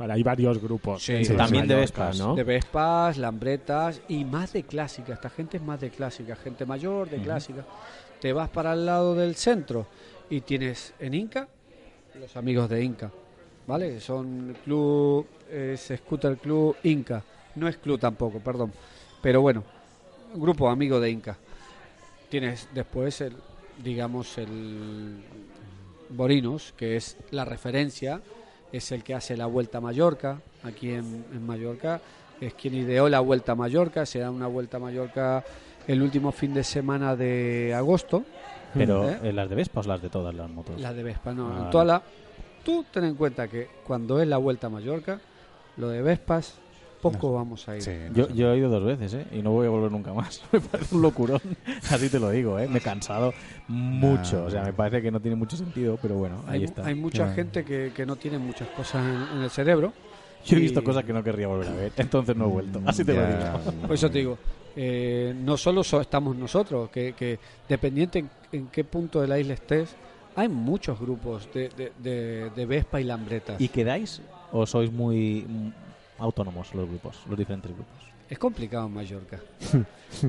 Vale, 0.00 0.14
hay 0.14 0.22
varios 0.22 0.58
grupos. 0.58 1.02
Sí, 1.02 1.22
también 1.36 1.68
de 1.68 1.74
Vespas. 1.74 2.18
¿no? 2.18 2.34
De 2.34 2.42
Vespas, 2.42 3.18
Lambretas 3.18 4.00
y 4.08 4.24
más 4.24 4.54
de 4.54 4.62
clásica. 4.62 5.12
Esta 5.12 5.28
gente 5.28 5.58
es 5.58 5.62
más 5.62 5.78
de 5.78 5.90
clásica, 5.90 6.36
gente 6.36 6.64
mayor 6.64 7.10
de 7.10 7.18
clásica. 7.18 7.66
Te 8.18 8.32
vas 8.32 8.48
para 8.48 8.72
el 8.72 8.86
lado 8.86 9.14
del 9.14 9.34
centro 9.34 9.86
y 10.30 10.40
tienes 10.40 10.94
en 11.00 11.12
Inca 11.12 11.46
los 12.18 12.34
amigos 12.34 12.70
de 12.70 12.82
Inca. 12.82 13.10
¿Vale? 13.66 14.00
Son 14.00 14.56
club, 14.64 15.26
es 15.52 15.92
Scooter 15.94 16.38
Club 16.38 16.76
Inca. 16.84 17.22
No 17.56 17.68
es 17.68 17.76
club 17.76 18.00
tampoco, 18.00 18.38
perdón. 18.38 18.72
Pero 19.20 19.42
bueno, 19.42 19.62
grupo 20.34 20.70
amigo 20.70 20.98
de 20.98 21.10
Inca. 21.10 21.36
Tienes 22.30 22.68
después 22.72 23.20
el, 23.20 23.34
digamos, 23.84 24.38
el 24.38 25.22
Borinos, 26.08 26.72
que 26.74 26.96
es 26.96 27.18
la 27.32 27.44
referencia, 27.44 28.22
es 28.72 28.92
el 28.92 29.02
que 29.02 29.14
hace 29.14 29.36
la 29.36 29.46
Vuelta 29.46 29.78
a 29.78 29.80
Mallorca, 29.80 30.40
aquí 30.62 30.90
en, 30.90 31.24
en 31.32 31.44
Mallorca, 31.46 32.00
es 32.40 32.54
quien 32.54 32.74
ideó 32.74 33.08
la 33.08 33.20
Vuelta 33.20 33.52
a 33.52 33.54
Mallorca, 33.54 34.06
se 34.06 34.18
da 34.20 34.30
una 34.30 34.46
Vuelta 34.46 34.76
a 34.78 34.80
Mallorca 34.80 35.44
el 35.86 36.02
último 36.02 36.30
fin 36.32 36.54
de 36.54 36.62
semana 36.64 37.16
de 37.16 37.74
agosto, 37.74 38.24
Pero 38.74 39.08
¿Eh? 39.10 39.18
eh, 39.24 39.32
las 39.32 39.48
de 39.48 39.56
Vespa 39.56 39.80
o 39.80 39.82
las 39.82 40.00
de 40.00 40.08
todas 40.10 40.34
las 40.34 40.48
motos. 40.48 40.80
la 40.80 40.92
de 40.94 41.02
Vespa, 41.02 41.32
no, 41.34 41.48
Ah, 41.52 41.62
en 41.64 41.70
toda 41.70 41.84
la... 41.84 42.02
Tú 42.64 42.84
ten 42.92 43.04
en 43.04 43.14
cuenta 43.14 43.48
que 43.48 43.68
cuando 43.86 44.20
es 44.20 44.28
la 44.28 44.36
Vuelta 44.36 44.66
a 44.68 44.70
Mallorca, 44.70 45.18
lo 45.78 45.88
de 45.88 46.02
Vespas, 46.02 46.54
poco 47.00 47.32
vamos 47.32 47.68
a 47.68 47.76
ir. 47.76 47.82
Sí, 47.82 47.90
no 48.10 48.28
Yo, 48.28 48.52
he 48.52 48.58
ido 48.58 48.68
dos 48.68 48.84
veces, 48.84 49.14
¿eh? 49.14 49.26
Y 49.32 49.42
no 49.42 49.52
voy 49.52 49.66
a 49.66 49.70
volver 49.70 49.90
nunca 49.90 50.12
más. 50.12 50.42
me 50.52 50.60
parece 50.60 50.94
un 50.94 51.02
locurón. 51.02 51.40
Así 51.90 52.08
te 52.08 52.18
lo 52.18 52.30
digo, 52.30 52.58
¿eh? 52.58 52.68
Me 52.68 52.78
he 52.78 52.82
cansado 52.82 53.32
mucho. 53.68 54.44
O 54.44 54.50
sea, 54.50 54.62
me 54.64 54.72
parece 54.72 55.02
que 55.02 55.10
no 55.10 55.20
tiene 55.20 55.36
mucho 55.36 55.56
sentido, 55.56 55.96
pero 55.98 56.16
bueno, 56.16 56.42
ahí 56.46 56.60
Hay, 56.60 56.64
está. 56.64 56.86
hay 56.86 56.94
mucha 56.94 57.28
gente 57.34 57.64
que, 57.64 57.92
que 57.94 58.06
no 58.06 58.16
tiene 58.16 58.38
muchas 58.38 58.68
cosas 58.70 59.06
en, 59.06 59.28
en 59.32 59.42
el 59.42 59.50
cerebro. 59.50 59.92
Yo 60.44 60.56
he 60.56 60.60
visto 60.60 60.82
cosas 60.82 61.04
que 61.04 61.12
no 61.12 61.22
querría 61.22 61.46
volver 61.48 61.68
a 61.68 61.74
ver, 61.74 61.92
entonces 61.96 62.34
no 62.34 62.46
he 62.46 62.48
vuelto. 62.48 62.80
Así 62.86 63.04
te 63.04 63.12
lo 63.14 63.26
digo. 63.26 63.86
Por 63.86 63.92
eso 63.94 64.10
te 64.10 64.18
digo, 64.18 64.38
eh, 64.74 65.34
no 65.36 65.56
solo 65.58 65.84
so- 65.84 66.00
estamos 66.00 66.34
nosotros, 66.34 66.88
que, 66.90 67.12
que 67.12 67.38
dependiente 67.68 68.20
en, 68.20 68.30
en 68.52 68.68
qué 68.68 68.82
punto 68.84 69.20
de 69.20 69.28
la 69.28 69.38
isla 69.38 69.52
estés, 69.54 69.96
hay 70.34 70.48
muchos 70.48 70.98
grupos 70.98 71.50
de, 71.52 71.68
de, 71.68 71.92
de- 71.98 72.50
de 72.50 72.66
Vespa 72.66 73.00
y 73.00 73.04
Lambretas. 73.04 73.60
¿Y 73.60 73.68
quedáis 73.68 74.22
o 74.50 74.64
sois 74.66 74.90
muy 74.90 75.44
mm, 75.46 75.68
autónomos 76.20 76.74
los 76.74 76.88
grupos, 76.88 77.20
los 77.28 77.38
diferentes 77.38 77.72
grupos? 77.72 77.94
Es 78.28 78.38
complicado 78.38 78.86
en 78.86 78.94
Mallorca. 78.94 79.40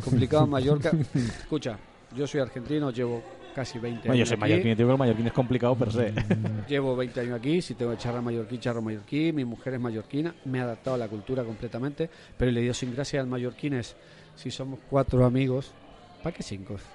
complicado 0.04 0.45
en 0.45 0.49
Mallorca. 0.49 0.91
Escucha, 1.13 1.77
yo 2.15 2.25
soy 2.25 2.41
argentino, 2.41 2.89
llevo 2.91 3.21
casi 3.54 3.77
20 3.80 4.08
Bueno, 4.08 4.13
yo 4.15 4.19
años 4.21 4.30
soy 4.30 4.36
aquí. 4.36 4.41
mallorquín 4.41 4.77
digo 4.77 4.88
que 4.88 4.93
el 4.93 4.97
mallorquín 4.97 5.27
es 5.27 5.34
complicado 5.34 5.75
per 5.75 5.91
se. 5.91 6.13
Llevo 6.67 6.95
20 6.95 7.19
años 7.19 7.39
aquí, 7.39 7.62
si 7.62 7.75
tengo 7.75 7.91
que 7.91 7.97
charrar 7.97 8.21
mallorquín, 8.21 8.60
charro 8.60 8.82
mallorquín, 8.82 9.36
mi 9.36 9.45
mujer 9.45 9.73
es 9.75 9.80
mallorquina, 9.80 10.34
me 10.45 10.58
he 10.58 10.62
adaptado 10.62 10.95
a 10.95 10.97
la 10.97 11.08
cultura 11.08 11.43
completamente, 11.43 12.10
pero 12.38 12.51
le 12.51 12.62
dio 12.62 12.73
sin 12.73 12.93
gracia 12.95 13.19
al 13.19 13.27
mallorquín 13.27 13.73
es, 13.73 13.95
si 14.36 14.49
somos 14.51 14.80
cuatro 14.89 15.25
amigos, 15.25 15.71
¿para 16.23 16.36
qué 16.36 16.43
cinco? 16.43 16.75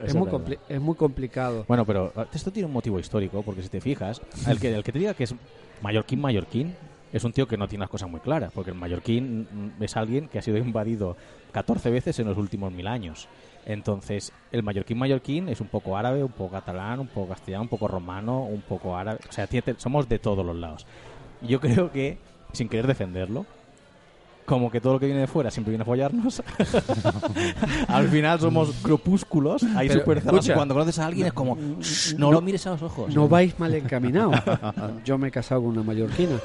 Es 0.00 0.14
muy, 0.14 0.28
es 0.68 0.80
muy 0.80 0.94
complicado. 0.94 1.64
Bueno, 1.66 1.84
pero 1.84 2.12
eh, 2.16 2.26
esto 2.32 2.52
tiene 2.52 2.68
un 2.68 2.72
motivo 2.72 3.00
histórico, 3.00 3.42
porque 3.42 3.62
si 3.62 3.68
te 3.68 3.80
fijas, 3.80 4.22
el 4.46 4.60
que, 4.60 4.72
el 4.72 4.84
que 4.84 4.92
te 4.92 5.00
diga 5.00 5.12
que 5.14 5.24
es 5.24 5.34
mallorquín, 5.82 6.20
mallorquín, 6.20 6.76
es 7.12 7.24
un 7.24 7.32
tío 7.32 7.48
que 7.48 7.56
no 7.56 7.68
tiene 7.68 7.82
las 7.82 7.90
cosas 7.90 8.08
muy 8.08 8.20
claras, 8.20 8.52
porque 8.52 8.70
el 8.70 8.76
mallorquín 8.76 9.48
mm, 9.78 9.82
es 9.82 9.96
alguien 9.96 10.28
que 10.28 10.38
ha 10.38 10.42
sido 10.42 10.58
invadido 10.58 11.16
14 11.52 11.90
veces 11.90 12.18
en 12.18 12.26
los 12.28 12.36
últimos 12.36 12.72
mil 12.72 12.86
años. 12.86 13.28
Entonces, 13.66 14.32
el 14.52 14.62
mallorquín, 14.62 14.98
mallorquín 14.98 15.48
es 15.48 15.60
un 15.60 15.68
poco 15.68 15.96
árabe, 15.96 16.22
un 16.22 16.32
poco 16.32 16.52
catalán, 16.52 17.00
un 17.00 17.08
poco 17.08 17.28
castellano, 17.28 17.62
un 17.62 17.68
poco 17.68 17.88
romano, 17.88 18.44
un 18.44 18.62
poco 18.62 18.96
árabe. 18.96 19.20
O 19.28 19.32
sea, 19.32 19.48
somos 19.76 20.08
de 20.08 20.18
todos 20.18 20.44
los 20.44 20.56
lados. 20.56 20.86
Yo 21.42 21.60
creo 21.60 21.90
que, 21.90 22.18
sin 22.52 22.68
querer 22.68 22.86
defenderlo, 22.86 23.46
como 24.48 24.70
que 24.70 24.80
todo 24.80 24.94
lo 24.94 24.98
que 24.98 25.04
viene 25.04 25.20
de 25.20 25.26
fuera 25.26 25.50
siempre 25.50 25.72
viene 25.72 25.82
a 25.82 25.84
follarnos. 25.84 26.42
Al 27.88 28.08
final 28.08 28.40
somos 28.40 28.82
grupúsculos, 28.82 29.62
ahí 29.76 29.90
súper 29.90 30.22
Cuando 30.22 30.74
conoces 30.74 30.98
a 30.98 31.06
alguien 31.06 31.26
es 31.26 31.32
como, 31.34 31.56
"Shh, 31.80 32.14
no, 32.16 32.32
lo 32.32 32.40
mires 32.40 32.66
a 32.66 32.70
los 32.70 32.82
ojos. 32.82 33.14
No 33.14 33.28
vais 33.28 33.58
mal 33.58 33.74
encaminados. 33.74 34.34
Yo 35.04 35.18
me 35.18 35.28
he 35.28 35.30
casado 35.30 35.60
con 35.62 35.72
una 35.72 35.82
mallorquina. 35.82 36.36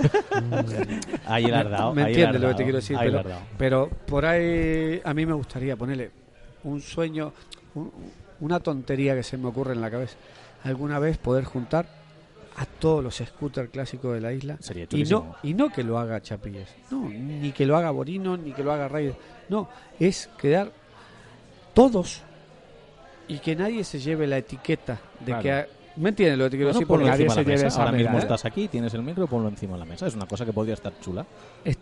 Ahí 1.25 1.45
le 1.45 1.55
has 1.55 1.69
dado. 1.69 1.93
Me 1.93 2.03
ahí 2.03 2.11
entiendes 2.11 2.41
lo 2.41 2.49
que 2.49 2.53
te 2.55 2.63
quiero 2.63 2.75
decir, 2.77 2.97
ahí 2.97 3.09
pero, 3.57 3.89
por 4.05 4.25
ahí 4.25 4.99
a 5.03 5.13
mí 5.13 5.25
me 5.25 5.33
gustaría 5.33 5.77
ponerle 5.77 6.11
un 6.65 6.81
sueño, 6.81 7.31
un- 7.75 7.89
una 8.41 8.59
tontería 8.59 9.15
que 9.15 9.23
se 9.23 9.37
me 9.37 9.47
ocurre 9.47 9.73
en 9.73 9.79
la 9.81 9.89
cabeza. 9.89 10.15
Alguna 10.65 10.99
vez 10.99 11.17
poder 11.17 11.45
juntar 11.45 11.85
a 12.55 12.65
todos 12.65 13.03
los 13.03 13.15
scooters 13.15 13.69
clásicos 13.71 14.13
de 14.13 14.21
la 14.21 14.31
isla 14.31 14.57
Sería 14.59 14.85
y 14.91 15.03
no, 15.05 15.35
y 15.41 15.53
no 15.55 15.69
que 15.71 15.83
lo 15.83 15.97
haga 15.97 16.21
Chapilles, 16.21 16.69
no, 16.91 17.09
ni 17.09 17.51
que 17.51 17.65
lo 17.65 17.75
haga 17.75 17.89
Borino, 17.91 18.37
ni 18.37 18.51
que 18.51 18.63
lo 18.63 18.71
haga 18.71 18.87
Raider, 18.87 19.15
no, 19.49 19.67
es 19.99 20.29
quedar 20.39 20.71
todos 21.73 22.21
y 23.27 23.39
que 23.39 23.55
nadie 23.55 23.83
se 23.83 23.99
lleve 23.99 24.27
la 24.27 24.37
etiqueta 24.37 24.99
de 25.19 25.25
Claro. 25.25 25.41
que... 25.41 25.51
ha- 25.51 25.67
¿Me 25.95 26.09
entiendes 26.09 26.39
lo 26.39 26.45
que 26.45 26.49
te 26.51 26.57
quiero 26.57 26.73
decir? 26.73 26.87
ponlo 26.87 27.05
Porque 27.05 27.11
nadie 27.11 27.25
encima 27.25 27.35
de 27.35 27.43
se 27.43 27.49
la 27.51 27.55
lleve 27.55 27.67
esa 27.67 27.79
Ahora 27.81 27.91
mismo 27.91 28.09
medalla. 28.09 28.23
estás 28.23 28.45
aquí, 28.45 28.67
tienes 28.67 28.93
el 28.95 29.03
micro, 29.03 29.27
ponlo 29.27 29.47
encima 29.49 29.73
de 29.73 29.79
la 29.79 29.85
mesa. 29.85 30.07
Es 30.07 30.15
una 30.15 30.25
cosa 30.25 30.43
que 30.43 30.51
podría 30.51 30.73
estar 30.73 30.91
chula. 30.99 31.23
Es, 31.63 31.77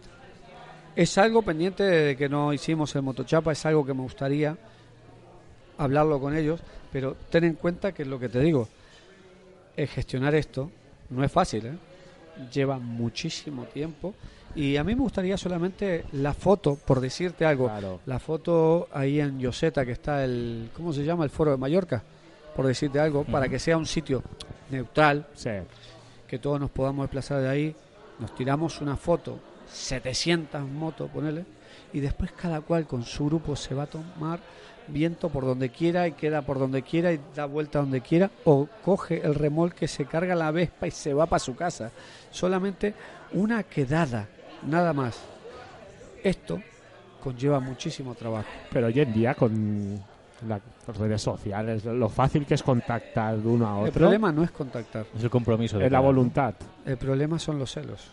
es 0.98 1.18
algo 1.18 1.42
pendiente 1.42 1.84
de 1.84 2.18
que 2.18 2.28
no 2.28 2.52
hicimos 2.52 2.94
el 2.98 3.04
motochapa, 3.04 3.54
es 3.54 3.66
algo 3.66 3.86
que 3.86 3.94
me 3.94 4.02
gustaría 4.02 4.58
hablarlo 5.78 6.20
con 6.20 6.36
ellos, 6.36 6.60
pero 6.92 7.16
ten 7.30 7.46
en 7.46 7.54
cuenta 7.56 7.94
que 7.94 8.02
es 8.04 8.08
lo 8.10 8.20
que 8.20 8.28
te 8.28 8.42
digo, 8.42 8.68
es 9.76 9.90
gestionar 9.90 10.36
esto 10.36 10.70
no 11.10 11.24
es 11.24 11.32
fácil, 11.32 11.66
¿eh? 11.66 11.74
lleva 12.52 12.80
muchísimo 12.80 13.66
tiempo 13.66 14.14
y 14.56 14.78
a 14.78 14.84
mí 14.84 14.96
me 14.96 15.02
gustaría 15.02 15.38
solamente 15.38 16.06
la 16.14 16.34
foto, 16.34 16.76
por 16.76 17.00
decirte 17.02 17.46
algo, 17.46 17.66
Claro. 17.68 18.00
la 18.06 18.20
foto 18.20 18.88
ahí 18.94 19.20
en 19.20 19.40
Yoseta 19.40 19.86
que 19.86 19.92
está 19.94 20.24
el, 20.24 20.70
¿cómo 20.76 20.92
se 20.94 21.04
llama? 21.04 21.24
El 21.24 21.30
foro 21.30 21.52
de 21.52 21.58
Mallorca, 21.58 22.02
por 22.56 22.66
decirte 22.66 23.00
algo, 23.00 23.24
para 23.26 23.48
que 23.50 23.60
sea 23.60 23.78
un 23.78 23.86
sitio 23.86 24.24
neutral, 24.70 25.28
Sí. 25.36 25.50
que 26.28 26.40
todos 26.40 26.60
nos 26.60 26.70
podamos 26.72 27.04
desplazar 27.04 27.42
de 27.42 27.50
ahí, 27.50 27.76
nos 28.20 28.34
tiramos 28.36 28.80
una 28.82 28.96
foto, 28.98 29.40
700 29.72 30.62
motos, 30.68 31.10
ponele, 31.12 31.46
y 31.94 32.00
después 32.00 32.32
cada 32.34 32.62
cual 32.62 32.86
con 32.88 33.04
su 33.04 33.26
grupo 33.26 33.56
se 33.56 33.76
va 33.76 33.84
a 33.84 33.88
tomar 33.88 34.40
viento 34.88 35.30
por 35.30 35.46
donde 35.46 35.70
quiera 35.70 36.08
y 36.08 36.14
queda 36.14 36.42
por 36.42 36.60
donde 36.60 36.82
quiera 36.82 37.12
y 37.14 37.20
da 37.36 37.46
vuelta 37.46 37.80
donde 37.80 38.02
quiera 38.02 38.30
o 38.46 38.68
coge 38.84 39.22
el 39.26 39.36
remolque, 39.36 39.88
se 39.88 40.06
carga 40.06 40.36
la 40.36 40.52
Vespa 40.52 40.88
y 40.88 40.92
se 40.92 41.14
va 41.14 41.26
para 41.26 41.40
su 41.40 41.56
casa. 41.56 41.92
Solamente 42.32 42.94
una 43.34 43.64
quedada, 43.64 44.28
nada 44.68 44.94
más. 44.94 45.20
Esto 46.24 46.62
conlleva 47.24 47.60
muchísimo 47.60 48.16
trabajo. 48.16 48.48
Pero 48.72 48.88
hoy 48.88 49.00
en 49.00 49.14
día 49.14 49.34
con 49.36 50.00
la- 50.48 50.60
las 50.88 50.98
redes 50.98 51.22
sociales, 51.22 51.86
lo 51.86 52.10
fácil 52.10 52.46
que 52.46 52.56
es 52.56 52.64
contactar 52.64 53.38
de 53.38 53.48
uno 53.48 53.68
a 53.68 53.76
otro, 53.78 53.86
El 53.88 53.92
problema 53.94 54.32
no 54.32 54.44
es 54.44 54.52
contactar, 54.52 55.06
Es 55.16 55.24
el 55.24 55.30
compromiso. 55.30 55.78
de 55.78 55.86
es 55.86 55.92
la 55.92 56.00
voluntad. 56.00 56.56
el 56.86 56.98
problema 56.98 57.38
son 57.40 57.60
los 57.60 57.72
celos. 57.72 58.10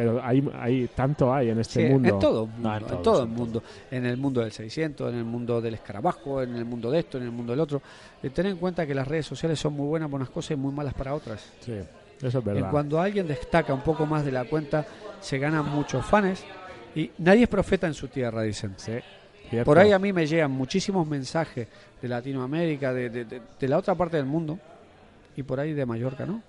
Pero 0.00 0.20
hay, 0.22 0.48
hay 0.54 0.88
tanto 0.94 1.32
hay 1.34 1.50
en 1.50 1.58
este 1.58 1.84
Sí, 1.86 1.92
mundo. 1.92 2.08
En 2.08 2.18
todo, 2.20 2.44
el 2.44 2.62
No, 2.62 2.70
mundo, 2.70 2.86
en 2.88 2.94
en 2.94 3.02
todo, 3.02 3.22
el 3.22 3.28
mundo. 3.28 3.62
En 3.90 4.06
el 4.06 4.16
mundo 4.16 4.40
del 4.42 4.52
600, 4.52 5.12
en 5.12 5.18
el 5.18 5.24
mundo 5.24 5.60
del 5.60 5.74
escarabajo, 5.74 6.40
en 6.42 6.54
el 6.56 6.64
mundo 6.64 6.90
de 6.90 7.00
esto, 7.00 7.18
en 7.18 7.24
el 7.24 7.30
mundo 7.32 7.52
del 7.52 7.60
otro. 7.60 7.82
Eh, 8.22 8.30
ten 8.30 8.46
en 8.46 8.56
cuenta 8.58 8.86
que 8.86 8.94
las 8.94 9.08
redes 9.08 9.26
sociales 9.26 9.58
son 9.58 9.72
muy 9.72 9.86
buenas 9.88 10.08
para 10.08 10.16
unas 10.22 10.30
cosas 10.30 10.52
y 10.52 10.56
muy 10.56 10.72
malas 10.72 10.94
para 10.94 11.14
otras. 11.14 11.44
Sí, 11.60 11.72
eso 12.22 12.38
es 12.38 12.44
verdad. 12.44 12.64
En 12.64 12.70
cuando 12.70 13.00
alguien 13.00 13.26
destaca 13.26 13.74
un 13.74 13.80
poco 13.82 14.06
más 14.06 14.24
de 14.24 14.30
la 14.32 14.44
cuenta, 14.44 14.86
se 15.20 15.38
ganan 15.38 15.68
muchos 15.68 16.04
fans. 16.06 16.44
Y 16.94 17.10
nadie 17.18 17.42
es 17.42 17.48
profeta 17.48 17.86
en 17.86 17.94
su 17.94 18.08
tierra, 18.08 18.42
dicen. 18.42 18.74
Sí, 18.76 18.92
cierto. 19.50 19.64
Por 19.64 19.78
ahí 19.78 19.92
a 19.92 19.98
mí 19.98 20.12
me 20.12 20.26
llegan 20.26 20.50
muchísimos 20.50 21.06
mensajes 21.06 21.66
de 22.00 22.08
Latinoamérica, 22.08 22.92
de, 22.92 23.10
de- 23.10 23.24
de- 23.24 23.42
de 23.58 23.68
la 23.68 23.78
otra 23.78 23.94
parte 23.94 24.16
del 24.16 24.26
mundo, 24.26 24.58
y 25.36 25.42
por 25.42 25.58
ahí 25.60 25.72
de 25.72 25.84
Mallorca, 25.84 26.24
¿no? 26.24 26.40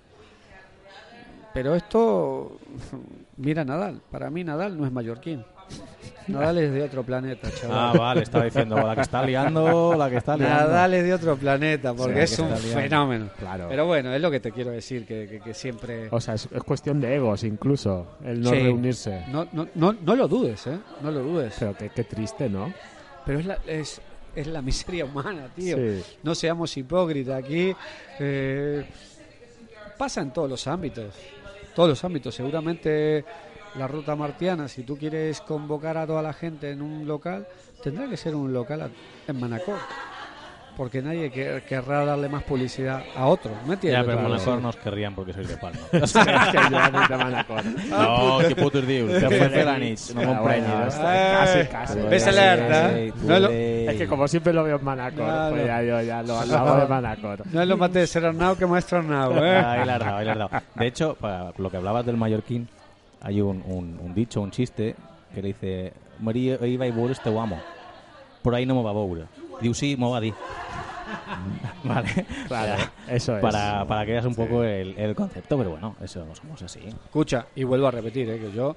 Pero 1.52 1.74
esto, 1.74 2.58
mira 3.36 3.64
Nadal, 3.64 4.00
para 4.10 4.30
mí 4.30 4.44
Nadal 4.44 4.76
no 4.78 4.86
es 4.86 4.92
mallorquín. 4.92 5.44
Nadal 6.28 6.58
es 6.58 6.72
de 6.72 6.82
otro 6.82 7.02
planeta, 7.02 7.48
Ah, 7.48 7.56
chaval. 7.60 7.98
vale, 7.98 8.22
estaba 8.22 8.44
diciendo 8.44 8.76
la 8.76 8.94
que 8.94 9.00
está 9.00 9.22
liando, 9.24 9.94
la 9.96 10.10
que 10.10 10.16
está 10.16 10.36
liando. 10.36 10.54
Nadal 10.68 10.94
es 10.94 11.04
de 11.04 11.14
otro 11.14 11.36
planeta, 11.36 11.94
porque 11.94 12.26
Sí, 12.26 12.34
es 12.34 12.38
un 12.40 12.56
fenómeno. 12.56 13.30
Claro. 13.38 13.66
Pero 13.68 13.86
bueno, 13.86 14.12
es 14.14 14.20
lo 14.22 14.30
que 14.30 14.38
te 14.40 14.52
quiero 14.52 14.70
decir, 14.70 15.04
que, 15.06 15.26
que- 15.28 15.40
que 15.40 15.54
siempre... 15.54 16.08
O 16.12 16.20
sea, 16.20 16.34
es, 16.34 16.48
es 16.52 16.62
cuestión 16.62 17.00
de 17.00 17.16
egos 17.16 17.42
incluso, 17.44 18.06
el 18.24 18.40
no 18.42 18.50
Sí. 18.50 18.56
reunirse. 18.60 19.24
No, 19.28 19.46
no, 19.52 19.66
no, 19.74 19.92
no 19.92 20.14
lo 20.16 20.28
dudes, 20.28 20.66
¿eh? 20.68 20.78
No 21.02 21.10
lo 21.10 21.20
dudes. 21.20 21.54
Pero 21.58 21.74
qué, 21.76 21.88
qué 21.88 22.04
triste, 22.04 22.48
¿no? 22.48 22.72
Pero 23.26 23.40
es 23.40 23.46
la, 23.46 23.58
es, 23.66 24.00
es 24.36 24.46
la 24.46 24.62
miseria 24.62 25.04
humana, 25.06 25.48
tío. 25.54 25.76
Sí. 25.76 26.02
No 26.22 26.34
seamos 26.36 26.76
hipócritas 26.76 27.42
aquí. 27.42 27.74
eh, 28.20 28.84
pasa 29.98 30.20
en 30.22 30.32
todos 30.32 30.48
los 30.48 30.66
ámbitos. 30.66 31.14
Todos 31.74 31.88
los 31.88 32.04
ámbitos. 32.04 32.34
Seguramente 32.34 33.24
la 33.76 33.86
ruta 33.86 34.16
martiana, 34.16 34.68
si 34.68 34.82
tú 34.82 34.96
quieres 34.96 35.40
convocar 35.40 35.96
a 35.96 36.06
toda 36.06 36.22
la 36.22 36.32
gente 36.32 36.70
en 36.70 36.82
un 36.82 37.06
local, 37.06 37.46
tendrá 37.82 38.08
que 38.08 38.16
ser 38.16 38.34
un 38.34 38.52
local 38.52 38.90
en 39.26 39.40
Manacor. 39.40 39.78
Porque 40.80 41.02
nadie 41.02 41.30
que- 41.30 41.62
querrá 41.68 42.06
darle 42.06 42.26
más 42.30 42.42
publicidad 42.42 43.02
a 43.14 43.26
otro. 43.26 43.50
¿Me 43.66 43.74
entiendes? 43.74 44.00
Ya, 44.00 44.02
pero 44.02 44.16
Claro, 44.16 44.30
Manacor 44.30 44.56
sí. 44.56 44.62
nos 44.62 44.76
querrían 44.76 45.14
porque 45.14 45.34
sois 45.34 45.46
de 45.46 45.56
Palma. 45.58 45.78
No 47.90 48.38
a 48.38 48.44
que 48.48 48.56
putos 48.56 48.86
dius. 48.86 49.12
Que 49.12 49.26
fue 49.28 49.50
fer 49.50 49.66
la 49.66 49.78
nit, 49.78 49.98
no 50.14 50.20
Ah, 50.42 50.86
está- 50.88 51.38
casi, 51.38 51.68
casi. 51.68 51.98
¿Ves 52.08 52.26
alerta? 52.26 52.92
Lo- 53.40 53.48
tu 53.48 53.52
Es 53.54 53.96
que 53.98 54.06
como 54.08 54.26
siempre 54.26 54.54
lo 54.54 54.64
veo 54.64 54.76
en 54.78 54.84
Manacor, 54.84 55.22
Claro. 55.26 55.50
pues 55.54 55.66
ya 55.66 55.82
yo 55.82 56.00
ya 56.00 56.22
lo, 56.22 56.38
hago 56.38 56.76
de 56.80 56.86
Manacor. 56.86 57.42
No 57.52 57.60
es 57.60 57.68
lo 57.68 57.76
más 57.76 57.92
de 57.92 58.06
ser 58.06 58.24
Arnau 58.24 58.56
que 58.56 58.64
maestro 58.64 59.00
Arnau, 59.00 59.32
¿eh? 59.36 59.56
Ahí 59.58 59.84
la 59.84 59.94
has 59.96 60.00
dado, 60.00 60.16
ahí 60.16 60.24
la 60.24 60.32
has 60.32 60.38
dado. 60.38 60.50
De 60.76 60.86
hecho, 60.86 61.14
para 61.20 61.52
lo 61.58 61.70
que 61.70 61.76
hablabas 61.76 62.06
del 62.06 62.16
mallorquín, 62.16 62.66
hay 63.20 63.42
un, 63.42 63.62
un, 63.66 64.00
un 64.02 64.14
dicho, 64.14 64.40
un 64.40 64.50
chiste, 64.50 64.96
que 65.34 65.42
le 65.42 65.48
dice 65.48 65.92
Maria 66.20 66.58
iba 66.66 66.86
i 66.86 66.90
veure 66.90 67.12
este 67.12 67.28
amo. 67.28 67.60
Por 68.40 68.54
ahí 68.54 68.64
no 68.64 68.74
me 68.74 68.82
va 68.82 68.90
a 68.92 68.94
veure. 68.94 69.24
Diu, 69.60 69.74
sí, 69.74 69.96
me 69.96 70.08
va 70.08 70.20
dir. 70.20 70.34
vale. 71.84 72.26
Claro, 72.46 72.82
eso 73.08 73.36
es. 73.36 73.42
Para, 73.42 73.84
para 73.86 74.06
que 74.06 74.12
veas 74.12 74.24
un 74.24 74.34
poco 74.34 74.64
el, 74.64 74.96
el 74.98 75.14
concepto, 75.14 75.56
pero 75.58 75.70
bueno, 75.70 75.96
eso 76.02 76.26
somos 76.34 76.62
así. 76.62 76.80
Escucha, 76.86 77.46
y 77.54 77.64
vuelvo 77.64 77.88
a 77.88 77.90
repetir, 77.90 78.28
¿eh? 78.30 78.38
que 78.38 78.52
yo 78.52 78.76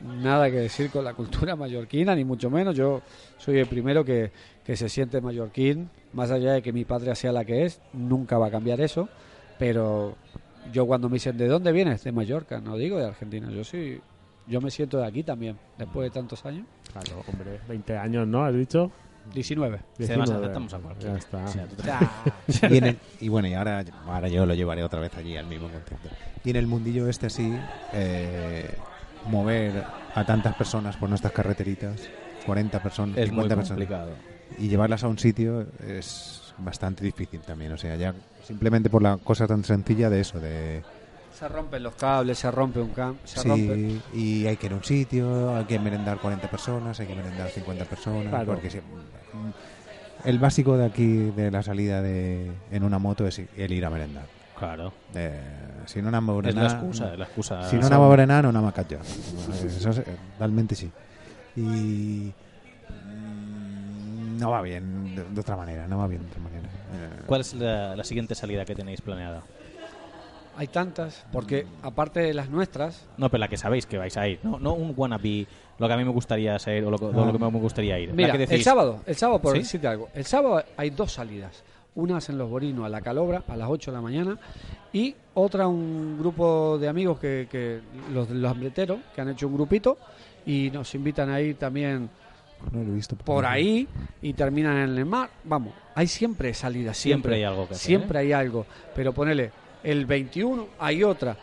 nada 0.00 0.50
que 0.50 0.56
decir 0.56 0.90
con 0.90 1.04
la 1.04 1.14
cultura 1.14 1.56
mallorquina, 1.56 2.14
ni 2.14 2.24
mucho 2.24 2.50
menos. 2.50 2.76
Yo 2.76 3.02
soy 3.38 3.58
el 3.58 3.66
primero 3.66 4.04
que, 4.04 4.30
que 4.64 4.76
se 4.76 4.88
siente 4.88 5.20
mallorquín, 5.20 5.90
más 6.12 6.30
allá 6.30 6.52
de 6.52 6.62
que 6.62 6.72
mi 6.72 6.84
patria 6.84 7.14
sea 7.14 7.32
la 7.32 7.44
que 7.44 7.64
es, 7.64 7.80
nunca 7.92 8.38
va 8.38 8.48
a 8.48 8.50
cambiar 8.50 8.80
eso. 8.80 9.08
Pero 9.58 10.16
yo 10.72 10.86
cuando 10.86 11.08
me 11.08 11.14
dicen, 11.14 11.36
¿de 11.36 11.46
dónde 11.46 11.72
vienes? 11.72 12.02
De 12.04 12.12
Mallorca, 12.12 12.60
no 12.60 12.76
digo 12.76 12.98
de 12.98 13.06
Argentina. 13.06 13.50
Yo 13.50 13.64
sí, 13.64 14.00
yo 14.46 14.60
me 14.60 14.70
siento 14.70 14.98
de 14.98 15.06
aquí 15.06 15.22
también, 15.22 15.58
después 15.78 16.04
de 16.04 16.10
tantos 16.10 16.44
años. 16.44 16.66
Claro, 16.92 17.22
hombre, 17.28 17.60
20 17.68 17.96
años, 17.96 18.26
¿no? 18.26 18.44
¿Has 18.44 18.54
dicho? 18.54 18.90
19. 19.32 19.76
Además, 19.98 20.28
19. 20.28 20.34
aceptamos 20.44 20.74
a 20.74 20.78
cualquiera. 20.78 21.12
Ya 21.12 21.18
está. 21.18 21.44
O 21.44 21.48
sea, 21.48 21.66
tú- 21.66 22.74
Y, 22.74 22.76
en 22.78 22.84
el- 22.84 22.98
y 23.20 23.28
bueno, 23.28 23.48
y 23.48 23.54
ahora, 23.54 23.84
ahora 24.06 24.28
yo 24.28 24.44
lo 24.46 24.54
llevaré 24.54 24.82
otra 24.84 25.00
vez 25.00 25.16
allí 25.16 25.36
al 25.36 25.46
mismo 25.46 25.68
concepto. 25.68 26.08
Y 26.44 26.50
en 26.50 26.56
el 26.56 26.66
mundillo 26.66 27.08
este 27.08 27.26
así, 27.26 27.56
eh, 27.92 28.70
mover 29.28 29.84
a 30.14 30.24
tantas 30.26 30.54
personas 30.56 30.96
por 30.96 31.08
nuestras 31.08 31.32
carreteritas, 31.32 32.00
40 32.46 32.82
personas, 32.82 33.16
es 33.16 33.30
muy 33.32 33.44
50 33.48 33.56
personas, 33.56 33.68
complicado. 33.78 34.10
y 34.58 34.68
llevarlas 34.68 35.02
a 35.04 35.08
un 35.08 35.18
sitio 35.18 35.66
es 35.86 36.54
bastante 36.58 37.04
difícil 37.04 37.40
también. 37.40 37.72
O 37.72 37.78
sea, 37.78 37.96
ya 37.96 38.14
simplemente 38.42 38.90
por 38.90 39.02
la 39.02 39.16
cosa 39.16 39.46
tan 39.46 39.64
sencilla 39.64 40.10
de 40.10 40.20
eso, 40.20 40.38
de 40.40 40.82
Se 41.38 41.48
rompen 41.48 41.82
los 41.82 41.94
cables, 41.96 42.38
se 42.38 42.50
rompe 42.50 42.80
un 42.80 42.90
cam, 42.90 43.16
se 43.24 43.40
sí, 43.40 43.48
rompe. 43.48 44.00
y 44.16 44.46
hay 44.46 44.56
que 44.56 44.66
ir 44.66 44.72
a 44.72 44.76
un 44.76 44.84
sitio, 44.84 45.56
hay 45.56 45.64
que 45.64 45.78
merendar 45.80 46.18
40 46.18 46.48
personas, 46.48 46.98
hay 47.00 47.06
que 47.08 47.14
merendar 47.14 47.48
50 47.50 47.84
personas, 47.86 48.28
Claro. 48.28 48.46
porque 48.46 48.70
si- 48.70 48.78
mm, 48.78 50.28
el 50.28 50.38
básico 50.38 50.76
de 50.76 50.86
aquí 50.86 51.30
de 51.32 51.50
la 51.50 51.62
salida 51.62 52.02
de 52.02 52.52
en 52.70 52.84
una 52.84 52.98
moto 53.00 53.26
es 53.26 53.40
el 53.56 53.72
ir 53.72 53.84
a 53.84 53.90
merendar. 53.90 54.26
Claro. 54.56 54.92
Eh, 55.14 55.40
si 55.86 56.00
no 56.00 56.08
anava 56.08 56.32
a 56.34 56.36
Es 56.38 56.54
la 56.54 56.62
berenar... 56.62 56.70
excusa, 56.70 57.12
es 57.12 57.18
la 57.18 57.24
excusa. 57.24 57.68
Si 57.68 57.76
no 57.76 57.86
anava 57.86 58.06
a 58.06 58.10
berenar, 58.10 58.44
no 58.44 58.50
anava 58.50 58.68
a 58.68 58.72
catjar. 58.72 59.00
Eso 59.00 59.90
es, 59.90 60.02
realmente 60.38 60.76
sí. 60.76 60.90
Y... 61.56 62.32
mm, 63.04 64.38
No 64.38 64.50
va 64.50 64.62
bien 64.62 65.14
de, 65.16 65.24
de 65.24 65.40
otra 65.40 65.56
manera, 65.56 65.86
no 65.88 65.98
va 65.98 66.06
bien 66.06 66.22
de 66.22 66.28
otra 66.28 66.42
manera. 66.42 66.68
Eh, 66.68 67.22
¿Cuál 67.26 67.40
es 67.40 67.54
la, 67.54 67.96
la 67.96 68.04
siguiente 68.04 68.34
salida 68.36 68.64
que 68.64 68.74
tenéis 68.76 69.00
planeada? 69.00 69.42
Hay 70.56 70.68
tantas, 70.68 71.26
porque 71.32 71.66
aparte 71.82 72.20
de 72.20 72.32
las 72.34 72.48
nuestras, 72.48 73.06
No, 73.16 73.28
pero 73.28 73.40
la 73.40 73.48
que 73.48 73.56
sabéis 73.56 73.86
que 73.86 73.98
vais 73.98 74.16
a 74.16 74.28
ir. 74.28 74.38
No, 74.44 74.58
no 74.60 74.74
un 74.74 74.94
wannabe, 74.96 75.46
lo 75.78 75.86
que 75.88 75.92
a 75.92 75.96
mí 75.96 76.04
me 76.04 76.10
gustaría 76.12 76.56
ser 76.58 76.84
o 76.84 76.90
lo, 76.90 76.98
que- 76.98 77.06
lo 77.06 77.32
que 77.32 77.38
me 77.38 77.48
gustaría 77.58 77.98
ir. 77.98 78.10
La 78.10 78.14
Mira, 78.14 78.32
que 78.32 78.38
decís, 78.38 78.54
el 78.58 78.62
sábado, 78.62 79.00
el 79.06 79.16
sábado 79.16 79.40
por 79.40 79.52
¿Sí? 79.54 79.58
decirte 79.58 79.88
algo, 79.88 80.08
el 80.14 80.24
sábado 80.24 80.62
hay 80.76 80.90
dos 80.90 81.12
salidas. 81.12 81.64
Una 81.96 82.18
es 82.18 82.28
en 82.28 82.38
Los 82.38 82.50
Borinos 82.50 82.84
a 82.86 82.88
la 82.88 83.00
Calobra 83.00 83.42
a 83.48 83.56
las 83.56 83.68
8 83.68 83.90
de 83.92 83.96
la 83.96 84.00
mañana 84.02 84.36
y 84.92 85.14
otra 85.34 85.66
un 85.68 86.18
grupo 86.18 86.76
de 86.78 86.88
amigos 86.88 87.18
que, 87.20 87.46
que 87.50 87.80
los, 88.12 88.28
los 88.30 88.50
hambreteros 88.50 88.98
que 89.14 89.20
han 89.20 89.28
hecho 89.30 89.46
un 89.46 89.54
grupito 89.54 89.96
y 90.46 90.70
nos 90.72 90.92
invitan 90.94 91.30
a 91.30 91.40
ir 91.40 91.56
también 91.56 92.10
no 92.72 92.82
lo 92.82 92.90
he 92.90 92.94
visto. 92.94 93.14
por 93.16 93.44
ahí 93.46 93.86
y 94.22 94.32
terminan 94.32 94.76
en 94.78 94.98
el 94.98 95.04
mar. 95.04 95.30
Vamos, 95.44 95.72
hay 95.94 96.06
siempre 96.08 96.52
salidas, 96.54 96.96
Siempre 96.96 97.34
siempre. 97.34 97.34
hay 97.36 97.42
algo 97.44 97.68
que 97.68 97.74
hacer, 97.74 97.86
Siempre 97.86 98.18
¿eh? 98.18 98.22
hay 98.22 98.32
algo, 98.32 98.66
pero 98.94 99.12
ponele 99.12 99.52
el 99.84 100.06
21 100.06 100.68
hay 100.78 101.04
otra. 101.04 101.36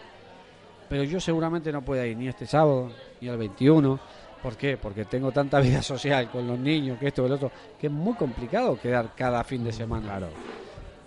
Pero 0.90 1.04
yo 1.04 1.22
seguramente 1.22 1.72
no 1.72 1.82
pueda 1.84 2.06
ir 2.06 2.18
ni 2.18 2.28
este 2.28 2.46
sábado 2.46 2.92
ni 3.22 3.30
el 3.30 3.38
21. 3.38 4.00
¿Por 4.44 4.58
qué? 4.58 4.76
Porque 4.76 5.06
tengo 5.06 5.32
tanta 5.32 5.60
vida 5.62 5.82
social 5.84 6.30
con 6.30 6.48
los 6.48 6.60
niños, 6.60 6.98
que 7.00 7.08
esto, 7.08 7.22
que 7.22 7.28
el 7.28 7.34
otro, 7.34 7.52
que 7.80 7.88
es 7.88 7.94
muy 7.94 8.16
complicado 8.16 8.78
quedar 8.80 9.12
cada 9.16 9.44
fin 9.44 9.64
de 9.64 9.72
semana. 9.72 10.08
Claro. 10.08 10.28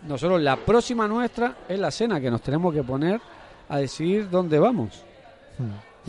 Nosotros, 0.07 0.41
la 0.41 0.57
próxima 0.57 1.09
nuestra 1.09 1.57
es 1.68 1.78
la 1.78 1.91
cena 1.91 2.20
que 2.20 2.30
nos 2.30 2.41
tenemos 2.41 2.72
que 2.72 2.82
poner 2.82 3.20
a 3.68 3.78
decidir 3.78 4.30
dónde 4.30 4.59
vamos. 4.59 5.03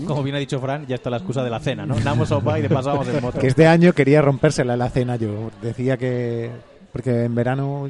Como 0.06 0.22
bien 0.22 0.36
ha 0.36 0.40
dicho 0.40 0.60
Fran, 0.60 0.86
ya 0.86 0.96
está 0.96 1.10
la 1.10 1.18
excusa 1.18 1.44
de 1.44 1.50
la 1.50 1.60
cena, 1.60 1.86
¿no? 1.86 1.96
Damos 1.96 2.28
sopa 2.28 2.60
y 2.60 2.62
de 2.62 2.70
paso 2.70 2.90
vamos 2.90 3.08
en 3.08 3.22
moto. 3.22 3.40
Que 3.40 3.48
este 3.48 3.66
año 3.66 3.94
quería 3.94 4.22
rompérsela 4.22 4.76
la 4.76 4.90
cena 4.90 5.16
yo. 5.16 5.50
Decía 5.62 5.98
que... 5.98 6.52
Porque 6.92 7.24
en 7.24 7.36
verano 7.36 7.90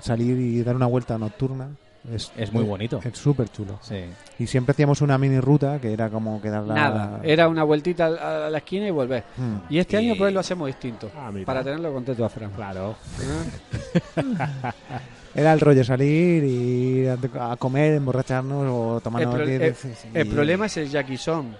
salir 0.00 0.38
y 0.38 0.62
dar 0.62 0.74
una 0.74 0.86
vuelta 0.86 1.16
nocturna 1.18 1.68
es, 2.12 2.32
Es 2.36 2.52
muy 2.52 2.64
bonito. 2.64 3.00
Es 3.04 3.16
súper 3.18 3.48
chulo. 3.50 3.78
Sí. 3.82 4.04
Y 4.38 4.46
siempre 4.46 4.72
hacíamos 4.72 5.00
una 5.00 5.16
mini 5.18 5.40
ruta 5.40 5.78
que 5.80 5.92
era 5.92 6.10
como 6.10 6.40
quedar 6.42 6.64
la... 6.64 6.74
Nada, 6.74 7.20
era 7.22 7.48
una 7.48 7.62
vueltita 7.64 8.06
a 8.06 8.50
la 8.50 8.58
esquina 8.58 8.86
y 8.86 8.90
volver. 8.90 9.24
Mm. 9.36 9.56
Y 9.72 9.78
este 9.78 9.96
año 9.96 10.14
pues 10.18 10.32
lo 10.32 10.40
hacemos 10.40 10.66
distinto, 10.66 11.10
Ah, 11.16 11.30
para 11.46 11.62
tenerlo 11.64 11.92
contento 11.92 12.24
a 12.24 12.28
Fran. 12.28 12.50
Claro. 12.50 12.96
¿Eh? 14.16 14.22
Era 15.36 15.52
el 15.52 15.60
rollo 15.60 15.82
salir 15.82 16.44
y 16.44 17.06
a, 17.08 17.16
a 17.52 17.56
comer, 17.56 17.94
emborracharnos 17.94 18.66
o 18.70 18.96
El, 18.98 19.02
tomarnos 19.02 19.34
pro- 19.34 19.42
el- 19.44 19.74
el 20.14 20.28
problema 20.28 20.66
es 20.66 20.76
el 20.76 20.88
yaquizón. 20.88 21.56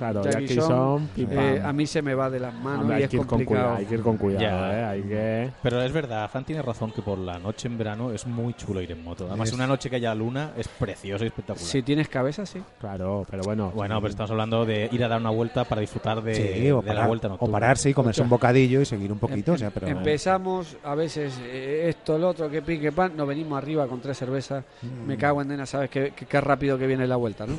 Claro, 0.00 0.22
Jackie 0.24 0.46
Jackie 0.46 0.60
Son, 0.62 1.08
eh, 1.14 1.26
pam. 1.60 1.66
a 1.68 1.72
mí 1.74 1.86
se 1.86 2.00
me 2.00 2.14
va 2.14 2.30
de 2.30 2.40
las 2.40 2.54
manos 2.54 2.80
Hombre, 2.80 2.96
y 2.96 2.98
hay, 2.98 3.02
es 3.04 3.10
que 3.10 3.16
ir 3.16 3.20
con 3.20 3.28
complicado. 3.28 3.74
hay 3.76 3.84
que 3.84 3.94
ir 3.96 4.00
con 4.02 4.16
cuidado. 4.16 4.72
¿eh? 4.72 4.84
Hay 4.84 5.02
que... 5.02 5.50
Pero 5.62 5.82
es 5.82 5.92
verdad, 5.92 6.30
Fran 6.30 6.44
tiene 6.44 6.62
razón 6.62 6.90
que 6.90 7.02
por 7.02 7.18
la 7.18 7.38
noche 7.38 7.68
en 7.68 7.76
verano 7.76 8.10
es 8.10 8.26
muy 8.26 8.54
chulo 8.54 8.80
ir 8.80 8.90
en 8.92 9.04
moto. 9.04 9.26
Además, 9.28 9.50
Es- 9.50 9.54
una 9.54 9.66
noche 9.66 9.90
que 9.90 9.96
haya 9.96 10.14
luna 10.14 10.52
es 10.56 10.66
precioso 10.68 11.22
y 11.24 11.26
espectacular. 11.26 11.68
Si 11.68 11.82
tienes 11.82 12.08
cabeza, 12.08 12.46
sí. 12.46 12.62
Claro, 12.80 13.26
pero 13.30 13.42
bueno. 13.42 13.70
Bueno, 13.74 14.00
pero 14.00 14.08
estamos 14.10 14.30
hablando 14.30 14.64
de 14.64 14.88
ir 14.90 15.04
a 15.04 15.08
dar 15.08 15.20
una 15.20 15.30
vuelta 15.30 15.64
para 15.64 15.82
disfrutar 15.82 16.22
de, 16.22 16.34
Sí, 16.34 16.70
o, 16.70 16.80
de 16.80 16.94
la 16.94 17.06
vuelta 17.06 17.26
o 17.26 17.30
nocturna. 17.32 17.52
pararse 17.52 17.90
y 17.90 17.94
comerse 17.94 18.22
un 18.22 18.30
bocadillo 18.30 18.80
y 18.80 18.86
seguir 18.86 19.12
un 19.12 19.18
poquito. 19.18 19.50
Em- 19.52 19.56
o 19.56 19.58
sea, 19.58 19.70
pero, 19.70 19.86
Empezamos 19.86 20.78
a 20.82 20.94
veces 20.94 21.38
eh, 21.44 21.86
esto, 21.90 22.18
lo 22.18 22.30
otro, 22.30 22.48
que 22.48 22.62
pique 22.62 22.90
pan, 22.90 23.12
nos 23.14 23.28
venimos 23.28 23.58
arriba 23.58 23.86
con 23.86 24.00
tres 24.00 24.16
cervezas. 24.16 24.64
Mm. 24.80 25.06
Me 25.06 25.16
cago 25.18 25.42
en 25.42 25.48
nena, 25.48 25.66
sabes 25.66 25.90
qué, 25.90 26.12
qué, 26.16 26.24
qué 26.24 26.40
rápido 26.40 26.78
que 26.78 26.86
viene 26.86 27.06
la 27.06 27.16
vuelta, 27.16 27.46
¿no? 27.46 27.54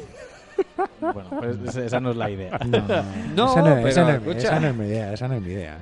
Bueno, 0.99 1.29
pues 1.39 1.75
esa- 1.75 1.99
no 1.99 2.11
es 2.11 2.15
la 2.17 2.29
idea. 2.29 2.57
No, 2.65 2.79
No, 3.35 3.51
esa, 3.51 3.61
no, 3.61 3.75
pero 3.75 3.87
esa 3.87 4.01
no 4.03 4.09
es- 4.09 4.15
escucha. 4.15 4.37
esa 4.39 4.59
no 4.59 4.67
es 4.67 4.75
mi 4.75 4.85
idea, 4.85 5.13
esa 5.13 5.27
no 5.27 5.33
es 5.35 5.41
mi 5.41 5.51
idea. 5.51 5.77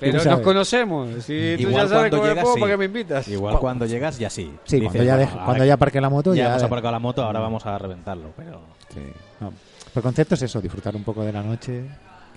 Pero 0.00 0.18
¿Quién 0.20 0.30
nos 0.30 0.40
conocemos. 0.42 1.24
Si 1.24 1.56
tú 1.60 1.70
ya 1.70 1.88
sabes 1.88 1.90
cuando 2.10 2.16
cómo 2.18 2.28
llegas, 2.28 2.48
sí. 2.54 2.60
¿para 2.60 2.72
qué 2.72 2.76
me 2.76 2.84
invitas? 2.84 3.28
Igual 3.28 3.58
cuando 3.58 3.84
llegas 3.86 4.18
ya 4.18 4.30
sí. 4.30 4.52
Sí, 4.64 4.76
Dices, 4.76 4.92
cuando 4.92 5.04
ya, 5.04 5.16
bueno, 5.16 5.44
cuando 5.44 5.64
ya 5.64 5.74
aparque 5.74 6.00
la 6.00 6.08
moto, 6.08 6.34
ya 6.34 6.44
ya. 6.44 6.50
hemos 6.50 6.62
aparcado 6.62 6.92
la 6.92 6.98
moto, 7.00 7.24
ahora 7.24 7.40
vamos 7.40 7.66
a 7.66 7.76
reventarlo. 7.78 8.30
Pero 8.36 8.60
Sí, 8.94 9.00
no. 9.40 9.52
El 9.94 10.02
concepto 10.02 10.34
es 10.36 10.42
eso, 10.42 10.60
disfrutar 10.60 10.94
un 10.94 11.02
poco 11.02 11.24
de 11.24 11.32
la 11.32 11.42
noche. 11.42 11.84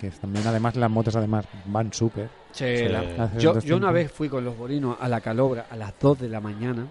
Que 0.00 0.10
también, 0.10 0.44
además, 0.44 0.74
las 0.74 0.90
motos 0.90 1.14
además 1.14 1.44
van 1.66 1.92
súper. 1.92 2.28
Che, 2.52 2.78
Sí. 2.78 2.88
la- 2.88 3.24
Hace 3.26 3.38
yo, 3.38 3.56
yo 3.60 3.76
una 3.76 3.92
vez 3.92 4.10
fui 4.10 4.28
con 4.28 4.44
los 4.44 4.58
borinos 4.58 4.96
a 5.00 5.08
la 5.08 5.20
calobra 5.20 5.66
a 5.70 5.76
las 5.76 5.92
2 6.00 6.18
de 6.18 6.28
la 6.28 6.40
mañana. 6.40 6.88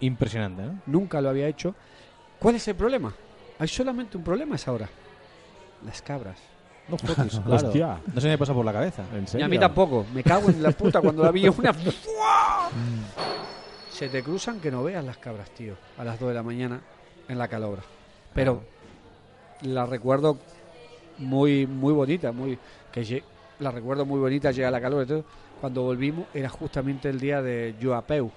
impresionante, 0.00 0.62
¿no? 0.62 0.80
nunca 0.86 1.20
lo 1.20 1.28
había 1.28 1.46
hecho. 1.46 1.74
¿Cuál 2.38 2.54
es 2.54 2.66
el 2.68 2.74
problema? 2.76 3.12
Hay 3.58 3.68
solamente 3.68 4.16
un 4.16 4.24
problema 4.24 4.54
a 4.54 4.56
esa 4.56 4.72
hora. 4.72 4.88
Las 5.84 6.02
cabras. 6.02 6.38
No 6.88 6.96
claro. 7.14 7.28
Hostia. 7.48 7.98
No 8.12 8.20
se 8.20 8.28
me 8.28 8.36
pasa 8.38 8.52
por 8.54 8.64
la 8.64 8.72
cabeza. 8.72 9.04
¿En 9.14 9.22
Ni 9.22 9.26
serio? 9.26 9.46
a 9.46 9.48
mí 9.48 9.58
tampoco. 9.58 10.04
Me 10.12 10.22
cago 10.22 10.50
en 10.50 10.62
la 10.62 10.70
puta 10.72 11.00
cuando 11.00 11.22
la 11.22 11.30
vi 11.30 11.48
una. 11.48 11.72
Se 13.90 14.08
te 14.08 14.22
cruzan 14.22 14.60
que 14.60 14.70
no 14.70 14.82
veas 14.82 15.04
las 15.04 15.18
cabras, 15.18 15.50
tío. 15.50 15.74
A 15.98 16.04
las 16.04 16.18
2 16.18 16.28
de 16.30 16.34
la 16.34 16.42
mañana 16.42 16.80
en 17.28 17.38
la 17.38 17.46
calobra. 17.48 17.82
Pero 18.34 18.62
la 19.62 19.86
recuerdo 19.86 20.38
muy 21.18 21.66
muy 21.66 21.92
bonita, 21.92 22.32
muy 22.32 22.58
que 22.90 23.22
la 23.60 23.70
recuerdo 23.70 24.04
muy 24.04 24.18
bonita, 24.18 24.50
llega 24.50 24.66
a 24.68 24.70
la 24.72 24.80
calobra 24.80 25.04
y 25.04 25.08
todo. 25.08 25.24
Cuando 25.60 25.82
volvimos 25.82 26.26
era 26.34 26.48
justamente 26.48 27.08
el 27.08 27.20
día 27.20 27.40
de 27.40 27.76
Yuapeu. 27.80 28.30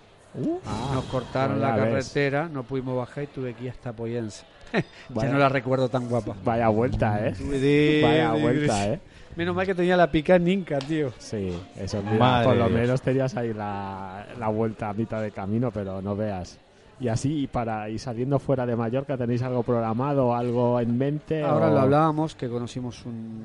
Ah, 0.65 0.91
Nos 0.93 1.05
cortaron 1.05 1.59
la 1.59 1.75
ves. 1.75 1.79
carretera, 1.85 2.47
no 2.47 2.61
pudimos 2.63 2.95
bajar 2.95 3.23
y 3.23 3.27
tuve 3.27 3.55
que 3.55 3.63
ir 3.65 3.71
hasta 3.71 3.91
Poyense. 3.91 4.45
Vaya- 5.09 5.27
Ya 5.29 5.33
no 5.33 5.39
la 5.39 5.49
recuerdo 5.49 5.89
tan 5.89 6.07
guapa. 6.09 6.35
Vaya 6.43 6.67
vuelta, 6.69 7.27
¿eh? 7.27 8.01
Vaya 8.03 8.31
vuelta, 8.33 8.87
¿eh? 8.93 8.99
Menos 9.35 9.55
mal 9.55 9.65
que 9.67 9.75
tenía 9.75 9.95
la 9.95 10.09
pica 10.11 10.39
ninca, 10.39 10.79
tío. 10.79 11.11
Sí, 11.19 11.51
eso 11.77 12.01
mira, 12.01 12.17
Madre 12.17 12.45
por 12.47 12.55
lo 12.57 12.67
Dios. 12.69 12.79
menos 12.81 13.01
tenías 13.01 13.35
ahí 13.37 13.53
la, 13.53 14.25
la 14.39 14.47
vuelta 14.47 14.89
a 14.89 14.93
mitad 14.93 15.21
de 15.21 15.29
camino, 15.31 15.69
pero 15.71 16.01
no 16.01 16.15
veas. 16.15 16.57
Y 16.99 17.07
así, 17.09 17.43
y 17.43 17.47
para 17.47 17.87
y 17.89 17.99
saliendo 17.99 18.39
fuera 18.39 18.65
de 18.65 18.75
Mallorca, 18.75 19.15
¿tenéis 19.15 19.43
algo 19.43 19.61
programado, 19.61 20.33
algo 20.35 20.79
en 20.79 20.97
mente? 20.97 21.43
Ahora 21.43 21.67
o- 21.69 21.73
lo 21.75 21.79
hablábamos, 21.81 22.33
que 22.33 22.49
conocimos 22.49 23.05
un 23.05 23.43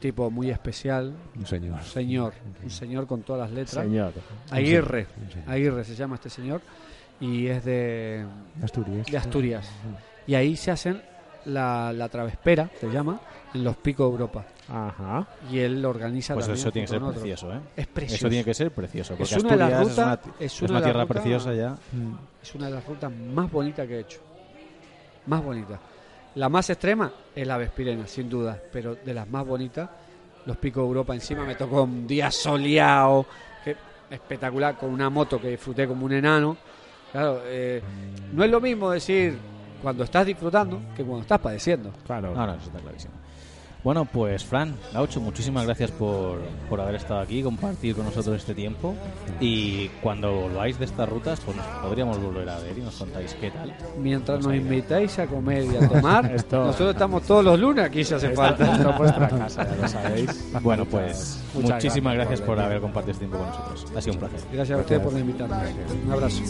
tipo 0.00 0.28
muy 0.32 0.50
especial, 0.50 1.14
Un 1.36 1.46
señor. 1.46 1.74
un 1.78 1.84
señor, 1.84 2.32
un 2.64 2.70
señor 2.70 3.06
con 3.06 3.22
todas 3.22 3.42
las 3.42 3.50
letras. 3.52 3.84
Señor. 3.84 4.12
Aguirre, 4.50 5.06
Un 5.24 5.30
señor. 5.30 5.48
Aguirre 5.50 5.84
se 5.84 5.94
llama 5.94 6.16
este 6.16 6.30
señor, 6.30 6.60
y 7.20 7.46
es 7.46 7.64
de, 7.64 8.26
Asturias. 8.60 9.06
de 9.06 9.16
Asturias. 9.16 9.70
Y 10.26 10.34
ahí 10.34 10.56
se 10.56 10.70
hacen 10.70 11.02
la, 11.46 11.92
la 11.92 12.08
travespera, 12.08 12.70
se 12.80 12.88
llama, 12.88 13.20
en 13.54 13.64
los 13.64 13.76
picos 13.76 14.06
de 14.06 14.12
Europa. 14.12 14.44
Ajá. 14.68 15.26
Y 15.50 15.58
él 15.58 15.82
lo 15.82 15.90
organiza 15.90 16.34
Pues 16.34 16.46
también 16.46 16.60
eso 16.62 16.72
tiene 16.72 16.86
que 16.86 16.90
ser 16.90 16.98
junto 17.00 17.14
con 17.14 17.22
otros. 17.22 17.22
precioso, 17.38 17.54
¿eh? 17.54 17.60
Es 17.76 17.86
precioso. 17.88 18.14
Eso 18.16 18.28
tiene 18.28 18.44
que 18.44 18.54
ser 18.54 18.70
precioso. 18.70 19.14
Porque 19.16 19.34
es 19.34 19.42
una 19.42 19.50
de 19.50 19.56
las 19.56 19.72
Asturias 19.72 19.96
rutas, 19.98 20.18
es 20.18 20.22
una, 20.32 20.44
es 20.46 20.52
es 20.52 20.62
una 20.62 20.70
una 20.70 20.78
de 20.78 20.82
las 20.82 20.84
tierra 20.92 21.04
rutas- 21.04 21.22
preciosa 21.22 21.54
ya. 21.54 21.76
Es 22.42 22.54
una 22.54 22.66
de 22.66 22.72
las 22.72 22.86
rutas 22.86 23.12
más 23.12 23.50
bonitas 23.50 23.86
que 23.86 23.96
he 23.96 24.00
hecho. 24.00 24.20
Más 25.26 25.42
bonita. 25.44 25.78
La 26.36 26.48
más 26.48 26.70
extrema 26.70 27.12
es 27.34 27.46
la 27.46 27.56
Vespirena, 27.58 28.06
sin 28.06 28.28
duda. 28.30 28.58
Pero 28.72 28.94
de 28.94 29.12
las 29.14 29.28
más 29.28 29.46
bonitas, 29.46 29.90
los 30.46 30.56
picos 30.56 30.82
de 30.82 30.86
Europa. 30.88 31.14
Encima 31.14 31.44
me 31.44 31.54
tocó 31.56 31.82
un 31.82 32.06
día 32.06 32.30
soleado, 32.30 33.26
que 33.64 33.76
espectacular, 34.10 34.76
con 34.78 34.90
una 34.90 35.10
moto 35.10 35.40
que 35.40 35.48
disfruté 35.48 35.86
como 35.86 36.06
un 36.06 36.12
enano. 36.12 36.56
Claro, 37.10 37.42
eh, 37.44 37.82
no 38.32 38.42
es 38.44 38.50
lo 38.50 38.60
mismo 38.60 38.90
decir 38.90 39.36
cuando 39.82 40.04
estás 40.04 40.24
disfrutando 40.26 40.80
que 40.96 41.02
cuando 41.02 41.22
estás 41.22 41.40
padeciendo. 41.40 41.90
Claro. 42.06 42.34
No, 42.34 42.46
no, 42.46 42.54
eso 42.54 42.66
está 42.66 42.78
clarísimo. 42.78 43.12
Bueno, 43.84 44.04
pues 44.04 44.44
Fran, 44.44 44.76
Gaucho, 44.94 45.20
muchísimas 45.20 45.64
gracias 45.66 45.90
por, 45.90 46.38
por 46.70 46.80
haber 46.80 46.94
estado 46.94 47.18
aquí, 47.18 47.42
compartir 47.42 47.96
con 47.96 48.04
nosotros 48.04 48.36
este 48.36 48.54
tiempo. 48.54 48.94
Y 49.40 49.88
cuando 50.00 50.32
volváis 50.42 50.78
de 50.78 50.84
estas 50.84 51.08
rutas, 51.08 51.40
pues 51.40 51.56
nos 51.56 51.66
podríamos 51.66 52.16
volver 52.22 52.48
a 52.48 52.60
ver 52.60 52.78
y 52.78 52.80
nos 52.82 52.94
contáis 52.94 53.34
qué 53.40 53.50
tal. 53.50 53.74
Mientras 53.98 54.46
nos 54.46 54.54
invitáis 54.54 55.18
a 55.18 55.26
comer 55.26 55.64
y 55.64 55.76
a 55.84 55.88
tomar, 55.88 56.32
Esto- 56.32 56.64
nosotros 56.66 56.90
estamos 56.90 57.24
todos 57.24 57.44
los 57.44 57.58
lunes 57.58 57.84
aquí 57.84 58.04
si 58.04 58.14
hace 58.14 58.30
falta. 58.30 58.96
Vuestra 58.96 59.28
casa, 59.36 59.66
ya 59.68 59.74
lo 59.82 59.88
sabéis. 59.88 60.52
Bueno, 60.62 60.84
pues 60.84 61.40
Muchas 61.52 61.70
muchísimas 61.72 62.14
gracias 62.14 62.40
por 62.40 62.50
venir. 62.50 62.66
haber 62.66 62.80
compartido 62.82 63.12
este 63.14 63.26
tiempo 63.26 63.38
con 63.38 63.48
nosotros. 63.48 63.86
Ha 63.96 64.00
sido 64.00 64.12
un 64.14 64.20
placer. 64.20 64.40
Gracias 64.52 64.78
a 64.78 64.80
ustedes 64.80 65.02
por 65.02 65.18
invitarme. 65.18 65.56
Un 66.06 66.12
abrazo. 66.12 66.40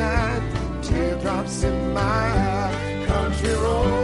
Moonshine, 0.00 0.82
teardrops 0.82 1.62
in 1.62 1.92
my 1.92 2.00
eye, 2.00 3.04
country 3.06 3.52
roads, 3.54 3.99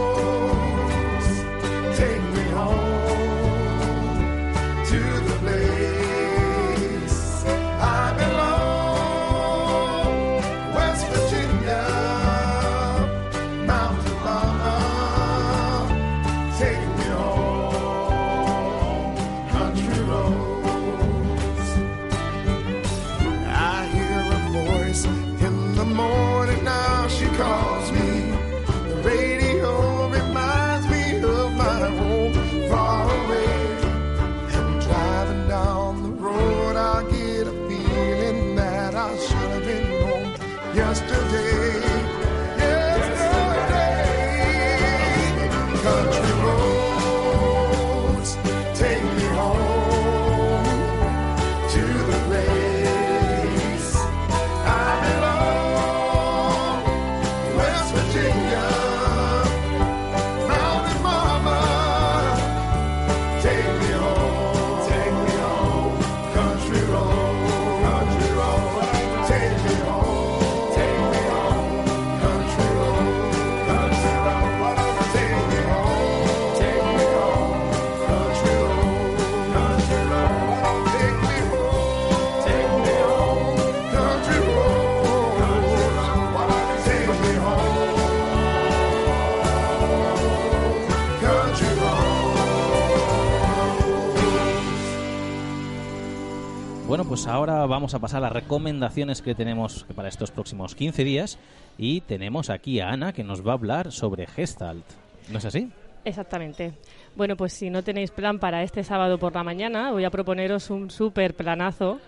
Bueno, 96.97 97.09
pues 97.09 97.27
ahora 97.27 97.63
vamos 97.67 97.93
a 97.93 97.99
pasar 97.99 98.17
a 98.17 98.21
las 98.21 98.31
recomendaciones 98.31 99.21
que 99.21 99.35
tenemos 99.35 99.85
para 99.95 100.09
estos 100.09 100.31
próximos 100.31 100.73
15 100.73 101.03
días 101.03 101.37
y 101.77 102.01
tenemos 102.01 102.49
aquí 102.49 102.79
a 102.79 102.89
Ana 102.89 103.13
que 103.13 103.23
nos 103.23 103.45
va 103.45 103.51
a 103.51 103.53
hablar 103.53 103.91
sobre 103.91 104.25
Gestalt. 104.25 104.83
¿No 105.31 105.37
es 105.37 105.45
así? 105.45 105.69
Exactamente. 106.05 106.71
Bueno, 107.15 107.37
pues 107.37 107.53
si 107.53 107.69
no 107.69 107.83
tenéis 107.83 108.09
plan 108.09 108.39
para 108.39 108.63
este 108.63 108.83
sábado 108.83 109.19
por 109.19 109.35
la 109.35 109.43
mañana, 109.43 109.91
voy 109.91 110.05
a 110.05 110.09
proponeros 110.09 110.71
un 110.71 110.89
súper 110.89 111.35
planazo. 111.35 111.99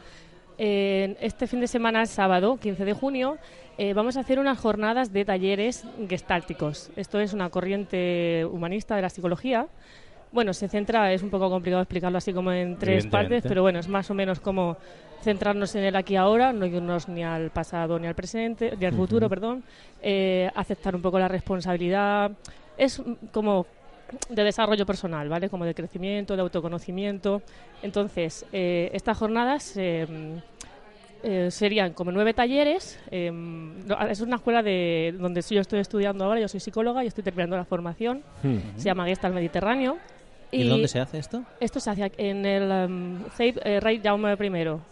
Eh, 0.58 1.16
este 1.22 1.46
fin 1.46 1.60
de 1.60 1.68
semana, 1.68 2.08
sábado, 2.08 2.58
15 2.58 2.84
de 2.84 2.94
junio, 2.94 3.38
eh, 3.78 3.94
vamos 3.94 4.18
a 4.18 4.22
hacer 4.22 4.40
unas 4.40 4.58
jornadas 4.58 5.14
de 5.14 5.24
talleres 5.24 5.84
gestálticos. 6.10 6.90
Esto 6.96 7.20
es 7.20 7.34
una 7.34 7.52
corriente 7.52 8.44
humanista 8.44 8.96
de 8.96 9.04
la 9.04 9.12
psicología. 9.12 9.68
Bueno, 10.32 10.54
se 10.54 10.68
centra, 10.68 11.12
es 11.12 11.24
un 11.24 11.30
poco 11.30 11.50
complicado 11.50 11.82
explicarlo 11.82 12.18
así 12.18 12.34
como 12.34 12.52
en 12.52 12.78
tres 12.78 13.08
partes, 13.08 13.44
pero 13.48 13.64
bueno, 13.64 13.80
es 13.80 13.88
más 13.88 14.10
o 14.12 14.14
menos 14.14 14.40
como 14.40 14.78
centrarnos 15.24 15.74
en 15.76 15.84
el 15.84 15.96
aquí 15.96 16.14
y 16.14 16.18
ahora, 16.18 16.54
no 16.54 16.66
irnos 16.66 17.10
ni 17.10 17.24
al 17.24 17.50
pasado 17.50 17.98
ni 18.00 18.08
al 18.08 18.16
presente, 18.16 18.74
ni 18.80 18.86
al 18.86 18.94
futuro, 18.94 19.28
perdón, 19.28 19.64
eh, 20.02 20.50
aceptar 20.56 20.96
un 20.96 21.02
poco 21.02 21.18
la 21.20 21.28
responsabilidad. 21.28 22.32
Es 22.78 23.02
como 23.32 23.66
de 24.30 24.44
desarrollo 24.44 24.86
personal, 24.86 25.30
¿vale? 25.30 25.50
Como 25.50 25.66
de 25.66 25.74
crecimiento, 25.74 26.36
de 26.36 26.42
autoconocimiento. 26.42 27.42
Entonces, 27.82 28.46
eh, 28.52 28.90
estas 28.94 29.18
jornadas 29.18 29.76
eh, 29.78 30.08
eh, 31.24 31.52
serían 31.52 31.94
como 31.94 32.12
nueve 32.12 32.34
talleres. 32.34 33.00
no, 33.12 34.00
es 34.10 34.22
una 34.22 34.38
escuela 34.38 34.64
de 34.64 35.16
donde 35.18 35.42
yo 35.42 35.62
estoy 35.62 35.80
estudiando 35.80 36.26
ahora, 36.26 36.40
yo 36.40 36.48
soy 36.48 36.60
psicóloga 36.60 37.04
y 37.04 37.08
estoy 37.08 37.24
terminando 37.24 37.58
la 37.58 37.66
formación. 37.66 38.24
Se 38.78 38.86
llama 38.86 39.06
Gestalt 39.06 39.36
Mediterráneo. 39.36 39.98
¿Y, 40.52 40.68
dónde 40.68 40.88
se 40.88 41.00
hace 41.00 41.20
esto? 41.20 41.44
Esto 41.60 41.80
se 41.80 41.92
hace 41.92 42.12
en 42.18 42.46
el 42.46 42.64
um, 42.90 43.20
eh, 43.40 43.80
Rey 43.80 44.02
Jaume 44.04 44.34
I, 44.34 44.48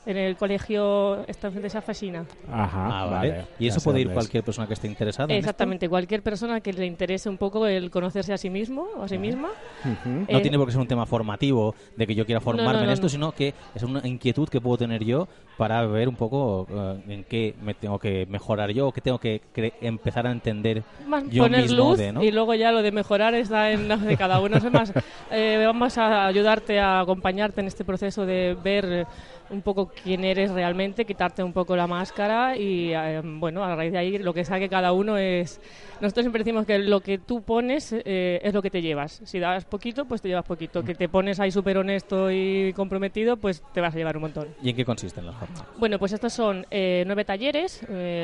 en 0.09 0.17
el 0.17 0.35
colegio 0.37 1.25
estación 1.27 1.63
de 1.63 1.69
Safasina. 1.69 2.25
Ajá, 2.51 2.87
Ah, 3.01 3.05
vale. 3.05 3.29
vale. 3.31 3.45
Y 3.59 3.67
eso 3.67 3.81
puede 3.81 4.01
ir 4.01 4.11
cualquier 4.11 4.43
persona 4.43 4.67
que 4.67 4.73
esté 4.73 4.87
interesada. 4.87 5.25
en 5.25 5.31
esto? 5.31 5.39
Exactamente, 5.39 5.89
cualquier 5.89 6.21
persona 6.21 6.61
que 6.61 6.73
le 6.73 6.85
interese 6.85 7.27
un 7.29 7.37
poco 7.37 7.65
el 7.65 7.89
conocerse 7.89 8.33
a 8.33 8.37
sí 8.37 8.49
mismo 8.49 8.87
o 8.97 9.03
a 9.03 9.07
sí 9.07 9.17
misma. 9.17 9.49
Ujú. 9.83 10.09
No 10.31 10.37
Eh, 10.37 10.41
tiene 10.41 10.57
por 10.57 10.67
qué 10.67 10.73
ser 10.73 10.81
un 10.81 10.87
tema 10.87 11.05
formativo 11.05 11.73
de 11.95 12.05
que 12.05 12.13
yo 12.13 12.25
quiera 12.25 12.39
formarme 12.39 12.73
no, 12.73 12.79
en 12.81 12.85
no, 12.87 12.91
esto, 12.93 13.05
no. 13.05 13.09
sino 13.09 13.31
que 13.31 13.53
es 13.73 13.81
una 13.83 14.07
inquietud 14.07 14.47
que 14.49 14.61
puedo 14.61 14.77
tener 14.77 15.03
yo 15.03 15.27
para 15.57 15.85
ver 15.87 16.07
un 16.07 16.15
poco 16.15 16.67
eh, 16.69 16.99
en 17.07 17.23
qué 17.23 17.55
me 17.63 17.73
tengo 17.73 17.97
que 17.97 18.25
mejorar 18.27 18.69
yo 18.71 18.87
o 18.87 18.91
qué 18.91 19.01
tengo 19.01 19.17
que 19.17 19.41
empezar 19.81 20.27
a 20.27 20.31
entender 20.31 20.83
más 21.07 21.23
yo 21.29 21.43
poner 21.43 21.63
mismo 21.63 21.77
luz 21.89 21.97
de, 21.97 22.11
¿no? 22.11 22.23
y 22.23 22.31
luego 22.31 22.53
ya 22.53 22.71
lo 22.71 22.81
de 22.83 22.91
mejorar 22.91 23.33
está 23.33 23.71
en 23.71 23.87
de 23.87 24.17
cada 24.17 24.39
uno. 24.39 24.57
Es 24.57 24.71
más, 24.71 24.93
eh, 25.31 25.45
vamos 25.55 25.97
a 25.97 26.25
ayudarte, 26.27 26.79
a 26.79 26.99
acompañarte 26.99 27.61
en 27.61 27.67
este 27.67 27.85
proceso 27.85 28.25
de 28.25 28.57
ver 28.61 29.07
un 29.49 29.61
poco 29.61 29.91
quién 30.03 30.23
eres 30.25 30.51
realmente, 30.51 31.05
quitarte 31.05 31.43
un 31.43 31.53
poco 31.53 31.75
la 31.75 31.87
máscara 31.87 32.57
y, 32.57 32.93
eh, 32.93 33.21
bueno, 33.23 33.63
a 33.63 33.75
raíz 33.75 33.91
de 33.91 33.97
ahí 33.97 34.17
lo 34.17 34.33
que 34.33 34.43
saque 34.45 34.67
cada 34.69 34.91
uno 34.91 35.17
es... 35.17 35.59
Nosotros 36.01 36.25
siempre 36.25 36.43
decimos 36.43 36.65
que 36.65 36.77
lo 36.79 36.99
que 36.99 37.17
tú 37.17 37.41
pones 37.41 37.91
eh, 37.93 38.39
es 38.43 38.53
lo 38.53 38.61
que 38.61 38.69
te 38.69 38.81
llevas. 38.81 39.21
Si 39.25 39.39
das 39.39 39.65
poquito, 39.65 40.05
pues 40.05 40.21
te 40.21 40.27
llevas 40.27 40.45
poquito. 40.45 40.83
Que 40.83 40.93
te 40.93 41.09
pones 41.09 41.39
ahí 41.39 41.49
súper 41.51 41.77
honesto 41.77 42.29
y 42.29 42.71
comprometido, 42.73 43.37
pues 43.37 43.63
te 43.73 43.81
vas 43.81 43.95
a 43.95 43.97
llevar 43.97 44.15
un 44.17 44.21
montón. 44.23 44.47
¿Y 44.61 44.69
en 44.69 44.75
qué 44.75 44.85
consisten 44.85 45.25
las 45.25 45.35
jornadas? 45.35 45.65
Bueno, 45.77 45.97
pues 45.97 46.11
estos 46.13 46.33
son 46.33 46.65
eh, 46.69 47.03
nueve 47.05 47.25
talleres. 47.25 47.81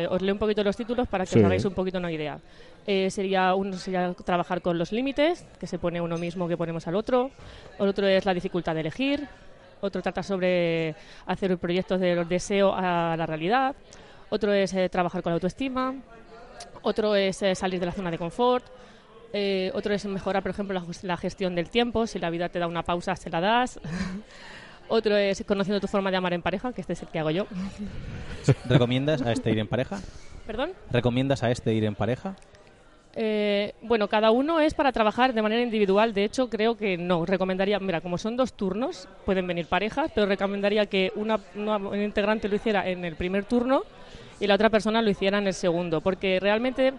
os 0.10 0.22
leo 0.22 0.34
un 0.36 0.40
poquito 0.40 0.64
los 0.64 0.78
títulos 0.78 1.08
para 1.08 1.26
que 1.26 1.32
Sí. 1.32 1.40
os 1.40 1.46
hagáis 1.46 1.66
un 1.66 1.74
poquito 1.74 1.98
una 1.98 2.12
idea. 2.12 2.38
Eh, 2.86 3.10
sería 3.10 3.56
uno 3.56 3.74
sería 3.74 4.14
trabajar 4.14 4.62
con 4.62 4.78
los 4.78 4.92
límites, 4.92 5.46
que 5.60 5.68
se 5.68 5.80
pone 5.80 6.02
uno 6.02 6.18
mismo 6.18 6.48
que 6.48 6.58
ponemos 6.58 6.86
al 6.88 6.96
otro. 6.96 7.32
El 7.80 7.88
otro 7.88 8.06
es 8.08 8.26
la 8.26 8.34
dificultad 8.34 8.76
de 8.76 8.82
elegir. 8.82 9.28
Otro 9.84 10.02
trata 10.02 10.24
sobre 10.24 10.96
hacer 11.26 11.58
proyectos 11.58 12.00
de 12.00 12.16
los 12.16 12.30
deseos 12.30 12.74
a 12.74 13.16
la 13.18 13.26
realidad. 13.26 13.76
Otro 14.30 14.54
es 14.54 14.74
eh, 14.74 14.88
trabajar 14.88 15.22
con 15.22 15.32
la 15.32 15.36
autoestima. 15.36 15.94
Otro 16.84 17.18
es 17.18 17.42
eh, 17.42 17.54
salir 17.54 17.82
de 17.82 17.88
la 17.88 17.92
zona 17.92 18.10
de 18.10 18.18
confort. 18.18 18.66
Eh, 19.34 19.72
otro 19.74 19.94
es 19.94 20.06
mejorar, 20.06 20.42
por 20.42 20.52
ejemplo, 20.52 20.74
la, 20.74 20.86
la 21.02 21.18
gestión 21.18 21.54
del 21.54 21.70
tiempo. 21.70 22.08
Si 22.08 22.18
la 22.18 22.30
vida 22.30 22.48
te 22.48 22.60
da 22.60 22.68
una 22.68 22.84
pausa, 22.84 23.18
se 23.18 23.30
la 23.30 23.42
das. 23.42 23.78
Otro 24.88 25.18
es 25.18 25.44
conociendo 25.46 25.82
tu 25.82 25.88
forma 25.88 26.12
de 26.12 26.18
amar 26.18 26.34
en 26.34 26.42
pareja, 26.42 26.72
que 26.72 26.80
este 26.80 26.94
es 26.94 27.02
el 27.02 27.10
que 27.10 27.20
hago 27.20 27.32
yo. 27.32 27.48
¿Recomiendas 28.66 29.22
a 29.22 29.34
este 29.34 29.52
ir 29.52 29.60
en 29.60 29.68
pareja? 29.68 30.00
¿Perdón? 30.46 30.72
¿Recomiendas 30.92 31.44
a 31.44 31.52
este 31.52 31.74
ir 31.74 31.84
en 31.84 31.96
pareja? 31.96 32.36
Eh, 33.16 33.74
bueno, 33.82 34.08
cada 34.08 34.32
uno 34.32 34.60
es 34.60 34.74
para 34.74 34.92
trabajar 34.92 35.34
de 35.34 35.42
manera 35.42 35.62
individual. 35.62 36.14
De 36.14 36.24
hecho, 36.24 36.50
creo 36.50 36.76
que 36.76 36.98
no. 36.98 37.26
Recomendaría, 37.26 37.80
mira, 37.80 38.02
como 38.02 38.18
son 38.18 38.36
dos 38.36 38.54
turnos, 38.54 39.08
pueden 39.26 39.46
venir 39.46 39.68
parejas, 39.68 40.12
pero 40.14 40.26
recomendaría 40.26 40.88
que 40.88 41.12
una, 41.16 41.40
un 41.56 42.02
integrante 42.02 42.50
lo 42.50 42.56
hiciera 42.56 42.88
en 42.90 43.06
el 43.06 43.16
primer 43.16 43.46
turno 43.46 43.84
y 44.40 44.48
la 44.48 44.56
otra 44.56 44.70
persona 44.70 45.02
lo 45.02 45.10
hiciera 45.10 45.38
en 45.38 45.48
el 45.48 45.54
segundo, 45.54 46.02
porque 46.02 46.40
realmente 46.40 46.94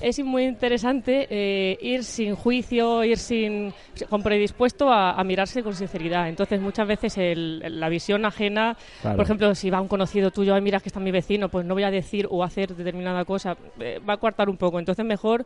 es 0.00 0.18
muy 0.20 0.44
interesante 0.44 1.26
eh, 1.30 1.78
ir 1.80 2.04
sin 2.04 2.34
juicio, 2.34 3.04
ir 3.04 3.18
sin 3.18 3.72
con 4.08 4.22
predispuesto 4.22 4.90
a, 4.92 5.12
a 5.12 5.24
mirarse 5.24 5.62
con 5.62 5.74
sinceridad. 5.74 6.28
Entonces, 6.28 6.60
muchas 6.60 6.86
veces 6.86 7.18
el- 7.18 7.80
la 7.80 7.88
visión 7.88 8.24
ajena, 8.24 8.76
Claro. 9.02 9.16
por 9.16 9.24
ejemplo, 9.24 9.54
si 9.54 9.70
va 9.70 9.80
un 9.80 9.88
conocido 9.88 10.30
tuyo, 10.30 10.54
"Ay, 10.54 10.60
mira 10.60 10.80
que 10.80 10.88
está 10.88 11.00
mi 11.00 11.10
vecino, 11.10 11.48
pues 11.48 11.66
no 11.66 11.74
voy 11.74 11.82
a 11.84 11.90
decir 11.90 12.26
o 12.30 12.44
hacer 12.44 12.74
determinada 12.74 13.24
cosa, 13.24 13.56
eh, 13.80 14.00
va 14.08 14.14
a 14.14 14.16
coartar 14.18 14.48
un 14.48 14.56
poco. 14.56 14.78
Entonces, 14.78 15.04
mejor 15.04 15.44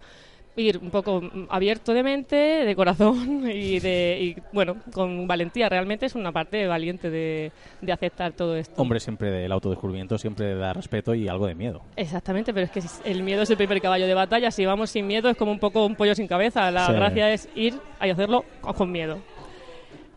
ir 0.57 0.79
un 0.79 0.91
poco 0.91 1.23
abierto 1.49 1.95
de 1.95 2.03
mente, 2.03 2.37
de 2.37 2.77
corazón 2.77 3.49
y 3.51 3.81
de 3.81 4.19
y, 4.21 4.43
bueno, 4.53 4.77
con 4.93 5.27
valentía. 5.27 5.69
Realmente 5.69 6.07
es 6.07 6.15
una 6.15 6.31
parte 6.33 6.67
valiente 6.67 7.11
de, 7.11 7.53
de 7.81 7.93
aceptar 7.93 8.33
todo 8.33 8.57
esto. 8.57 8.81
Hombre, 8.81 9.01
siempre 9.01 9.31
del 9.31 9.51
autodescubrimiento 9.53 10.19
siempre 10.19 10.55
da 10.55 10.73
respeto 10.73 11.15
y 11.15 11.29
algo 11.29 11.47
de 11.47 11.55
miedo. 11.55 11.83
Exactamente, 11.97 12.53
pero 12.53 12.67
es 12.67 12.71
que 12.71 13.11
el 13.11 13.23
miedo 13.23 13.43
es 13.43 13.51
el 13.51 13.57
primer 13.57 13.81
caballo 13.81 14.07
de 14.07 14.15
batalla. 14.15 14.51
Si 14.51 14.67
vamos 14.67 14.91
sin 14.91 15.07
miedo 15.07 15.29
es 15.31 15.37
como 15.37 15.53
un 15.53 15.59
poco 15.59 15.87
un 15.87 15.97
pollo 15.97 16.15
sin 16.15 16.27
cabeza. 16.27 16.71
La 16.71 16.87
Sí. 16.87 16.93
gracia 16.93 17.33
es 17.33 17.49
ir 17.55 17.75
y 18.05 18.11
hacerlo 18.11 18.45
con 18.77 18.91
miedo. 18.93 19.19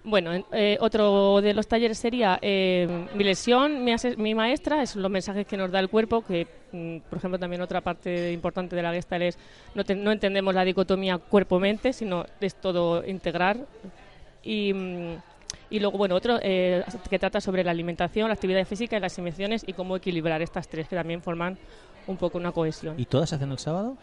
Bueno, 0.07 0.33
en- 0.33 0.45
eh, 0.51 0.77
otro 0.81 1.41
de 1.41 1.53
los 1.55 1.67
talleres 1.67 1.97
sería 1.97 2.37
eh, 2.41 3.07
mi 3.15 3.23
lesión, 3.23 3.83
mi, 3.83 3.91
mi 4.17 4.35
maestra, 4.35 4.83
es 4.83 4.95
los 4.95 5.09
mensajes 5.09 5.47
que 5.47 5.57
nos 5.57 5.71
da 5.71 5.79
el 5.79 5.89
cuerpo, 5.89 6.23
que 6.23 6.45
por 7.09 7.17
ejemplo 7.17 7.39
también 7.39 7.61
otra 7.61 7.81
parte 7.81 8.31
importante 8.31 8.75
de 8.75 8.81
la 8.81 8.93
Gestalt 8.93 9.23
es 9.23 9.37
no, 9.73 9.83
te- 9.83 9.95
no 9.95 10.11
entendemos 10.11 10.53
la 10.53 10.63
dicotomía 10.65 11.17
cuerpo-mente, 11.17 11.93
sino 11.93 12.25
es 12.41 12.55
todo 12.55 13.05
integrar. 13.05 13.57
Y, 14.43 14.73
mm, 14.73 15.15
y 15.71 15.79
luego, 15.79 15.97
bueno, 15.97 16.15
otro 16.15 16.37
eh, 16.41 16.83
que 17.09 17.17
trata 17.19 17.41
sobre 17.41 17.63
la 17.63 17.71
alimentación, 17.71 18.27
la 18.27 18.35
actividad 18.35 18.65
física 18.65 18.95
y 18.97 18.99
las 18.99 19.17
emociones 19.17 19.63
y 19.67 19.73
cómo 19.73 19.95
equilibrar 19.95 20.41
estas 20.41 20.67
tres 20.67 20.87
que 20.87 20.95
también 20.95 21.21
forman 21.21 21.57
un 22.07 22.17
poco 22.17 22.37
una 22.37 22.51
cohesión. 22.51 22.99
¿Y 22.99 23.05
todas 23.05 23.29
se 23.29 23.35
hacen 23.35 23.51
el 23.51 23.57
sábado? 23.57 23.97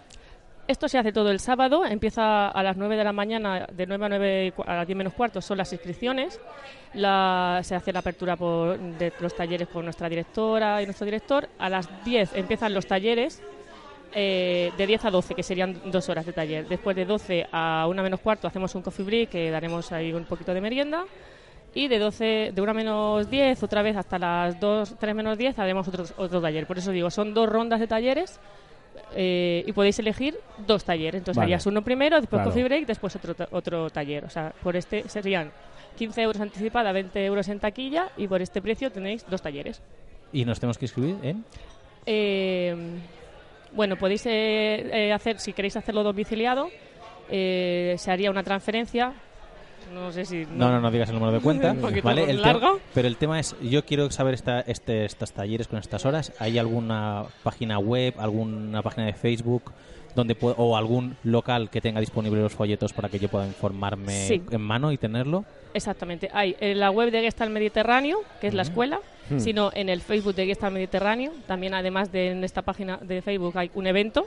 Esto 0.73 0.89
se 0.89 0.97
hace 0.97 1.13
todo 1.13 1.31
el 1.31 1.39
sábado, 1.39 1.85
empieza 1.85 2.49
a 2.49 2.63
las 2.63 2.79
9 2.79 2.97
de 2.97 3.05
la 3.05 3.13
mañana, 3.13 3.67
de 3.71 3.87
9 3.87 4.07
a 4.07 4.09
9 4.09 4.47
y 4.47 4.51
cua- 4.53 4.65
a 4.67 4.77
las 4.77 4.87
10 4.87 4.97
menos 4.97 5.13
cuarto 5.13 5.43
son 5.43 5.59
las 5.59 5.71
inscripciones. 5.71 6.41
La- 6.95 7.61
se 7.63 7.75
hace 7.75 7.93
la 7.93 7.99
apertura 7.99 8.37
por- 8.37 8.79
de 8.79 9.13
los 9.21 9.37
talleres 9.37 9.69
por 9.69 9.85
nuestra 9.85 10.09
directora 10.09 10.81
y 10.81 10.87
nuestro 10.87 11.05
director. 11.05 11.47
A 11.59 11.69
las 11.69 11.91
10 12.07 12.35
empiezan 12.35 12.73
los 12.73 12.87
talleres, 12.87 13.43
eh, 14.15 14.73
de 14.79 14.87
10 14.87 15.05
a 15.05 15.11
12, 15.11 15.35
que 15.35 15.43
serían 15.43 15.79
dos 15.93 16.09
horas 16.09 16.25
de 16.25 16.33
taller. 16.33 16.67
Después 16.67 16.97
de 16.97 17.05
12 17.05 17.47
a 17.53 17.85
1 17.87 18.03
menos 18.03 18.21
cuarto 18.21 18.49
hacemos 18.49 18.75
un 18.75 18.81
coffee 18.81 19.05
break, 19.05 19.29
que 19.29 19.51
daremos 19.51 19.93
ahí 19.93 20.11
un 20.15 20.25
poquito 20.25 20.55
de 20.55 20.63
merienda. 20.63 21.05
Y 21.75 21.89
de 21.89 21.99
12, 21.99 22.51
de 22.55 22.63
1 22.63 22.73
menos 22.73 23.29
10, 23.29 23.63
otra 23.63 23.83
vez 23.83 23.95
hasta 23.95 24.19
las 24.19 24.59
2, 24.59 24.95
3 24.99 25.15
menos 25.15 25.37
10, 25.37 25.59
haremos 25.59 25.87
otro, 25.89 26.05
otro 26.17 26.41
taller. 26.41 26.67
Por 26.67 26.79
eso 26.79 26.93
digo, 26.93 27.11
son 27.11 27.35
dos 27.35 27.47
rondas 27.47 27.79
de 27.79 27.87
talleres 27.89 28.41
eh, 29.15 29.65
y 29.67 29.73
podéis 29.73 29.99
elegir 29.99 30.39
dos 30.67 30.85
talleres. 30.85 31.19
Entonces 31.19 31.37
Vale. 31.39 31.47
harías 31.55 31.67
uno 31.67 31.83
primero, 31.83 32.21
después 32.21 32.39
Claro. 32.41 32.51
coffee 32.51 32.65
break, 32.65 32.87
después 32.87 33.15
otro, 33.17 33.35
otro 33.51 33.91
taller. 33.91 34.25
O 34.25 34.31
sea, 34.31 34.53
por 34.63 34.77
este 34.77 35.09
serían 35.09 35.51
15 35.97 36.23
euros 36.23 36.41
anticipada, 36.41 36.93
20 36.93 37.25
euros 37.25 37.49
en 37.49 37.61
taquilla 37.61 38.11
y 38.17 38.27
por 38.27 38.41
este 38.43 38.63
precio 38.63 38.91
tenéis 38.91 39.25
dos 39.29 39.43
talleres. 39.43 39.83
¿Y 40.33 40.45
nos 40.45 40.59
tenemos 40.61 40.79
que 40.79 40.87
inscribir 40.87 41.17
en? 41.23 41.45
Eh, 42.07 42.75
bueno, 43.73 43.97
podéis 43.97 44.27
eh, 44.27 45.09
eh, 45.09 45.13
hacer, 45.13 45.39
si 45.39 45.53
queréis 45.53 45.77
hacerlo 45.77 46.03
domiciliado, 46.03 46.69
eh, 47.31 47.95
se 47.99 48.11
haría 48.11 48.31
una 48.31 48.43
transferencia. 48.43 49.13
No 49.95 50.11
sé 50.13 50.25
si. 50.25 50.47
No, 50.47 50.71
no, 50.71 50.81
no 50.81 50.91
digas 50.91 51.09
el 51.09 51.15
número 51.17 51.33
de 51.33 51.41
cuenta. 51.41 51.75
¿vale? 52.03 52.31
El 52.31 52.41
largo. 52.41 52.81
pero 52.95 53.09
el 53.09 53.17
tema 53.17 53.39
es, 53.41 53.55
yo 53.63 53.85
quiero 53.85 54.11
saber 54.11 54.35
esta, 54.35 54.61
este, 54.61 55.05
estos 55.05 55.33
talleres 55.33 55.69
con 55.69 55.79
estas 55.79 56.05
horas. 56.07 56.33
¿Hay 56.39 56.59
alguna 56.59 57.25
página 57.43 57.79
web, 57.79 58.15
alguna 58.19 58.83
página 58.83 59.07
de 59.07 59.13
Facebook 59.13 59.73
donde 60.15 60.35
puedo- 60.35 60.55
o 60.59 60.77
algún 60.77 61.17
local 61.25 61.71
que 61.71 61.81
tenga 61.81 61.99
disponibles 62.01 62.43
los 62.43 62.53
folletos 62.53 62.93
para 62.93 63.09
que 63.09 63.19
yo 63.19 63.29
pueda 63.29 63.47
informarme 63.47 64.13
Sí. 64.13 64.43
en 64.51 64.61
mano 64.61 64.93
y 64.93 64.99
tenerlo? 64.99 65.45
Exactamente. 65.73 66.29
Hay 66.35 66.55
en 66.61 66.79
la 66.81 66.91
web 66.91 67.11
de 67.11 67.23
Gestalt 67.23 67.51
Mediterráneo, 67.51 68.19
que 68.41 68.47
es 68.49 68.55
la 68.55 68.63
escuela, 68.63 69.01
Hmm. 69.31 69.39
sino 69.39 69.71
en 69.73 69.89
el 69.89 70.03
Facebook 70.03 70.35
de 70.35 70.45
Gestalt 70.47 70.75
Mediterráneo. 70.75 71.33
También, 71.47 71.73
además 71.75 72.13
de 72.13 72.33
en 72.33 72.45
esta 72.45 72.61
página 72.63 72.99
de 72.99 73.23
Facebook, 73.23 73.57
hay 73.57 73.71
un 73.75 73.87
evento 73.87 74.27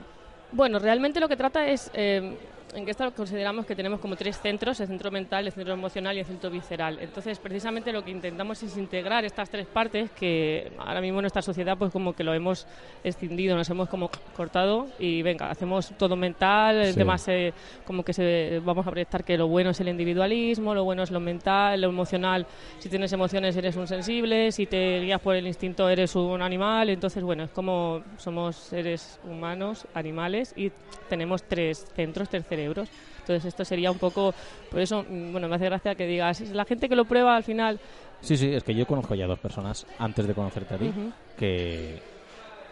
Bueno, 0.53 0.81
realmente 0.81 1.21
lo 1.21 1.29
que 1.29 1.37
trata 1.37 1.69
es, 1.69 1.91
eh, 1.95 2.37
en 2.75 2.87
Gestalt 2.87 3.15
consideramos 3.17 3.67
que 3.67 3.75
tenemos 3.75 4.01
como 4.01 4.17
tres 4.17 4.39
centros, 4.41 4.79
el 4.81 4.87
centro 4.87 5.11
mental, 5.11 5.47
el 5.47 5.53
centro 5.53 5.73
emocional 5.75 6.17
y 6.17 6.21
el 6.21 6.27
centro 6.27 6.51
visceral. 6.51 6.99
Entonces, 7.01 7.39
precisamente 7.39 7.93
lo 7.93 8.05
que 8.05 8.11
intentamos 8.11 8.63
es 8.63 8.77
integrar 8.77 9.25
estas 9.25 9.51
tres 9.51 9.67
partes 9.67 10.11
que 10.13 10.71
ahora 10.79 11.01
mismo 11.01 11.19
en 11.19 11.23
nuestra 11.25 11.43
sociedad 11.43 11.77
pues 11.77 11.91
como 11.93 12.15
que 12.15 12.23
lo 12.23 12.33
hemos 12.33 12.67
escindido, 13.03 13.57
nos 13.57 13.69
hemos 13.71 13.89
como 13.89 14.11
cortado 14.37 14.87
y 15.01 15.23
venga, 15.23 15.51
hacemos 15.51 15.93
todo 15.99 16.15
mental, 16.17 16.77
el 16.77 16.93
Sí. 16.93 16.99
tema 16.99 17.19
se, 17.19 17.53
como 17.87 18.05
que 18.05 18.13
se, 18.13 18.61
vamos 18.65 18.87
a 18.87 18.91
proyectar 18.91 19.25
que 19.25 19.37
lo 19.37 19.49
bueno 19.49 19.71
es 19.71 19.81
el 19.81 19.89
individualismo, 19.89 20.75
lo 20.75 20.85
bueno 20.85 21.03
es 21.03 21.11
lo 21.11 21.19
mental, 21.21 21.81
lo 21.81 21.89
emocional, 21.89 22.47
si 22.79 22.89
tienes 22.89 23.13
emociones 23.13 23.57
eres 23.57 23.75
un 23.77 23.89
sensible, 23.89 24.53
si 24.53 24.67
te 24.67 25.01
guías 25.01 25.21
por 25.21 25.35
el 25.35 25.47
instinto 25.47 25.89
eres 25.89 26.15
un 26.15 26.41
animal, 26.41 26.91
entonces 26.91 27.23
bueno, 27.25 27.45
es 27.45 27.51
como 27.51 28.03
somos 28.17 28.55
seres 28.57 29.19
humanos, 29.25 29.87
animales 29.95 30.53
y 30.57 30.71
tenemos 31.09 31.43
tres 31.43 31.85
centros, 31.97 32.29
tres 32.29 32.45
cerebros. 32.47 32.60
Entonces 32.65 33.45
esto 33.45 33.65
sería 33.65 33.91
un 33.93 33.99
poco, 33.99 34.35
por 34.69 34.81
eso, 34.81 35.05
mm, 35.09 35.33
bueno, 35.33 35.49
me 35.49 35.57
hace 35.57 35.67
gracia 35.67 35.95
que 35.95 36.07
digas, 36.07 36.41
la 36.51 36.65
gente 36.65 36.89
que 36.89 36.97
lo 36.97 37.05
prueba 37.07 37.37
al 37.37 37.45
final, 37.45 37.81
Sí, 38.21 38.37
sí, 38.37 38.53
es 38.53 38.65
que 38.65 38.75
yo 38.75 38.87
conozco 38.87 39.15
ya 39.15 39.27
dos 39.27 39.39
personas 39.39 39.87
antes 39.99 40.27
de 40.27 40.35
conocerte 40.35 40.75
a 40.75 40.79
ti 40.79 40.89
Ujú. 40.89 41.13
que, 41.37 42.03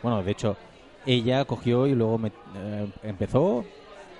bueno, 0.02 0.22
de 0.22 0.30
hecho, 0.32 0.58
ella 1.04 1.44
cogió 1.44 1.86
y 1.86 1.94
luego 1.94 2.18
me- 2.18 2.32
eh, 2.54 2.86
empezó 3.02 3.66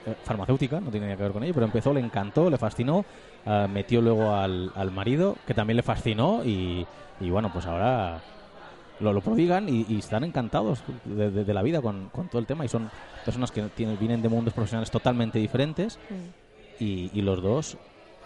eh, 0.06 0.16
farmacéutica, 0.22 0.80
no 0.80 0.90
tiene 0.90 1.06
nada 1.06 1.16
que 1.16 1.22
ver 1.24 1.32
con 1.32 1.42
ello, 1.44 1.54
pero 1.54 1.66
empezó, 1.66 1.92
le 1.92 2.00
encantó, 2.00 2.48
le 2.50 2.58
fascinó, 2.58 3.06
ah, 3.44 3.66
metió 3.68 4.00
luego 4.00 4.34
al, 4.34 4.72
al 4.74 4.90
marido, 4.90 5.40
que 5.44 5.54
también 5.54 5.76
le 5.76 5.82
fascinó 5.82 6.44
y, 6.44 6.88
y 7.18 7.30
bueno, 7.30 7.50
pues 7.50 7.66
ahora 7.66 8.24
lo, 9.00 9.12
lo 9.12 9.20
prodigan 9.20 9.68
y, 9.68 9.84
y 9.88 9.98
están 9.98 10.24
encantados 10.24 10.82
de, 11.04 11.30
de- 11.30 11.44
de 11.44 11.54
la 11.54 11.62
vida 11.62 11.80
con, 11.80 12.08
con 12.10 12.28
todo 12.28 12.38
el 12.40 12.46
tema. 12.46 12.64
Y 12.64 12.68
son 12.68 12.90
personas 13.24 13.50
que 13.50 13.62
tienen, 13.76 13.98
vienen 13.98 14.22
de 14.22 14.28
mundos 14.28 14.54
profesionales 14.54 14.90
totalmente 14.90 15.38
diferentes. 15.38 15.98
Mm, 16.10 16.82
y, 16.84 17.10
y 17.12 17.22
los 17.22 17.42
dos 17.42 17.76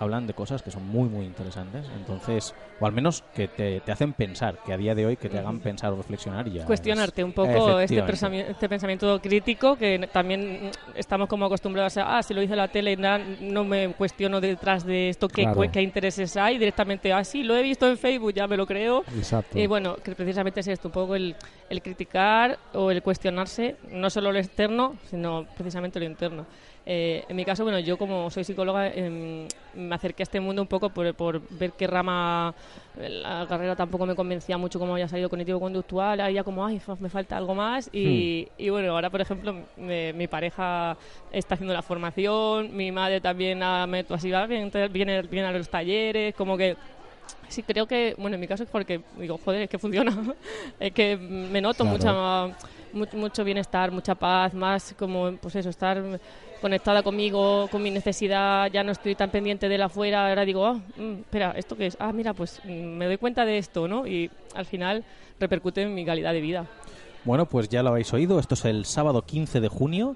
hablan 0.03 0.27
de 0.27 0.35
cosas 0.35 0.63
que 0.63 0.71
son 0.71 0.87
muy 0.87 1.09
muy 1.09 1.25
interesantes 1.27 1.87
entonces 1.97 2.55
o 2.81 2.87
al 2.87 2.93
menos 2.93 3.23
que 3.35 3.49
te, 3.49 3.81
te 3.81 3.93
hacen 3.93 4.13
pensar 4.13 4.59
que 4.67 4.73
a 4.73 4.77
día 4.77 4.95
de 4.95 5.07
hoy 5.07 5.17
que 5.17 5.29
te 5.29 5.39
hagan 5.39 5.61
pensar 5.61 5.93
o 5.93 5.97
reflexionar 5.97 6.47
y 6.49 6.53
ya 6.53 6.65
cuestionarte 6.65 7.23
es- 7.23 7.25
un 7.25 7.33
poco 7.33 7.79
este, 7.81 8.03
este 8.51 8.69
pensamiento 8.69 9.21
crítico 9.21 9.77
que 9.77 10.09
también 10.13 10.71
estamos 10.95 11.29
como 11.29 11.47
acostumbrados 11.47 11.97
a, 11.97 12.19
ah, 12.19 12.23
si 12.23 12.35
lo 12.35 12.41
dice 12.41 12.57
la 12.57 12.69
tele, 12.69 12.97
na- 12.97 13.19
no 13.19 13.65
me 13.65 13.89
cuestiono 13.95 14.41
detrás 14.41 14.85
de 14.85 15.09
esto 15.09 15.29
qué, 15.29 15.43
Claro. 15.43 15.61
cue- 15.61 15.71
qué 15.71 15.81
intereses 15.83 16.37
hay, 16.37 16.59
directamente, 16.59 17.13
ah, 17.13 17.23
sí, 17.25 17.43
lo 17.43 17.57
he 17.57 17.63
visto 17.63 17.89
en 17.89 17.97
Facebook, 17.97 18.33
ya 18.35 18.47
me 18.47 18.57
lo 18.57 18.67
creo. 18.67 19.05
Exacto. 19.17 19.59
Y 19.59 19.67
bueno, 19.67 19.97
que 19.97 20.15
precisamente 20.15 20.61
es 20.61 20.67
esto, 20.69 20.89
un 20.89 20.93
poco 20.93 21.15
el, 21.15 21.37
el 21.71 21.83
criticar 21.83 22.59
o 22.75 22.91
el 22.91 23.03
cuestionarse, 23.03 23.77
no 23.91 24.11
solo 24.11 24.33
lo 24.33 24.39
externo, 24.39 24.97
sino 25.09 25.47
precisamente 25.57 25.99
lo 26.01 26.07
interno. 26.07 26.47
Eh, 26.85 27.25
en 27.29 27.37
mi 27.37 27.45
caso, 27.45 27.63
bueno, 27.63 27.79
yo 27.79 27.97
como 27.97 28.29
soy 28.31 28.43
psicóloga, 28.43 28.89
em, 28.89 29.47
me 29.75 29.95
acerqué 29.95 30.23
a 30.23 30.25
este 30.25 30.41
mundo 30.41 30.63
un 30.63 30.69
poco 30.69 30.91
por, 30.91 31.15
por 31.15 31.41
ver 31.51 31.73
qué 31.73 31.87
rama, 31.87 32.53
la 32.97 33.47
carrera 33.49 33.77
tampoco 33.77 34.05
me 34.05 34.17
convencía 34.17 34.59
mucho 34.59 34.81
cómo 34.81 34.95
había 34.95 35.07
salido 35.09 35.29
cognitivo-conductual, 35.31 36.21
ahí 36.21 36.35
ya 36.35 36.43
como, 36.45 36.67
ay, 36.67 36.81
me 36.99 37.09
falta 37.09 37.37
algo 37.37 37.55
más. 37.55 37.89
Y, 37.93 38.49
y 38.59 38.69
bueno, 38.71 38.93
ahora, 38.93 39.11
por 39.11 39.21
ejemplo, 39.21 39.55
me- 39.77 40.13
mi 40.13 40.27
pareja 40.27 40.97
está 41.31 41.55
haciendo 41.55 41.73
la 41.73 41.83
formación, 41.83 42.77
mi 42.77 42.91
madre 42.91 43.21
también 43.21 43.63
ha 43.63 43.87
meto 43.87 44.15
así, 44.15 44.31
va, 44.31 44.47
viene, 44.47 44.71
viene, 44.89 45.23
viene 45.23 45.47
a 45.49 45.53
los 45.53 45.69
talleres, 45.69 46.35
como 46.35 46.57
que 46.57 46.77
Sí, 47.49 47.63
creo 47.63 47.87
que, 47.87 48.15
bueno, 48.19 48.35
en 48.35 48.41
mi 48.41 48.49
caso 48.49 48.63
es 48.65 48.69
porque 48.71 49.03
digo, 49.19 49.39
joder, 49.39 49.63
es 49.63 49.69
que 49.69 49.79
funciona. 49.79 50.11
es 50.81 50.93
que 50.93 51.17
me 51.17 51.61
noto 51.61 51.85
Claro. 51.85 51.99
mucha, 51.99 52.57
mu- 52.93 53.21
mucho 53.21 53.45
bienestar, 53.45 53.91
mucha 53.93 54.15
paz, 54.15 54.55
más 54.55 54.95
como, 54.99 55.37
pues 55.37 55.55
eso, 55.57 55.69
estar 55.69 56.03
conectada 56.63 57.03
conmigo, 57.03 57.69
con 57.71 57.83
mi 57.83 57.91
necesidad, 57.91 58.71
ya 58.73 58.83
no 58.83 58.93
estoy 58.93 59.15
tan 59.15 59.31
pendiente 59.31 59.69
de 59.69 59.77
la 59.77 59.85
afuera, 59.87 60.29
ahora 60.29 60.47
digo, 60.47 60.65
ah, 60.65 60.81
mm, 60.97 61.21
espera, 61.21 61.53
¿esto 61.57 61.77
qué 61.77 61.89
es? 61.89 61.99
Ah, 62.01 62.13
mira, 62.13 62.33
pues 62.33 62.63
mm, 62.65 62.71
me 62.71 63.05
doy 63.05 63.19
cuenta 63.19 63.45
de 63.45 63.59
esto, 63.59 63.89
¿no? 63.89 64.07
Y 64.07 64.31
al 64.55 64.65
final 64.65 65.05
repercute 65.39 65.83
en 65.83 65.95
mi 65.95 66.07
calidad 66.07 66.33
de 66.33 66.41
vida. 66.41 66.67
Bueno, 67.25 67.47
pues 67.47 67.69
ya 67.69 67.83
lo 67.83 67.89
habéis 67.91 68.15
oído. 68.15 68.39
Esto 68.39 68.55
es 68.55 68.65
el 68.65 68.85
sábado 68.85 69.23
15 69.23 69.61
de 69.61 69.67
junio 69.69 70.15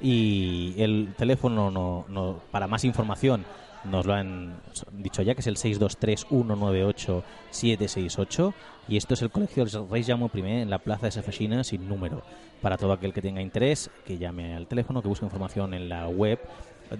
y 0.00 0.74
el 0.78 1.12
teléfono 1.16 1.70
no, 1.70 2.40
para 2.50 2.66
más 2.66 2.84
información 2.84 3.44
nos 3.84 4.06
lo 4.06 4.14
han 4.14 4.54
dicho 4.92 5.20
ya, 5.22 5.34
que 5.34 5.40
es 5.40 5.46
el 5.46 5.56
623-198-768 5.56 8.54
y 8.88 8.96
esto 8.96 9.14
es 9.14 9.22
el 9.22 9.30
Colegio 9.30 9.64
del 9.64 9.88
Rey 9.88 10.02
Jaume 10.02 10.28
I 10.34 10.40
en 10.40 10.70
la 10.70 10.78
Plaza 10.78 11.06
de 11.06 11.12
Sefachina 11.12 11.64
sin 11.64 11.88
número. 11.88 12.22
Para 12.60 12.76
todo 12.76 12.92
aquel 12.92 13.12
que 13.12 13.22
tenga 13.22 13.40
interés, 13.40 13.90
que 14.04 14.18
llame 14.18 14.54
al 14.54 14.66
teléfono, 14.66 15.02
que 15.02 15.08
busque 15.08 15.24
información 15.24 15.74
en 15.74 15.88
la 15.88 16.08
web 16.08 16.38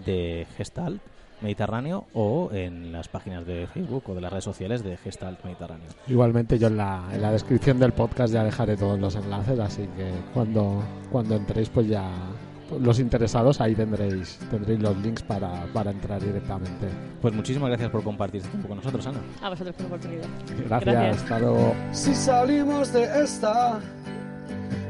de 0.04 0.46
Gestalt 0.56 1.02
Mediterráneo 1.40 2.06
o 2.14 2.50
en 2.52 2.92
las 2.92 3.08
páginas 3.08 3.44
de 3.44 3.66
Facebook 3.66 4.04
o 4.06 4.14
de 4.14 4.20
las 4.20 4.30
redes 4.30 4.44
sociales 4.44 4.84
de 4.84 4.96
Gestalt 4.96 5.44
Mediterráneo. 5.44 5.88
Igualmente 6.06 6.58
yo 6.58 6.68
en 6.68 6.76
la, 6.76 7.08
en 7.12 7.20
la 7.20 7.32
descripción 7.32 7.80
del 7.80 7.92
podcast 7.92 8.32
ya 8.32 8.44
dejaré 8.44 8.76
todos 8.76 8.98
los 8.98 9.16
enlaces, 9.16 9.58
así 9.58 9.88
que 9.96 10.12
cuando, 10.32 10.82
cuando 11.10 11.34
entréis 11.34 11.68
pues 11.68 11.88
ya 11.88 12.08
los 12.80 12.98
interesados 12.98 13.60
ahí 13.60 13.74
tendréis 13.74 14.38
tendréis 14.50 14.80
los 14.80 14.96
links 14.98 15.22
para, 15.22 15.64
para 15.72 15.90
entrar 15.90 16.22
directamente. 16.22 16.88
Pues 17.20 17.34
muchísimas 17.34 17.68
gracias 17.68 17.90
por 17.90 18.02
compartir 18.02 18.38
este 18.38 18.50
tiempo 18.50 18.68
con 18.68 18.76
nosotros, 18.78 19.06
Ana. 19.06 19.20
A 19.40 19.48
vosotros 19.50 19.74
por 19.74 19.82
la 19.82 19.88
oportunidad. 19.88 20.26
Gracias, 20.68 20.94
Gracias. 20.94 21.22
hasta 21.22 21.38
luego. 21.38 21.74
Si 21.92 22.14
salimos 22.14 22.92
de 22.92 23.22
esta, 23.24 23.80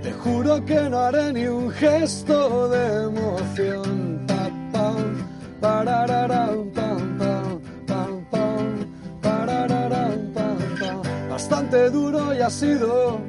te 0.02 0.12
juro 0.12 0.64
que 0.64 0.88
no 0.88 0.98
haré 0.98 1.32
ni 1.32 1.46
un 1.46 1.70
gesto 1.70 2.68
de 2.68 3.04
emoción. 3.04 4.24
Pa, 4.26 4.50
pam, 4.72 5.16
parararam, 5.60 6.70
pam, 6.72 7.18
pam, 7.18 7.60
pam, 7.86 8.24
pam, 8.30 8.86
parararam, 9.20 10.32
pam, 10.34 10.56
pam. 10.80 11.28
Bastante 11.30 11.90
duro 11.90 12.34
y 12.34 12.40
ha 12.40 12.50
sido 12.50 13.20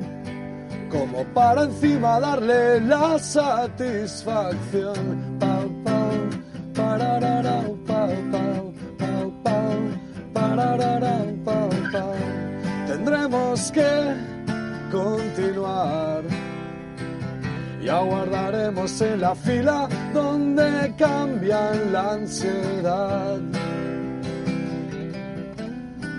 como 0.94 1.26
para 1.34 1.64
encima 1.64 2.20
darle 2.20 2.80
la 2.82 3.18
satisfacción. 3.18 5.40
Pam, 5.40 5.84
pam, 5.84 6.30
parararam, 6.76 7.76
pam, 7.88 8.32
pam, 8.32 8.72
pam, 9.00 9.32
pam, 9.44 9.98
parararam, 10.34 11.36
pam, 11.44 11.70
pam. 11.92 12.20
Tendremos 12.86 13.72
que 13.72 13.92
continuar 14.92 16.22
y 17.82 17.90
aguardaremos 17.90 19.02
en 19.02 19.22
la 19.22 19.34
fila 19.34 19.90
donde 20.14 20.94
cambian 20.98 21.92
la 21.92 22.12
ansiedad 22.12 23.40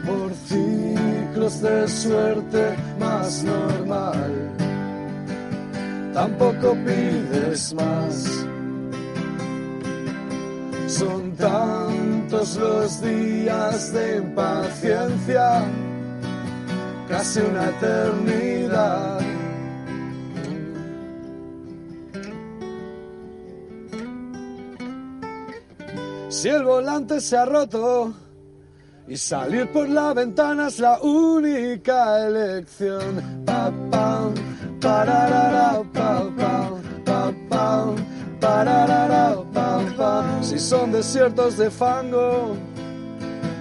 por 0.06 0.32
ciclos 0.34 1.60
de 1.60 1.88
suerte 1.88 2.76
más 2.98 3.44
normal. 3.44 4.50
Tampoco 6.12 6.76
pides 6.84 7.74
más. 7.74 8.46
Son 10.86 11.32
tantos 11.32 12.56
los 12.56 13.02
días 13.02 13.92
de 13.92 14.18
impaciencia 14.18 15.64
casi 17.08 17.40
una 17.40 17.68
eternidad. 17.70 19.20
Si 26.28 26.48
el 26.48 26.64
volante 26.64 27.20
se 27.20 27.36
ha 27.36 27.44
roto 27.44 28.12
y 29.06 29.16
salir 29.16 29.70
por 29.70 29.88
la 29.88 30.14
ventana 30.14 30.68
es 30.68 30.78
la 30.78 30.98
única 31.00 32.26
elección. 32.26 33.44
Pa, 33.44 33.70
pam, 33.90 34.34
pararara, 34.80 35.82
pa, 35.92 36.22
pam, 36.36 36.82
pa, 37.04 37.32
pam, 37.50 37.96
pararara, 38.40 39.36
pa, 39.52 39.80
pam. 39.96 40.42
Si 40.42 40.58
son 40.58 40.92
desiertos 40.92 41.58
de 41.58 41.70
fango, 41.70 42.56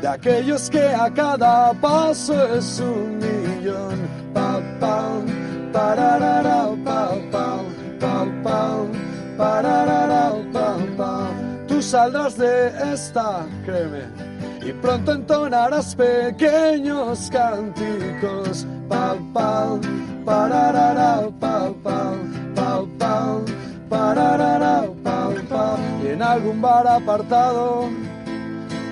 de 0.01 0.07
aquellos 0.07 0.69
que 0.69 0.87
a 0.87 1.11
cada 1.13 1.73
paso 1.73 2.33
es 2.55 2.79
un 2.79 3.17
millón. 3.17 4.07
Pa, 4.33 4.61
pam, 4.79 5.25
pararara, 5.73 6.69
pa, 6.85 7.09
pam, 7.31 7.65
pa, 7.99 8.25
pam, 8.43 8.91
pararara, 9.37 10.31
pa, 10.53 10.77
pam. 10.97 11.67
Tú 11.67 11.81
saldrás 11.81 12.37
de 12.37 12.93
esta, 12.93 13.45
créeme, 13.65 14.32
y 14.65 14.73
pronto 14.73 15.13
entonarás 15.13 15.95
pequeños 15.95 17.29
cánticos. 17.31 18.65
Pa, 18.87 19.15
pam, 19.33 19.81
pararara, 20.25 21.29
pa, 21.39 21.69
pam, 21.83 22.53
pa, 22.55 22.81
pam, 22.99 23.45
pararara, 23.89 24.83
pa, 25.03 25.29
pam. 25.49 25.79
Y 26.03 26.07
en 26.09 26.21
algún 26.21 26.61
bar 26.61 26.87
apartado 26.87 27.89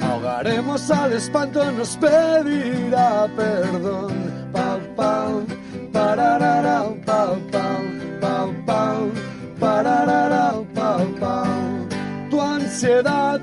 ahogaremos 0.02 0.90
al 0.92 1.14
espanto, 1.14 1.72
nos 1.72 1.96
pedirá 1.98 3.28
perdón. 3.36 4.14
Pa, 4.52 4.78
pam, 4.96 5.46
pararara, 5.94 6.84
pa, 7.06 7.36
pam, 7.52 8.20
pa, 8.20 8.48
pam, 8.66 9.12
pararara, 9.60 10.54
pa, 10.74 10.98
pam. 11.20 11.88
Tu 12.30 12.42
ansiedad 12.42 13.40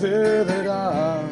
cederá 0.00 1.29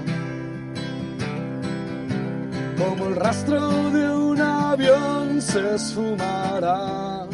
como 2.79 3.07
el 3.07 3.17
rastro 3.17 3.91
de 3.91 4.09
un 4.11 4.41
avión 4.41 5.43
se 5.43 5.75
esfumará. 5.75 7.27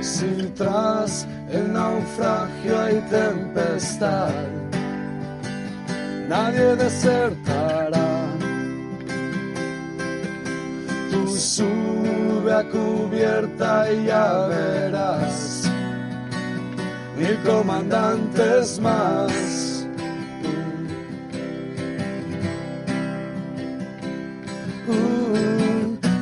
Si 0.00 0.50
tras 0.56 1.26
el 1.50 1.72
naufragio 1.72 2.80
hay 2.80 3.00
tempestad, 3.10 4.32
nadie 6.28 6.76
desertará. 6.76 8.10
Tú 11.10 11.28
sube 11.28 12.52
a 12.52 12.64
cubierta 12.64 13.92
y 13.92 14.06
ya 14.06 14.46
verás 14.46 15.70
mil 17.16 17.38
comandantes 17.44 18.80
más. 18.80 19.69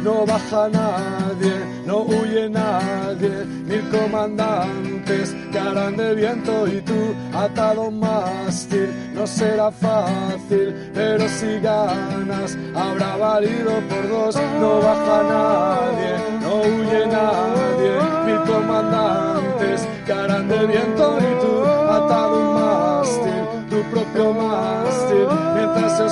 No 0.09 0.25
baja 0.25 0.69
nadie, 0.69 1.55
no 1.85 1.99
huye 2.03 2.49
nadie, 2.49 3.45
mil 3.67 3.83
comandantes 3.91 5.37
que 5.53 5.59
harán 5.59 5.97
de 5.97 6.15
viento 6.15 6.67
y 6.67 6.81
tú 6.81 7.15
atado 7.35 7.91
mástil. 7.91 8.89
No 9.13 9.27
será 9.27 9.71
fácil, 9.71 10.75
pero 10.95 11.29
si 11.29 11.59
ganas 11.61 12.57
habrá 12.75 13.17
valido 13.17 13.73
por 13.91 14.09
dos. 14.09 14.37
No 14.61 14.81
baja 14.81 15.23
nadie, 15.35 16.13
no 16.41 16.53
huye 16.63 17.07
nadie, 17.07 17.93
mil 18.27 18.43
comandantes 18.51 19.87
que 20.07 20.13
harán 20.13 20.49
de 20.49 20.67
viento 20.67 21.19
y 21.19 21.31
tú 21.43 21.65
atado 21.65 22.39
mástil, 22.55 23.43
tu 23.69 23.83
propio 23.91 24.33
mástil, 24.33 25.29
mientras 25.55 25.99
yo 25.99 26.09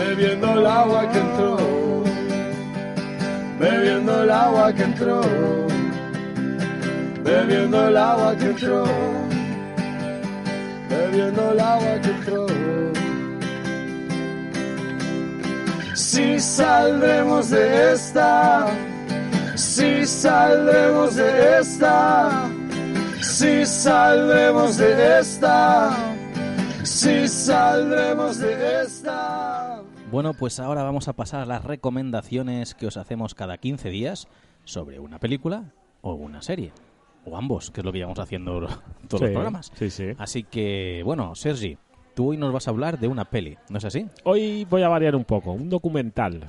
bebiendo 0.00 0.58
el 0.58 0.66
agua 0.66 1.02
que 1.10 1.18
entró, 1.18 1.56
bebiendo 3.58 4.22
el 4.22 4.30
agua 4.30 4.72
que 4.72 4.82
entró, 4.82 5.20
bebiendo 7.22 7.88
el 7.88 7.96
agua 7.96 8.34
que 8.36 8.46
entró, 8.46 8.84
bebiendo 10.88 11.52
el 11.52 11.60
agua 11.60 12.00
que 12.02 12.10
entró. 12.10 12.46
Si 15.94 16.40
saldremos 16.40 17.50
de 17.50 17.92
esta, 17.92 18.66
si 19.54 20.06
saldremos 20.06 21.14
de 21.14 21.58
esta, 21.60 22.48
si 23.20 23.66
saldremos 23.66 24.78
de 24.78 25.20
esta, 25.20 25.90
si 26.84 27.28
saldremos 27.28 28.38
de 28.38 28.82
esta. 28.82 29.69
Bueno, 30.10 30.34
pues 30.34 30.58
ahora 30.58 30.82
vamos 30.82 31.06
a 31.06 31.12
pasar 31.12 31.40
a 31.42 31.46
las 31.46 31.64
recomendaciones 31.64 32.74
que 32.74 32.86
os 32.88 32.96
hacemos 32.96 33.34
cada 33.34 33.58
15 33.58 33.90
días 33.90 34.26
sobre 34.64 34.98
una 34.98 35.20
película 35.20 35.72
o 36.02 36.14
una 36.14 36.42
serie. 36.42 36.72
O 37.24 37.36
ambos, 37.36 37.70
que 37.70 37.80
es 37.80 37.84
lo 37.84 37.92
que 37.92 37.98
llevamos 37.98 38.18
haciendo 38.18 38.60
todos 39.08 39.22
los 39.22 39.30
programas. 39.30 39.70
Sí, 39.74 39.88
sí. 39.90 40.08
Así 40.18 40.42
que, 40.42 41.02
bueno, 41.04 41.34
Sergi, 41.36 41.78
tú 42.14 42.30
hoy 42.30 42.36
nos 42.36 42.52
vas 42.52 42.66
a 42.66 42.70
hablar 42.72 42.98
de 42.98 43.06
una 43.06 43.24
peli, 43.24 43.56
¿no 43.68 43.78
es 43.78 43.84
así? 43.84 44.06
Hoy 44.24 44.66
voy 44.68 44.82
a 44.82 44.88
variar 44.88 45.14
un 45.14 45.24
poco. 45.24 45.52
Un 45.52 45.68
documental. 45.68 46.44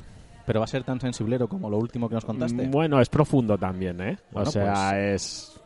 Pero 0.46 0.60
va 0.60 0.64
a 0.64 0.68
ser 0.68 0.84
tan 0.84 1.00
sensiblero 1.00 1.48
como 1.48 1.70
lo 1.70 1.78
último 1.78 2.10
que 2.10 2.16
nos 2.16 2.26
contaste. 2.26 2.68
Bueno, 2.68 3.00
es 3.00 3.10
profundo 3.10 3.60
también, 3.60 4.02
¿eh? 4.02 4.18
Bueno, 4.32 4.50
o 4.50 4.52
sea, 4.52 4.90
pues- 4.92 5.54
es... 5.54 5.61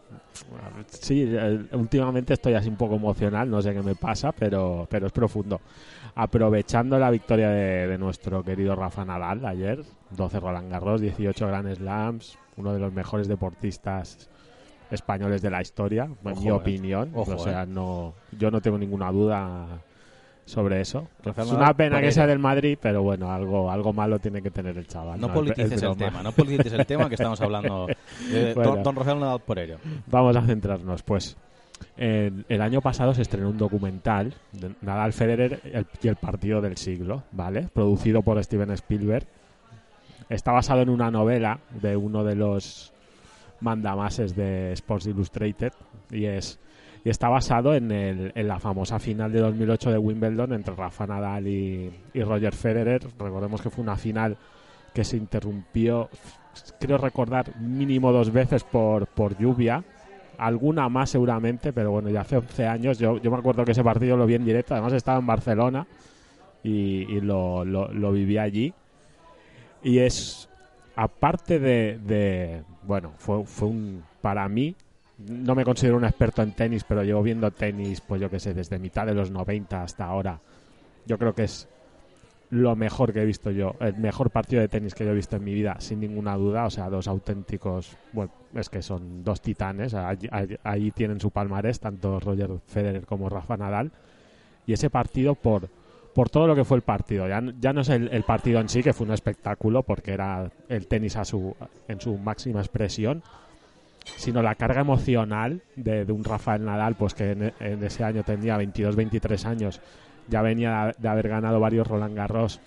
Sí, 0.87 1.25
eh, 1.27 1.65
últimamente 1.73 2.33
estoy 2.33 2.53
así 2.53 2.69
un 2.69 2.75
poco 2.75 2.95
emocional, 2.95 3.49
no 3.49 3.61
sé 3.61 3.73
qué 3.73 3.81
me 3.81 3.95
pasa, 3.95 4.31
pero, 4.31 4.87
pero 4.89 5.07
es 5.07 5.13
profundo. 5.13 5.61
Aprovechando 6.15 6.97
la 6.97 7.09
victoria 7.11 7.49
de, 7.49 7.87
de 7.87 7.97
nuestro 7.97 8.43
querido 8.43 8.75
Rafa 8.75 9.05
Nadal 9.05 9.45
ayer, 9.45 9.83
12 10.11 10.39
Roland 10.39 10.71
Garros, 10.71 11.01
18 11.01 11.47
Grand 11.47 11.75
Slams, 11.75 12.37
uno 12.57 12.73
de 12.73 12.79
los 12.79 12.93
mejores 12.93 13.27
deportistas 13.27 14.29
españoles 14.91 15.41
de 15.41 15.49
la 15.49 15.61
historia, 15.61 16.03
en 16.03 16.31
Ojo, 16.31 16.41
mi 16.41 16.47
eh. 16.47 16.51
opinión. 16.51 17.11
Ojo, 17.13 17.35
o 17.35 17.39
sea, 17.39 17.63
eh. 17.63 17.67
no, 17.67 18.13
yo 18.37 18.51
no 18.51 18.61
tengo 18.61 18.77
ninguna 18.77 19.11
duda 19.11 19.81
sobre 20.45 20.79
eso. 20.81 21.07
Rafael 21.23 21.47
es 21.47 21.53
Nadal, 21.53 21.65
una 21.67 21.73
pena 21.75 22.01
que 22.01 22.11
sea 22.11 22.27
del 22.27 22.39
Madrid, 22.39 22.77
pero 22.81 23.01
bueno, 23.03 23.31
algo, 23.31 23.69
algo 23.71 23.91
malo 23.93 24.19
tiene 24.19 24.41
que 24.41 24.51
tener 24.51 24.77
el 24.77 24.87
chaval. 24.87 25.19
No 25.19 25.27
es- 25.27 25.33
politices 25.33 25.71
es 25.73 25.83
el 25.83 25.97
tema, 25.97 26.21
no 26.23 26.31
politices 26.31 26.73
el 26.73 26.85
tema 26.85 27.09
que 27.09 27.15
estamos 27.15 27.41
hablando 27.41 27.87
de 28.31 28.53
Bueno. 28.53 28.75
don, 28.75 28.83
don 28.83 28.95
Rafael 28.95 29.19
Nadal 29.19 29.39
por 29.39 29.57
ello. 29.59 29.77
Vamos 30.07 30.35
a 30.35 30.41
centrarnos, 30.43 31.01
pues. 31.03 31.35
El, 31.97 32.45
el 32.47 32.61
año 32.61 32.79
pasado 32.79 33.13
se 33.13 33.21
estrenó 33.21 33.49
un 33.49 33.57
documental 33.57 34.33
de 34.53 34.71
Nadal 34.81 35.11
Federer 35.13 35.59
el- 35.65 35.85
y 36.01 36.07
el 36.07 36.15
partido 36.15 36.61
del 36.61 36.77
siglo, 36.77 37.23
¿vale? 37.31 37.67
Producido 37.73 38.21
por 38.21 38.41
Steven 38.43 38.71
Spielberg. 38.71 39.25
Está 40.29 40.51
basado 40.53 40.81
en 40.81 40.89
una 40.89 41.11
novela 41.11 41.59
de 41.81 41.95
uno 41.97 42.23
de 42.23 42.35
los 42.35 42.93
mandamases 43.61 44.35
de 44.35 44.73
Sports 44.73 45.07
Illustrated 45.07 45.71
y 46.11 46.25
es 46.25 46.59
y 47.05 47.09
está 47.11 47.29
basado 47.29 47.75
en, 47.75 47.91
el, 47.91 48.31
en 48.33 48.47
la 48.47 48.59
famosa 48.59 48.97
final 48.97 49.31
de 49.31 49.39
2008 49.39 49.91
de 49.91 49.97
Wimbledon 49.99 50.53
entre 50.53 50.73
Rafa 50.73 51.05
Nadal 51.05 51.47
y, 51.47 51.93
Roger 52.15 52.55
Federer. 52.55 53.03
Recordemos 53.19 53.61
que 53.61 53.69
fue 53.69 53.83
una 53.83 53.95
final 53.95 54.35
que 54.91 55.03
se 55.03 55.15
interrumpió, 55.15 56.09
creo 56.79 56.97
recordar, 56.97 57.55
mínimo 57.61 58.11
dos 58.11 58.31
veces 58.31 58.63
por, 58.63 59.05
por 59.05 59.37
lluvia. 59.37 59.83
Alguna 60.39 60.89
más 60.89 61.11
seguramente, 61.11 61.71
pero 61.71 61.91
bueno, 61.91 62.09
ya 62.09 62.21
hace 62.21 62.37
11 62.37 62.67
años. 62.67 62.97
Yo, 62.97 63.19
me 63.21 63.37
acuerdo 63.37 63.63
que 63.63 63.73
ese 63.73 63.83
partido 63.83 64.17
lo 64.17 64.25
vi 64.25 64.33
en 64.33 64.43
directo. 64.43 64.73
Además 64.73 64.93
estaba 64.93 65.19
en 65.19 65.27
Barcelona 65.27 65.85
y, 66.63 67.21
lo, 67.21 67.63
lo 67.63 68.11
viví 68.11 68.39
allí. 68.39 68.73
Y 69.83 69.99
es, 69.99 70.49
aparte 70.95 71.59
de, 71.59 71.99
de- 72.03 72.63
bueno, 72.81 73.11
fue, 73.17 73.45
fue 73.45 73.67
un, 73.67 74.03
para 74.21 74.49
mí, 74.49 74.75
no 75.17 75.55
me 75.55 75.63
considero 75.63 75.97
un 75.97 76.05
experto 76.05 76.41
en 76.41 76.51
tenis, 76.53 76.83
pero 76.83 77.03
llevo 77.03 77.23
viendo 77.23 77.49
tenis, 77.51 78.01
pues 78.01 78.21
yo 78.21 78.29
que 78.29 78.39
sé, 78.39 78.53
desde 78.53 78.79
mitad 78.79 79.05
de 79.05 79.13
los 79.13 79.31
90 79.31 79.81
hasta 79.81 80.05
ahora. 80.05 80.39
Yo 81.05 81.17
creo 81.17 81.33
que 81.33 81.43
es 81.43 81.67
lo 82.49 82.75
mejor 82.75 83.13
que 83.13 83.21
he 83.21 83.25
visto 83.25 83.51
yo, 83.51 83.75
el 83.79 83.95
mejor 83.97 84.29
partido 84.29 84.61
de 84.61 84.67
tenis 84.67 84.93
que 84.93 85.03
he 85.03 85.13
visto 85.13 85.37
en 85.37 85.43
mi 85.43 85.53
vida, 85.53 85.77
sin 85.79 85.99
ninguna 85.99 86.35
duda. 86.35 86.65
O 86.65 86.69
sea, 86.69 86.89
dos 86.89 87.07
auténticos, 87.07 87.97
bueno, 88.11 88.31
es 88.53 88.69
que 88.69 88.81
son 88.81 89.23
dos 89.23 89.41
titanes. 89.41 89.93
Allí, 89.93 90.91
tienen 90.91 91.19
su 91.19 91.31
palmarés, 91.31 91.79
tanto 91.79 92.19
Roger 92.19 92.51
Federer 92.65 93.05
como 93.05 93.29
Rafa 93.29 93.57
Nadal. 93.57 93.91
Y 94.67 94.73
ese 94.73 94.89
partido, 94.89 95.35
por, 95.35 95.69
por 96.13 96.29
todo 96.29 96.47
lo 96.47 96.55
que 96.55 96.65
fue 96.65 96.77
el 96.77 96.83
partido, 96.83 97.27
ya, 97.27 97.41
ya 97.59 97.73
no 97.73 97.81
es 97.81 97.89
el, 97.89 98.09
el 98.09 98.23
partido 98.23 98.59
en 98.59 98.69
sí, 98.69 98.83
que 98.83 98.93
fue 98.93 99.07
un 99.07 99.13
espectáculo, 99.13 99.83
porque 99.83 100.11
era 100.11 100.51
el 100.69 100.87
tenis 100.87 101.15
a 101.17 101.25
su, 101.25 101.55
en 101.87 102.01
su 102.01 102.17
máxima 102.17 102.59
expresión, 102.59 103.23
sino 104.17 104.41
la 104.41 104.55
carga 104.55 104.81
emocional 104.81 105.61
de, 105.75 106.03
un 106.11 106.23
Rafael 106.23 106.63
Nadal, 106.63 106.95
pues 106.95 107.13
que 107.13 107.31
en, 107.31 107.83
ese 107.83 108.03
año 108.03 108.23
tenía 108.23 108.57
22-23 108.57 109.45
años, 109.45 109.81
ya 110.27 110.41
venía 110.41 110.95
de 110.97 111.07
haber 111.07 111.27
ganado 111.27 111.59
varios 111.59 111.87
Roland 111.87 112.15
Garros 112.15 112.59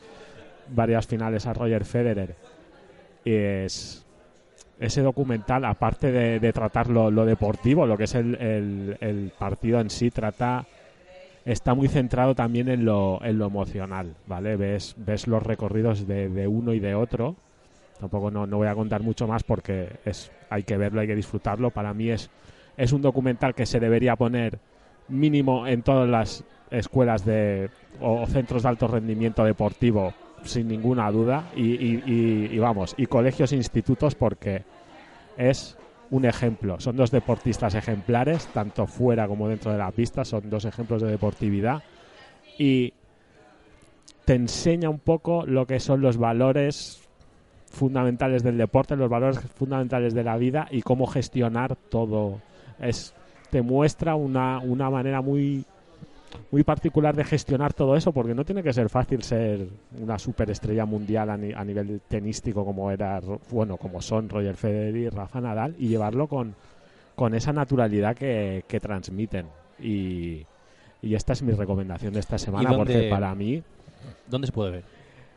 varias 0.71 1.07
finales 1.07 1.47
a 1.47 1.55
Roger 1.55 1.85
Federer. 1.85 2.35
Y 3.25 3.33
es 3.33 4.05
ese 4.79 5.03
documental, 5.03 5.65
aparte 5.65 6.13
de, 6.13 6.53
tratar 6.53 6.89
lo, 6.89 7.11
deportivo, 7.25 7.87
lo 7.87 7.97
que 7.97 8.05
es 8.05 8.15
el, 8.15 9.33
partido 9.39 9.81
en 9.81 9.91
sí, 9.91 10.11
trata 10.11 10.67
está 11.45 11.73
muy 11.73 11.89
centrado 11.89 12.35
también 12.35 12.69
en 12.69 12.85
lo, 12.85 13.21
en 13.25 13.39
lo 13.39 13.47
emocional, 13.47 14.15
¿vale? 14.27 14.57
Ves, 14.57 14.95
ves 14.99 15.27
los 15.27 15.43
recorridos 15.43 16.07
de 16.07 16.47
uno 16.47 16.75
y 16.75 16.81
de 16.81 16.95
otro. 16.95 17.37
Tampoco 18.01 18.31
no, 18.31 18.47
no 18.47 18.59
voy 18.59 18.69
a 18.69 18.75
contar 18.75 19.03
mucho 19.03 19.27
más 19.27 19.43
porque 19.43 19.89
es, 20.05 20.31
hay 20.51 20.63
que 20.63 20.77
verlo, 20.77 21.01
hay 21.01 21.07
que 21.07 21.17
disfrutarlo. 21.17 21.71
Para 21.71 21.93
mí 21.95 22.11
es, 22.11 22.31
es 22.77 22.93
un 22.93 23.03
documental 23.03 23.55
que 23.55 23.67
se 23.67 23.81
debería 23.81 24.15
poner 24.17 24.59
mínimo 25.09 25.67
en 25.67 25.83
todas 25.83 26.09
las 26.09 26.45
escuelas 26.71 27.25
de, 27.25 27.71
o 28.01 28.27
centros 28.27 28.63
de 28.63 28.69
alto 28.69 28.87
rendimiento 28.87 29.43
deportivo, 29.45 30.13
sin 30.45 30.69
ninguna 30.69 31.11
duda. 31.11 31.51
Y, 31.57 31.63
y- 31.75 32.49
y- 32.53 32.59
vamos, 32.59 32.95
y 32.97 33.07
colegios 33.07 33.53
e 33.53 33.57
institutos 33.57 34.15
porque 34.15 34.63
es 35.37 35.77
un 36.11 36.25
ejemplo. 36.25 36.79
Son 36.79 36.97
dos 36.97 37.11
deportistas 37.11 37.75
ejemplares, 37.75 38.47
tanto 38.55 38.87
fuera 38.87 39.27
como 39.27 39.49
dentro 39.49 39.73
de 39.73 39.79
la 39.79 39.91
pista. 39.91 40.25
Son 40.25 40.49
dos 40.49 40.65
ejemplos 40.65 41.03
de 41.03 41.11
deportividad. 41.11 41.83
Y 42.59 42.93
te 44.25 44.35
enseña 44.35 44.89
un 44.91 44.99
poco 45.01 45.45
lo 45.47 45.67
que 45.67 45.81
son 45.81 46.01
los 46.01 46.17
valores 46.19 47.08
fundamentales 47.71 48.43
del 48.43 48.57
deporte, 48.59 48.97
los 48.97 49.11
valores 49.11 49.39
fundamentales 49.57 50.15
de 50.15 50.25
la 50.25 50.37
vida 50.37 50.69
y 50.71 50.83
cómo 50.83 51.07
gestionar 51.07 51.77
todo. 51.77 52.41
Es, 52.81 53.13
te 53.51 53.63
muestra 53.63 54.15
una, 54.15 54.59
una 54.61 54.91
manera 54.91 55.21
muy 55.21 55.65
muy 56.51 56.63
particular 56.63 57.17
de 57.17 57.25
gestionar 57.25 57.73
todo 57.73 57.97
eso 57.97 58.13
porque 58.13 58.35
no 58.35 58.45
tiene 58.45 58.63
que 58.63 58.73
ser 58.73 58.91
fácil 58.91 59.23
ser 59.23 59.67
una 59.99 60.19
superestrella 60.19 60.85
mundial 60.85 61.31
a, 61.31 61.37
ni- 61.39 61.53
a 61.53 61.65
nivel 61.65 62.01
tenístico 62.07 62.65
como 62.67 62.91
era 62.91 63.21
bueno 63.51 63.79
como 63.79 64.03
son 64.03 64.29
Roger 64.29 64.55
Federer 64.55 64.95
y 64.97 65.09
Rafa 65.09 65.41
Nadal 65.41 65.75
y 65.79 65.89
llevarlo 65.89 66.27
con, 66.27 66.55
con 67.17 67.35
esa 67.35 67.53
naturalidad 67.55 68.15
que, 68.15 68.63
que 68.69 68.79
transmiten 68.79 69.47
y, 69.81 70.45
y 71.03 71.15
esta 71.15 71.33
es 71.33 71.43
mi 71.43 71.53
recomendación 71.53 72.13
de 72.13 72.21
esta 72.21 72.37
semana 72.39 72.71
dónde- 72.73 72.93
porque 72.95 73.09
para 73.11 73.35
mí 73.35 73.63
¿Dónde 74.27 74.47
se 74.49 74.53
puede 74.53 74.71
ver? 74.71 74.85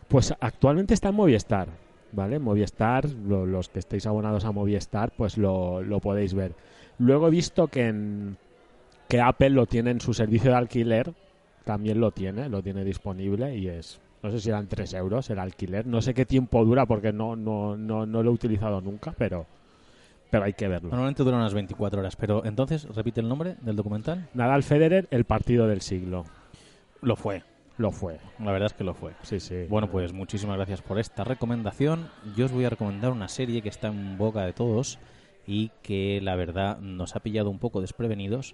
pues 0.10 0.34
actualmente 0.42 0.94
está 0.94 1.10
en 1.10 1.16
Movistar, 1.16 1.68
¿vale? 2.12 2.40
Movistar, 2.40 3.10
lo- 3.10 3.46
los 3.46 3.70
que 3.70 3.80
estéis 3.80 4.06
abonados 4.06 4.46
a 4.46 4.52
Movistar, 4.52 5.12
pues 5.16 5.38
lo, 5.38 5.82
lo 5.82 6.00
podéis 6.00 6.34
ver. 6.34 6.54
Luego 7.00 7.28
he 7.28 7.32
visto 7.32 7.68
que 7.68 7.88
en 7.88 8.38
que 9.08 9.20
Apple 9.22 9.50
lo 9.50 9.66
tiene 9.66 9.92
en 9.92 10.00
su 10.02 10.14
servicio 10.14 10.52
de 10.52 10.58
alquiler, 10.58 11.14
también 11.66 12.00
lo 12.00 12.12
tiene, 12.12 12.48
lo 12.50 12.62
tiene 12.64 12.84
disponible 12.86 13.56
y 13.58 13.68
es, 13.68 14.00
no 14.24 14.32
sé 14.32 14.40
si 14.40 14.50
eran 14.50 14.68
3 14.68 14.94
euros 14.94 15.30
el 15.30 15.40
alquiler, 15.40 15.86
no 15.86 16.02
sé 16.02 16.14
qué 16.14 16.26
tiempo 16.26 16.64
dura 16.64 16.86
porque 16.86 17.12
no, 17.12 17.36
no, 17.36 17.76
no, 17.76 18.06
no 18.06 18.24
lo 18.24 18.32
he 18.32 18.34
utilizado 18.34 18.80
nunca, 18.82 19.14
pero, 19.18 19.46
pero 20.30 20.46
hay 20.46 20.54
que 20.54 20.68
verlo. 20.70 20.90
Normalmente 20.90 21.24
dura 21.24 21.38
unas 21.38 21.54
24 21.54 22.00
horas, 22.00 22.16
pero 22.16 22.46
entonces, 22.46 22.88
repite 22.96 23.20
el 23.22 23.28
nombre 23.28 23.56
del 23.62 23.76
documental. 23.76 24.30
Nadal 24.34 24.64
Federer, 24.64 25.08
el 25.12 25.26
partido 25.26 25.68
del 25.68 25.82
siglo. 25.82 26.24
Lo 27.02 27.16
fue, 27.16 27.44
Lo 27.82 27.92
fue, 27.92 28.20
la 28.38 28.52
verdad 28.52 28.68
es 28.68 28.74
que 28.74 28.84
lo 28.84 28.94
fue. 28.94 29.14
sí, 29.24 29.40
sí. 29.40 29.66
Bueno, 29.68 29.90
pues 29.90 30.14
muchísimas 30.14 30.56
gracias 30.56 30.84
por 30.84 31.00
esta 31.00 31.24
recomendación. 31.24 32.12
Yo 32.36 32.46
os 32.46 32.52
voy 32.52 32.64
a 32.64 32.70
recomendar 32.70 33.12
una 33.12 33.28
serie 33.28 33.64
que 33.64 33.70
está 33.70 33.88
en 33.88 34.20
boca 34.20 34.46
de 34.46 34.54
todos 34.54 35.00
y 35.48 35.72
que 35.82 36.20
la 36.22 36.36
verdad 36.36 36.78
nos 36.78 37.16
ha 37.16 37.22
pillado 37.22 37.50
un 37.50 37.58
poco 37.58 37.82
desprevenidos 37.82 38.54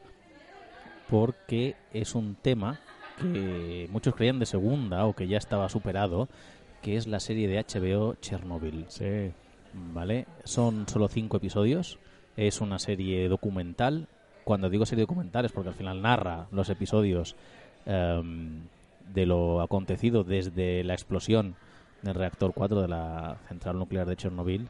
porque 1.09 1.75
es 1.91 2.15
un 2.15 2.35
tema 2.35 2.79
que 3.19 3.89
muchos 3.91 4.15
creían 4.15 4.39
de 4.39 4.45
segunda 4.45 5.05
o 5.05 5.13
que 5.13 5.27
ya 5.27 5.37
estaba 5.37 5.67
superado, 5.67 6.29
que 6.81 6.95
es 6.95 7.05
la 7.05 7.19
serie 7.19 7.49
de 7.49 7.61
HBO 7.61 8.15
Chernobyl. 8.21 8.85
Sí. 8.87 9.33
¿Vale? 9.73 10.25
Son 10.45 10.87
solo 10.87 11.09
cinco 11.09 11.35
episodios. 11.35 11.99
Es 12.37 12.61
una 12.61 12.79
serie 12.79 13.27
documental. 13.27 14.07
Cuando 14.45 14.69
digo 14.69 14.85
serie 14.85 15.03
documental 15.03 15.43
es 15.43 15.51
porque 15.51 15.67
al 15.67 15.75
final 15.75 16.01
narra 16.01 16.47
los 16.51 16.69
episodios 16.69 17.35
em, 17.85 18.61
de 19.13 19.25
lo 19.25 19.61
acontecido 19.61 20.23
desde 20.23 20.83
la 20.83 20.93
explosión 20.93 21.55
del 22.01 22.15
reactor 22.15 22.53
4 22.53 22.81
de 22.81 22.87
la 22.87 23.37
central 23.47 23.79
nuclear 23.79 24.07
de 24.07 24.15
Chernobyl 24.15 24.69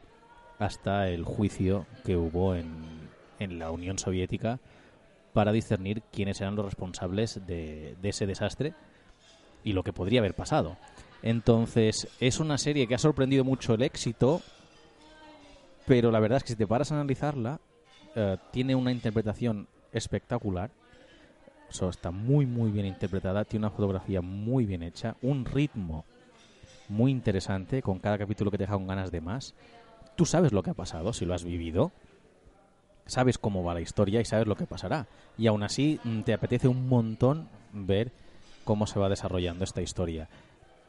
hasta 0.58 1.08
el 1.08 1.24
juicio 1.24 1.86
que 2.04 2.16
hubo 2.16 2.54
en, 2.54 3.08
en 3.38 3.58
la 3.58 3.70
Unión 3.70 3.98
Soviética 3.98 4.58
para 5.32 5.52
discernir 5.52 6.02
quiénes 6.12 6.40
eran 6.40 6.56
los 6.56 6.64
responsables 6.64 7.46
de, 7.46 7.96
de 8.00 8.08
ese 8.08 8.26
desastre 8.26 8.74
y 9.62 9.72
lo 9.72 9.82
que 9.82 9.92
podría 9.92 10.20
haber 10.20 10.34
pasado. 10.34 10.76
Entonces, 11.22 12.08
es 12.20 12.40
una 12.40 12.58
serie 12.58 12.86
que 12.86 12.94
ha 12.94 12.98
sorprendido 12.98 13.44
mucho 13.44 13.74
el 13.74 13.82
éxito, 13.82 14.40
pero 15.86 16.10
la 16.10 16.20
verdad 16.20 16.38
es 16.38 16.44
que 16.44 16.52
si 16.52 16.56
te 16.56 16.66
paras 16.66 16.92
a 16.92 16.94
analizarla, 16.94 17.60
eh, 18.14 18.36
tiene 18.50 18.74
una 18.74 18.92
interpretación 18.92 19.68
espectacular. 19.92 20.70
O 21.68 21.72
sea, 21.72 21.88
está 21.88 22.10
muy, 22.10 22.46
muy 22.46 22.70
bien 22.70 22.86
interpretada, 22.86 23.44
tiene 23.44 23.66
una 23.66 23.74
fotografía 23.74 24.20
muy 24.20 24.64
bien 24.64 24.82
hecha, 24.82 25.16
un 25.22 25.44
ritmo 25.44 26.04
muy 26.88 27.10
interesante, 27.10 27.82
con 27.82 27.98
cada 27.98 28.18
capítulo 28.18 28.50
que 28.50 28.56
te 28.56 28.64
deja 28.64 28.74
con 28.74 28.86
ganas 28.86 29.10
de 29.10 29.20
más. 29.20 29.54
Tú 30.16 30.24
sabes 30.24 30.52
lo 30.52 30.62
que 30.62 30.70
ha 30.70 30.74
pasado, 30.74 31.12
si 31.12 31.26
lo 31.26 31.34
has 31.34 31.44
vivido, 31.44 31.92
sabes 33.06 33.38
cómo 33.38 33.62
va 33.62 33.74
la 33.74 33.80
historia 33.80 34.20
y 34.20 34.24
sabes 34.24 34.46
lo 34.46 34.56
que 34.56 34.66
pasará. 34.66 35.06
Y 35.36 35.46
aún 35.46 35.62
así 35.62 36.00
mm, 36.04 36.22
te 36.22 36.32
apetece 36.32 36.68
un 36.68 36.88
montón 36.88 37.48
ver 37.72 38.12
cómo 38.64 38.86
se 38.86 38.98
va 38.98 39.08
desarrollando 39.08 39.64
esta 39.64 39.82
historia. 39.82 40.28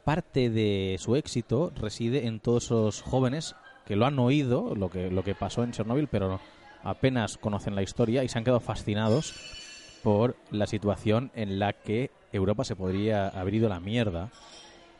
Parte 0.04 0.50
de 0.50 0.96
su 0.98 1.16
éxito 1.16 1.72
reside 1.76 2.26
en 2.26 2.40
todos 2.40 2.64
esos 2.64 3.02
jóvenes 3.02 3.54
que 3.84 3.96
lo 3.96 4.06
han 4.06 4.18
oído, 4.18 4.74
lo 4.74 4.90
que, 4.90 5.10
lo 5.10 5.22
que 5.22 5.34
pasó 5.34 5.62
en 5.62 5.72
Chernóbil, 5.72 6.08
pero 6.08 6.40
apenas 6.82 7.36
conocen 7.36 7.74
la 7.74 7.82
historia 7.82 8.24
y 8.24 8.28
se 8.28 8.38
han 8.38 8.44
quedado 8.44 8.60
fascinados 8.60 9.69
por 10.02 10.36
la 10.50 10.66
situación 10.66 11.30
en 11.34 11.58
la 11.58 11.72
que 11.72 12.10
Europa 12.32 12.64
se 12.64 12.76
podría 12.76 13.28
haber 13.28 13.54
ido 13.54 13.66
a 13.66 13.70
la 13.70 13.80
mierda 13.80 14.30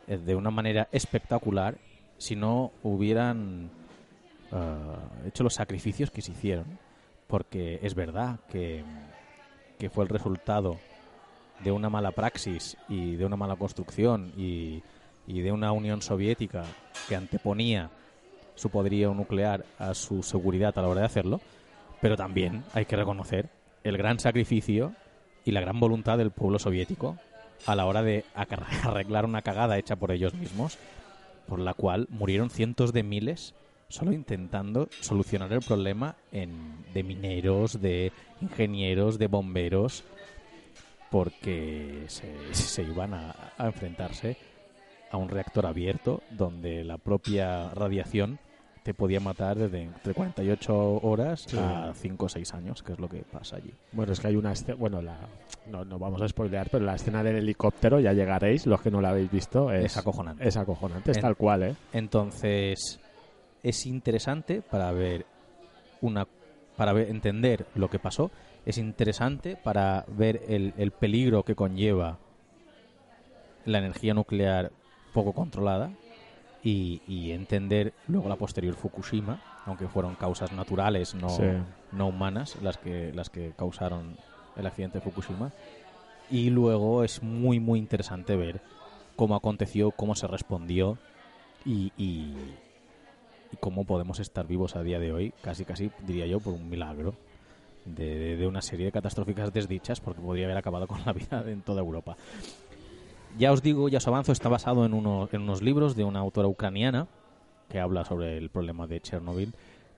eh, 0.06 0.18
de 0.18 0.34
una 0.34 0.50
manera 0.50 0.88
espectacular 0.92 1.78
si 2.18 2.36
no 2.36 2.72
hubieran 2.82 3.70
eh, 4.52 5.26
hecho 5.26 5.42
los 5.42 5.54
sacrificios 5.54 6.10
que 6.10 6.22
se 6.22 6.32
hicieron. 6.32 6.78
Porque 7.26 7.78
es 7.82 7.94
verdad 7.94 8.40
que, 8.50 8.84
que 9.78 9.88
fue 9.88 10.04
el 10.04 10.10
resultado 10.10 10.78
de 11.62 11.70
una 11.70 11.88
mala 11.88 12.10
praxis 12.10 12.76
y 12.88 13.16
de 13.16 13.24
una 13.24 13.36
mala 13.36 13.56
construcción 13.56 14.32
y, 14.36 14.82
y 15.26 15.40
de 15.40 15.52
una 15.52 15.72
Unión 15.72 16.02
Soviética 16.02 16.64
que 17.08 17.14
anteponía 17.14 17.90
su 18.56 18.68
poderío 18.68 19.14
nuclear 19.14 19.64
a 19.78 19.94
su 19.94 20.22
seguridad 20.22 20.76
a 20.76 20.82
la 20.82 20.88
hora 20.88 21.00
de 21.00 21.06
hacerlo, 21.06 21.40
pero 22.00 22.16
también 22.16 22.64
hay 22.74 22.84
que 22.84 22.96
reconocer 22.96 23.48
el 23.84 23.96
gran 23.96 24.18
sacrificio 24.18 24.92
y 25.44 25.52
la 25.52 25.60
gran 25.60 25.80
voluntad 25.80 26.18
del 26.18 26.30
pueblo 26.30 26.58
soviético 26.58 27.16
a 27.66 27.74
la 27.74 27.86
hora 27.86 28.02
de 28.02 28.24
arreglar 28.84 29.24
una 29.24 29.42
cagada 29.42 29.78
hecha 29.78 29.96
por 29.96 30.12
ellos 30.12 30.34
mismos, 30.34 30.78
por 31.46 31.58
la 31.58 31.74
cual 31.74 32.06
murieron 32.10 32.50
cientos 32.50 32.92
de 32.92 33.02
miles 33.02 33.54
solo 33.88 34.12
intentando 34.12 34.88
solucionar 35.00 35.52
el 35.52 35.60
problema 35.62 36.14
en- 36.30 36.84
de 36.94 37.02
mineros, 37.02 37.80
de 37.80 38.12
ingenieros, 38.40 39.18
de 39.18 39.26
bomberos, 39.26 40.04
porque 41.10 42.04
se, 42.06 42.32
se 42.54 42.82
iban 42.82 43.14
a 43.14 43.34
enfrentarse 43.58 44.36
a 45.10 45.16
un 45.16 45.28
reactor 45.28 45.66
abierto 45.66 46.22
donde 46.30 46.84
la 46.84 46.98
propia 46.98 47.70
radiación 47.70 48.38
te 48.82 48.94
podía 48.94 49.20
matar 49.20 49.58
desde 49.58 49.82
entre 49.82 50.14
48 50.14 50.74
horas 51.02 51.40
Sí. 51.46 51.56
a 51.58 51.92
5 51.94 52.26
o 52.26 52.28
6 52.28 52.52
años, 52.54 52.82
que 52.82 52.92
es 52.94 52.98
lo 52.98 53.08
que 53.08 53.22
pasa 53.24 53.56
allí. 53.56 53.74
Bueno, 53.92 54.12
es 54.12 54.20
que 54.20 54.28
hay 54.28 54.36
una 54.36 54.52
escena, 54.52 54.74
bueno, 54.76 55.02
la, 55.02 55.28
no, 55.66 55.84
no 55.84 55.98
vamos 55.98 56.22
a 56.22 56.28
spoilear, 56.28 56.68
pero 56.70 56.84
la 56.84 56.94
escena 56.94 57.22
del 57.22 57.36
helicóptero, 57.36 58.00
ya 58.00 58.12
llegaréis, 58.14 58.66
los 58.66 58.80
que 58.80 58.90
no 58.90 59.00
la 59.02 59.10
habéis 59.10 59.30
visto, 59.30 59.70
es, 59.70 59.84
Es 59.84 59.96
acojonante. 59.98 60.48
Es 60.48 60.56
acojonante, 60.56 61.10
es 61.10 61.18
En- 61.18 61.22
tal 61.22 61.36
cual, 61.36 61.62
¿eh? 61.62 61.74
Entonces, 61.92 63.00
es 63.62 63.84
interesante 63.86 64.62
para 64.62 64.90
ver 64.92 65.26
una 66.00 66.26
para 66.76 66.94
ver- 66.94 67.10
entender 67.10 67.66
lo 67.74 67.88
que 67.90 67.98
pasó, 67.98 68.30
es 68.64 68.78
interesante 68.78 69.56
para 69.62 70.06
ver 70.08 70.40
el, 70.48 70.72
el 70.78 70.92
peligro 70.92 71.42
que 71.42 71.54
conlleva 71.54 72.18
la 73.66 73.78
energía 73.78 74.14
nuclear 74.14 74.72
poco 75.12 75.34
controlada 75.34 75.92
y, 76.62 77.00
y 77.06 77.30
entender 77.32 77.92
luego 78.06 78.28
la 78.28 78.36
posterior 78.36 78.74
Fukushima, 78.74 79.38
aunque 79.66 79.88
fueron 79.88 80.14
causas 80.14 80.52
naturales, 80.52 81.14
no, 81.14 81.28
Sí. 81.30 81.44
no 81.92 82.08
humanas, 82.08 82.56
las 82.62 82.76
que, 82.76 83.12
las 83.14 83.30
que 83.30 83.52
causaron 83.56 84.16
el 84.56 84.66
accidente 84.66 84.98
de 84.98 85.04
Fukushima. 85.04 85.50
Y 86.30 86.50
luego 86.50 87.02
es 87.02 87.22
muy, 87.22 87.58
muy 87.60 87.78
interesante 87.78 88.36
ver 88.36 88.60
cómo 89.16 89.34
aconteció, 89.34 89.90
cómo 89.90 90.14
se 90.14 90.26
respondió 90.26 90.96
y, 91.64 91.92
y, 91.96 92.34
y 93.52 93.56
cómo 93.58 93.84
podemos 93.84 94.20
estar 94.20 94.46
vivos 94.46 94.76
a 94.76 94.82
día 94.82 94.98
de 94.98 95.12
hoy, 95.12 95.32
casi, 95.42 95.64
casi, 95.64 95.90
diría 96.06 96.26
yo, 96.26 96.40
por 96.40 96.54
un 96.54 96.68
milagro 96.68 97.14
de, 97.84 98.04
de- 98.18 98.36
de 98.36 98.46
una 98.46 98.62
serie 98.62 98.86
de 98.86 98.92
catastróficas 98.92 99.52
desdichas, 99.52 100.00
porque 100.00 100.20
podría 100.20 100.44
haber 100.46 100.58
acabado 100.58 100.86
con 100.86 101.00
la 101.04 101.12
vida 101.12 101.42
en 101.46 101.62
toda 101.62 101.80
Europa. 101.80 102.16
Ya 103.38 103.52
os 103.52 103.62
digo, 103.62 103.88
ya 103.88 103.98
os 103.98 104.08
avanzo, 104.08 104.32
está 104.32 104.48
basado 104.48 104.84
en, 104.84 104.92
uno- 104.94 105.28
en 105.32 105.42
unos 105.42 105.62
libros 105.62 105.96
de 105.96 106.04
una 106.04 106.20
autora 106.20 106.48
ucraniana 106.48 107.06
que 107.68 107.80
habla 107.80 108.04
sobre 108.04 108.36
el 108.36 108.50
problema 108.50 108.86
de 108.86 109.00
Chernobyl 109.00 109.52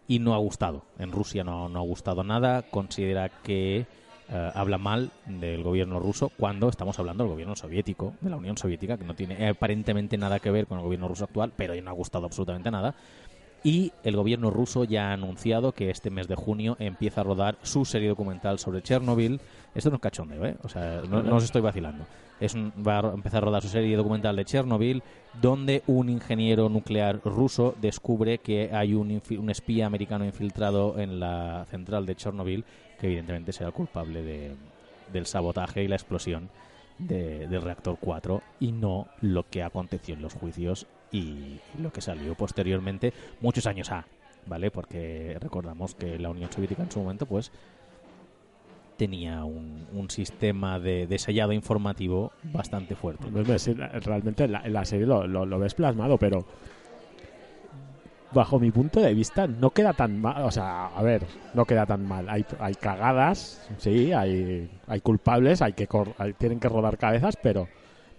y 0.06 0.18
no 0.18 0.34
ha 0.34 0.38
gustado. 0.38 0.82
En 0.98 1.10
Rusia 1.12 1.42
no, 1.42 1.68
no 1.68 1.78
ha 1.78 1.82
gustado 1.82 2.22
nada, 2.22 2.62
considera 2.62 3.30
que 3.42 3.86
eh, 4.28 4.50
habla 4.54 4.78
mal 4.78 5.10
del 5.26 5.62
gobierno 5.62 5.98
ruso 5.98 6.30
cuando 6.36 6.68
estamos 6.68 6.98
hablando 6.98 7.24
del 7.24 7.32
gobierno 7.32 7.56
soviético, 7.56 8.12
de 8.20 8.30
la 8.30 8.36
Unión 8.36 8.58
Soviética, 8.58 8.98
que 8.98 9.04
no 9.04 9.14
tiene 9.14 9.42
eh, 9.42 9.48
aparentemente 9.48 10.18
nada 10.18 10.38
que 10.38 10.50
ver 10.50 10.66
con 10.66 10.78
el 10.78 10.84
gobierno 10.84 11.08
ruso 11.08 11.24
actual, 11.24 11.52
pero 11.56 11.74
no 11.80 11.90
ha 11.90 11.94
gustado 11.94 12.26
absolutamente 12.26 12.70
nada. 12.70 12.94
Y 13.64 13.92
el 14.02 14.16
gobierno 14.16 14.50
ruso 14.50 14.82
ya 14.84 15.10
ha 15.10 15.12
anunciado 15.12 15.70
que 15.72 15.90
este 15.90 16.10
mes 16.10 16.26
de 16.26 16.34
junio 16.34 16.76
empieza 16.80 17.20
a 17.20 17.24
rodar 17.24 17.56
su 17.62 17.84
serie 17.84 18.08
documental 18.08 18.58
sobre 18.58 18.82
Chernobyl. 18.82 19.40
Esto 19.74 19.90
no 19.90 19.96
es 19.96 20.02
cachondeo, 20.02 20.44
¿eh? 20.44 20.56
O 20.64 20.68
sea, 20.68 21.02
no, 21.08 21.36
os 21.36 21.44
estoy 21.44 21.60
vacilando. 21.62 22.04
Es 22.40 22.54
un- 22.54 22.72
va 22.84 22.98
a 22.98 23.14
empezar 23.14 23.42
a 23.42 23.46
rodar 23.46 23.62
su 23.62 23.68
serie 23.68 23.96
documental 23.96 24.34
de 24.34 24.44
Chernobyl, 24.44 25.00
donde 25.40 25.84
un 25.86 26.08
ingeniero 26.08 26.68
nuclear 26.68 27.20
ruso 27.24 27.76
descubre 27.80 28.38
que 28.38 28.70
hay 28.72 28.94
un, 28.94 29.22
un 29.38 29.50
espía 29.50 29.86
americano 29.86 30.24
infiltrado 30.24 30.98
en 30.98 31.20
la 31.20 31.64
central 31.70 32.04
de 32.04 32.16
Chernobyl, 32.16 32.64
que 32.98 33.06
evidentemente 33.06 33.52
será 33.52 33.70
culpable 33.70 34.22
de- 34.22 34.56
del 35.12 35.26
sabotaje 35.26 35.84
y 35.84 35.88
la 35.88 35.94
explosión 35.94 36.48
de- 36.98 37.46
del 37.46 37.62
reactor 37.62 37.96
4 38.00 38.42
y 38.58 38.72
no 38.72 39.06
lo 39.20 39.48
que 39.48 39.62
aconteció 39.62 40.14
en 40.16 40.22
los 40.22 40.34
juicios 40.34 40.86
y 41.12 41.58
lo 41.78 41.90
que 41.90 42.00
salió 42.00 42.34
posteriormente 42.34 43.12
muchos 43.40 43.66
años 43.66 43.90
A, 43.92 44.06
¿vale? 44.46 44.70
Porque 44.70 45.36
recordamos 45.40 45.94
que 45.94 46.18
la 46.18 46.30
Unión 46.30 46.50
Soviética 46.50 46.82
en 46.82 46.90
su 46.90 47.00
momento 47.00 47.26
pues 47.26 47.50
tenía 48.96 49.44
un, 49.44 49.86
un 49.92 50.10
sistema 50.10 50.78
de, 50.78 51.06
de 51.06 51.18
sellado 51.18 51.52
informativo 51.52 52.30
bastante 52.42 52.94
fuerte. 52.94 53.24
Realmente 53.30 54.44
en 54.44 54.72
la, 54.72 54.84
serie 54.84 55.06
lo, 55.06 55.26
lo- 55.26 55.44
lo 55.46 55.58
ves 55.58 55.74
plasmado, 55.74 56.18
pero 56.18 56.44
bajo 58.32 58.58
mi 58.58 58.70
punto 58.70 59.00
de 59.00 59.12
vista 59.14 59.46
no 59.46 59.70
queda 59.70 59.92
tan 59.92 60.20
mal. 60.20 60.42
O 60.44 60.50
sea, 60.50 60.86
a 60.86 61.02
ver, 61.02 61.22
no 61.54 61.64
queda 61.64 61.84
tan 61.86 62.06
mal. 62.06 62.28
Hay, 62.28 62.44
hay 62.60 62.74
cagadas, 62.74 63.68
sí, 63.78 64.12
hay, 64.12 64.70
hay 64.86 65.00
culpables, 65.00 65.62
hay 65.62 65.72
que 65.72 65.86
cor- 65.86 66.14
hay- 66.18 66.32
tienen 66.34 66.60
que 66.60 66.68
rodar 66.68 66.96
cabezas, 66.96 67.36
pero 67.42 67.68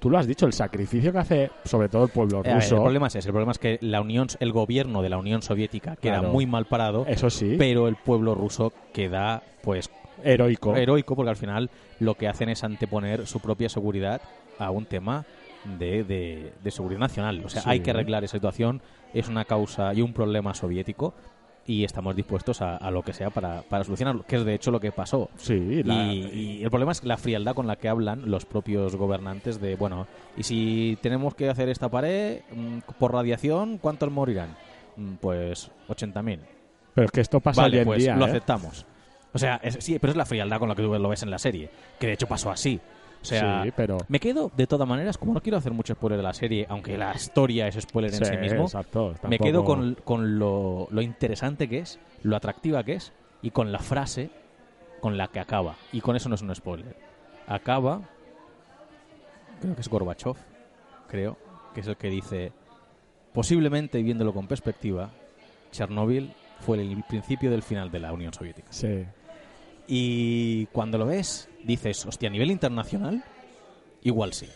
tú 0.04 0.10
lo 0.10 0.18
has 0.18 0.28
dicho, 0.28 0.46
el 0.46 0.52
sacrificio 0.52 1.14
que 1.14 1.18
hace 1.18 1.52
sobre 1.64 1.88
todo 1.88 2.04
el 2.04 2.10
pueblo 2.10 2.42
Eh, 2.44 2.54
ruso, 2.56 2.76
el 2.76 2.82
problema 2.82 3.08
es 3.08 3.16
ese, 3.16 3.30
el 3.30 3.32
problema 3.32 3.54
es 3.54 3.58
que 3.58 3.78
la 3.80 4.02
Unión, 4.02 4.28
el 4.42 4.52
gobierno 4.52 5.02
de 5.02 5.08
la 5.10 5.18
Unión 5.18 5.42
Soviética 5.42 5.96
queda 5.96 6.20
Claro. 6.20 6.34
muy 6.34 6.46
mal 6.46 6.66
parado, 6.66 7.06
eso 7.08 7.30
sí, 7.30 7.56
pero 7.58 7.88
el 7.88 7.96
pueblo 7.96 8.36
ruso 8.36 8.74
queda 8.92 9.44
pues 9.62 9.90
heroico. 10.22 10.76
heroico 10.76 11.16
porque 11.16 11.30
al 11.30 11.38
final 11.38 11.72
lo 12.00 12.16
que 12.16 12.28
hacen 12.28 12.50
es 12.50 12.66
anteponer 12.66 13.26
su 13.28 13.40
propia 13.40 13.70
seguridad 13.70 14.22
a 14.58 14.72
un 14.72 14.86
tema 14.88 15.26
de, 15.64 16.04
de- 16.04 16.54
de 16.62 16.72
seguridad 16.72 17.00
nacional. 17.00 17.42
O 17.46 17.48
sea, 17.48 17.62
Sí. 17.62 17.70
hay 17.70 17.80
que 17.80 17.92
arreglar 17.92 18.26
esa 18.26 18.36
situación, 18.36 18.82
es 19.14 19.30
una 19.30 19.46
causa 19.46 19.94
y 19.94 20.02
un 20.02 20.12
problema 20.12 20.54
soviético 20.54 21.14
y 21.66 21.84
estamos 21.86 22.16
dispuestos 22.16 22.62
a, 22.62 22.76
a 22.78 22.92
lo 22.92 23.04
que 23.04 23.14
sea 23.14 23.30
para, 23.30 23.62
para 23.62 23.84
solucionarlo, 23.84 24.24
que 24.28 24.36
es 24.36 24.44
de 24.46 24.54
hecho 24.54 24.70
lo 24.72 24.80
que 24.80 24.92
pasó. 24.92 25.30
Sí, 25.38 25.82
la- 25.84 26.14
Y, 26.14 26.58
y 26.60 26.64
el 26.64 26.70
problema 26.70 26.92
es 26.92 27.04
la 27.04 27.18
frialdad 27.18 27.56
con 27.56 27.68
la 27.68 27.78
que 27.78 27.88
hablan 27.88 28.30
los 28.30 28.46
propios 28.46 28.96
gobernantes 28.96 29.62
de, 29.62 29.76
bueno, 29.76 30.06
y 30.36 30.44
si 30.44 30.98
tenemos 31.02 31.36
que 31.36 31.50
hacer 31.50 31.70
esta 31.70 31.90
pared 31.90 32.42
mm, 32.52 32.80
por 33.00 33.14
radiación, 33.14 33.78
¿cuántos 33.78 34.12
morirán? 34.12 34.56
Mm, 34.98 35.14
Pues 35.22 35.72
80.000. 35.88 36.40
pero 36.94 37.06
es 37.06 37.12
que 37.12 37.22
esto 37.22 37.40
pasa 37.40 37.62
Vale, 37.62 37.78
hoy 37.78 37.82
en 37.82 37.86
pues 37.88 38.00
día. 38.04 38.16
lo 38.16 38.26
¿eh? 38.28 38.30
aceptamos. 38.30 38.86
O 39.34 39.40
sea, 39.40 39.60
es- 39.64 39.78
sí, 39.80 39.98
pero 40.00 40.12
es 40.12 40.18
la 40.18 40.26
frialdad 40.26 40.60
con 40.60 40.70
la 40.70 40.76
que 40.76 40.84
tú 40.84 40.94
lo 40.94 41.10
ves 41.10 41.24
en 41.24 41.32
la 41.32 41.40
serie, 41.40 41.70
que 42.00 42.08
de 42.08 42.14
hecho 42.14 42.28
pasó 42.28 42.52
así. 42.52 42.80
O 43.24 43.26
sea, 43.26 43.64
sí, 43.64 43.72
pero 43.76 43.98
me 44.10 44.20
quedo 44.20 44.52
de 44.56 44.68
todas 44.68 44.88
maneras, 44.88 45.18
como 45.18 45.34
no 45.34 45.42
quiero 45.42 45.58
hacer 45.58 45.72
mucho 45.72 45.96
spoiler 45.96 46.18
de 46.18 46.24
la 46.24 46.34
serie, 46.34 46.66
aunque 46.70 46.98
la 46.98 47.14
historia 47.16 47.68
es 47.68 47.76
spoiler 47.82 48.14
en 48.14 48.26
sí 48.26 48.38
mismo, 48.38 48.64
exacto, 48.64 49.16
me 49.28 49.40
quedo 49.40 49.64
con, 49.64 49.96
con 50.04 50.38
lo, 50.38 50.88
lo 50.92 51.02
interesante 51.02 51.68
que 51.68 51.80
es, 51.80 52.00
lo 52.22 52.36
atractiva 52.36 52.84
que 52.84 52.94
es 52.94 53.14
y 53.42 53.52
con 53.52 53.72
la 53.72 53.80
frase 53.80 54.30
con 55.04 55.18
la 55.18 55.28
que 55.28 55.42
acaba. 55.42 55.76
Y 55.92 56.00
con 56.00 56.16
eso 56.16 56.30
no 56.30 56.36
es 56.36 56.42
un 56.42 56.56
spoiler. 56.56 56.96
Acaba, 57.46 58.02
creo 59.60 59.76
que 59.76 59.82
es 59.82 59.90
Gorbachev, 59.90 60.36
creo, 61.10 61.38
que 61.74 61.82
es 61.82 61.88
el 61.88 61.98
que 61.98 62.10
dice, 62.10 62.54
posiblemente, 63.34 64.02
viéndolo 64.02 64.34
con 64.34 64.48
perspectiva, 64.48 65.10
Chernóbil 65.72 66.34
fue 66.62 66.80
el 66.80 67.04
principio 67.04 67.52
del 67.52 67.64
final 67.64 67.92
de 67.92 68.00
la 68.00 68.14
Unión 68.14 68.34
Soviética. 68.34 68.68
Sí. 68.72 69.04
Y 69.88 70.66
cuando 70.68 70.98
lo 70.98 71.06
ves, 71.06 71.50
dices, 71.64 72.06
hostia, 72.06 72.30
a 72.30 72.32
nivel 72.32 72.52
internacional, 72.52 73.24
igual 74.02 74.34
sí. 74.34 74.48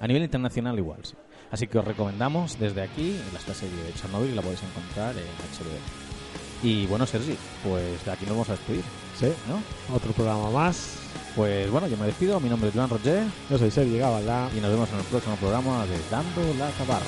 A 0.00 0.06
nivel 0.06 0.22
internacional, 0.24 0.78
igual 0.78 1.00
sí. 1.04 1.14
Así 1.50 1.66
que 1.66 1.78
os 1.78 1.84
recomendamos 1.84 2.58
desde 2.58 2.82
aquí 2.82 3.16
esta 3.36 3.54
serie 3.54 3.82
de 3.84 3.92
Chernobyl, 3.94 4.34
la 4.34 4.42
podéis 4.42 4.62
encontrar 4.62 5.14
en 5.16 5.22
HBO. 5.22 6.68
Y 6.68 6.86
bueno, 6.86 7.06
Sergi, 7.06 7.36
pues 7.64 8.04
de 8.04 8.10
aquí 8.10 8.24
nos 8.24 8.34
vamos 8.34 8.48
a 8.48 8.52
despedir, 8.52 8.84
Sí, 9.18 9.26
¿no? 9.48 9.94
otro 9.94 10.12
programa 10.12 10.50
más. 10.50 10.98
Pues 11.36 11.70
bueno, 11.70 11.86
yo 11.88 11.96
me 11.96 12.06
despido, 12.06 12.38
mi 12.40 12.48
nombre 12.48 12.68
es 12.68 12.74
Joan 12.74 12.90
Roger 12.90 13.24
Yo 13.50 13.58
soy 13.58 13.70
Sergi 13.70 13.98
Gabalda. 13.98 14.48
y 14.56 14.60
nos 14.60 14.70
vemos 14.70 14.88
en 14.90 14.98
el 14.98 15.04
próximo 15.04 15.36
programa 15.36 15.84
de 15.86 15.98
Dando 16.10 16.42
la 16.58 16.68
Tabarra. 16.70 17.06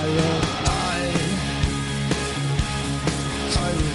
Adiós. 0.00 1.44
Just 3.54 3.93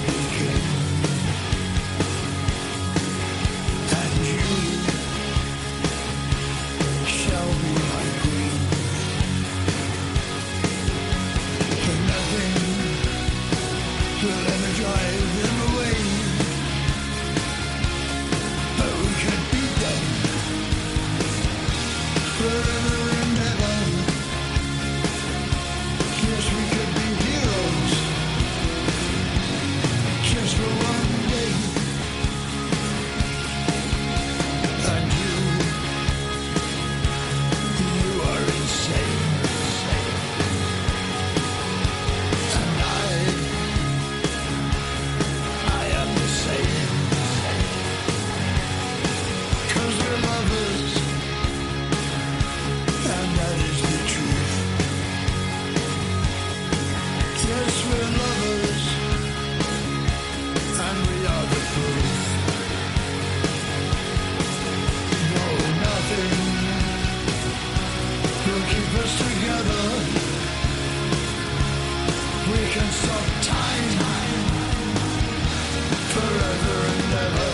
Forever 76.13 76.77
and 76.91 77.13
ever. 77.25 77.51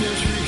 Yes, 0.00 0.39